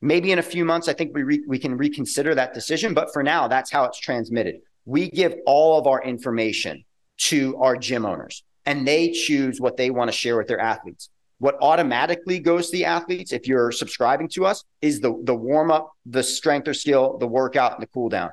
Maybe 0.02 0.32
in 0.32 0.40
a 0.40 0.42
few 0.42 0.64
months, 0.64 0.88
I 0.88 0.94
think 0.94 1.14
we 1.14 1.22
re- 1.22 1.44
we 1.46 1.60
can 1.60 1.76
reconsider 1.76 2.34
that 2.34 2.54
decision. 2.54 2.92
But 2.92 3.12
for 3.12 3.22
now, 3.22 3.46
that's 3.46 3.70
how 3.70 3.84
it's 3.84 4.00
transmitted. 4.00 4.62
We 4.84 5.10
give 5.10 5.36
all 5.46 5.78
of 5.78 5.86
our 5.86 6.02
information 6.02 6.84
to 7.16 7.56
our 7.58 7.76
gym 7.76 8.04
owners 8.04 8.42
and 8.66 8.86
they 8.86 9.10
choose 9.10 9.60
what 9.60 9.76
they 9.76 9.90
want 9.90 10.08
to 10.08 10.12
share 10.16 10.36
with 10.36 10.48
their 10.48 10.60
athletes. 10.60 11.10
What 11.38 11.56
automatically 11.60 12.38
goes 12.38 12.70
to 12.70 12.76
the 12.76 12.84
athletes, 12.84 13.32
if 13.32 13.46
you're 13.46 13.72
subscribing 13.72 14.28
to 14.30 14.46
us, 14.46 14.64
is 14.80 15.00
the 15.00 15.20
the 15.24 15.34
warm 15.34 15.70
up, 15.70 15.92
the 16.06 16.22
strength 16.22 16.68
or 16.68 16.74
skill, 16.74 17.18
the 17.18 17.26
workout, 17.26 17.74
and 17.74 17.82
the 17.82 17.86
cool 17.88 18.08
down. 18.08 18.30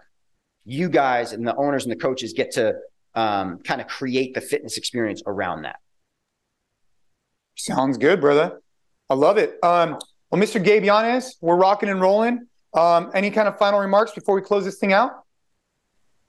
You 0.64 0.90
guys 0.90 1.34
and 1.34 1.46
the 1.46 1.56
owners 1.56 1.84
and 1.84 1.92
the 1.92 1.98
coaches 1.98 2.34
get 2.34 2.52
to 2.52 2.76
um, 3.16 3.60
kind 3.60 3.82
of 3.82 3.88
create 3.88 4.34
the 4.34 4.42
fitness 4.42 4.78
experience 4.78 5.22
around 5.26 5.64
that. 5.64 5.78
Sounds 7.56 7.98
good, 7.98 8.22
brother. 8.22 8.62
I 9.10 9.16
love 9.16 9.38
it. 9.38 9.58
Um, 9.64 9.98
well, 10.30 10.42
Mr. 10.42 10.64
Gabe 10.64 10.86
Yanez, 10.86 11.38
we're 11.42 11.58
rocking 11.58 11.90
and 11.90 12.00
rolling. 12.00 12.48
Um, 12.74 13.12
any 13.14 13.32
kind 13.32 13.48
of 13.48 13.58
final 13.58 13.80
remarks 13.80 14.14
before 14.14 14.36
we 14.36 14.42
close 14.42 14.64
this 14.64 14.78
thing 14.78 14.94
out? 14.94 15.21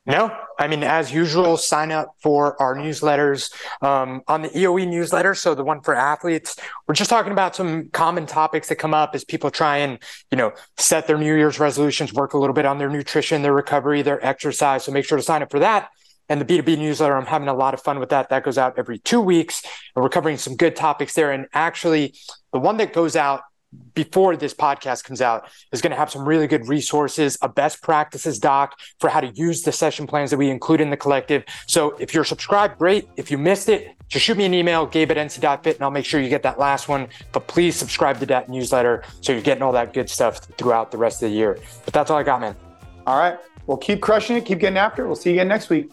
No, 0.04 0.36
I 0.58 0.66
mean, 0.66 0.82
as 0.82 1.12
usual, 1.12 1.56
sign 1.56 1.92
up 1.92 2.16
for 2.20 2.60
our 2.60 2.74
newsletters 2.74 3.52
um, 3.82 4.22
on 4.26 4.42
the 4.42 4.48
EOE 4.48 4.88
newsletter. 4.88 5.32
So 5.36 5.54
the 5.54 5.62
one 5.62 5.80
for 5.80 5.94
athletes, 5.94 6.56
we're 6.88 6.94
just 6.94 7.08
talking 7.08 7.30
about 7.30 7.54
some 7.54 7.88
common 7.90 8.26
topics 8.26 8.68
that 8.68 8.76
come 8.76 8.94
up 8.94 9.14
as 9.14 9.24
people 9.24 9.52
try 9.52 9.76
and, 9.76 10.02
you 10.32 10.36
know, 10.36 10.53
set 10.76 11.07
their 11.07 11.18
New 11.18 11.36
Year's 11.36 11.61
resolutions, 11.61 12.12
work 12.12 12.32
a 12.32 12.38
little 12.38 12.55
bit 12.55 12.66
on 12.66 12.78
their 12.78 12.90
nutrition, 12.90 13.42
their 13.42 13.53
recovery, 13.53 14.03
their 14.03 14.24
exercise. 14.26 14.82
So 14.82 14.90
make 14.90 15.05
sure 15.05 15.18
to 15.18 15.22
sign 15.22 15.40
up 15.40 15.53
for 15.53 15.61
that. 15.61 15.90
And 16.28 16.40
the 16.40 16.44
B2B 16.44 16.78
newsletter, 16.78 17.16
I'm 17.16 17.26
having 17.26 17.48
a 17.48 17.55
lot 17.55 17.72
of 17.72 17.80
fun 17.80 18.00
with 18.00 18.09
that. 18.09 18.28
That 18.30 18.42
goes 18.42 18.59
out 18.59 18.74
every 18.78 18.98
two 18.98 19.20
weeks 19.20 19.62
and 19.94 20.03
we're 20.03 20.09
covering 20.09 20.36
some 20.36 20.57
good 20.57 20.74
topics 20.74 21.14
there. 21.14 21.30
And 21.30 21.46
actually 21.53 22.14
the 22.53 22.59
one 22.59 22.78
that 22.78 22.92
goes 22.92 23.14
out 23.14 23.42
before 23.95 24.37
this 24.37 24.55
podcast 24.55 25.05
comes 25.05 25.20
out 25.20 25.49
is 25.70 25.81
going 25.81 25.91
to 25.91 25.97
have 25.97 26.11
some 26.11 26.27
really 26.27 26.47
good 26.47 26.68
resources, 26.68 27.37
a 27.43 27.49
best 27.49 27.83
practices 27.83 28.39
doc 28.39 28.79
for 29.01 29.09
how 29.09 29.20
to 29.20 29.29
use 29.29 29.62
the 29.62 29.73
session 29.73 30.07
plans 30.07 30.31
that 30.31 30.37
we 30.37 30.51
include 30.51 30.81
in 30.81 30.91
the 30.91 30.97
collective. 30.97 31.45
So 31.66 31.97
if 31.99 32.14
you're 32.14 32.25
subscribed, 32.25 32.79
great. 32.79 33.09
If 33.16 33.31
you 33.31 33.39
missed 33.39 33.68
it, 33.68 33.95
just 34.09 34.25
shoot 34.25 34.37
me 34.37 34.45
an 34.45 34.55
email, 34.55 34.87
gabe 34.87 35.11
at 35.11 35.16
nc.fit, 35.16 35.77
and 35.77 35.85
I'll 35.85 35.91
make 35.91 36.05
sure 36.05 36.20
you 36.20 36.29
get 36.29 36.43
that 36.43 36.59
last 36.59 36.89
one. 36.89 37.09
But 37.33 37.47
please 37.47 37.77
subscribe 37.77 38.20
to 38.20 38.27
that 38.27 38.49
newsletter 38.49 39.05
so 39.20 39.33
you're 39.33 39.43
getting 39.43 39.62
all 39.62 39.73
that 39.73 39.93
good 39.93 40.11
stuff 40.11 40.39
throughout 40.59 40.91
the 40.91 40.99
rest 40.99 41.23
of 41.23 41.31
the 41.31 41.35
year. 41.35 41.59
But 41.85 41.95
that's 41.95 42.11
all 42.11 42.18
I 42.18 42.23
got, 42.23 42.41
man. 42.41 42.57
All 43.07 43.18
right. 43.18 43.39
Well, 43.66 43.79
keep 43.79 44.01
crushing 44.01 44.37
it. 44.37 44.45
Keep 44.45 44.59
getting 44.59 44.79
after 44.79 45.05
it. 45.05 45.07
We'll 45.07 45.16
see 45.16 45.31
you 45.31 45.37
again 45.37 45.49
next 45.49 45.70
week. 45.70 45.91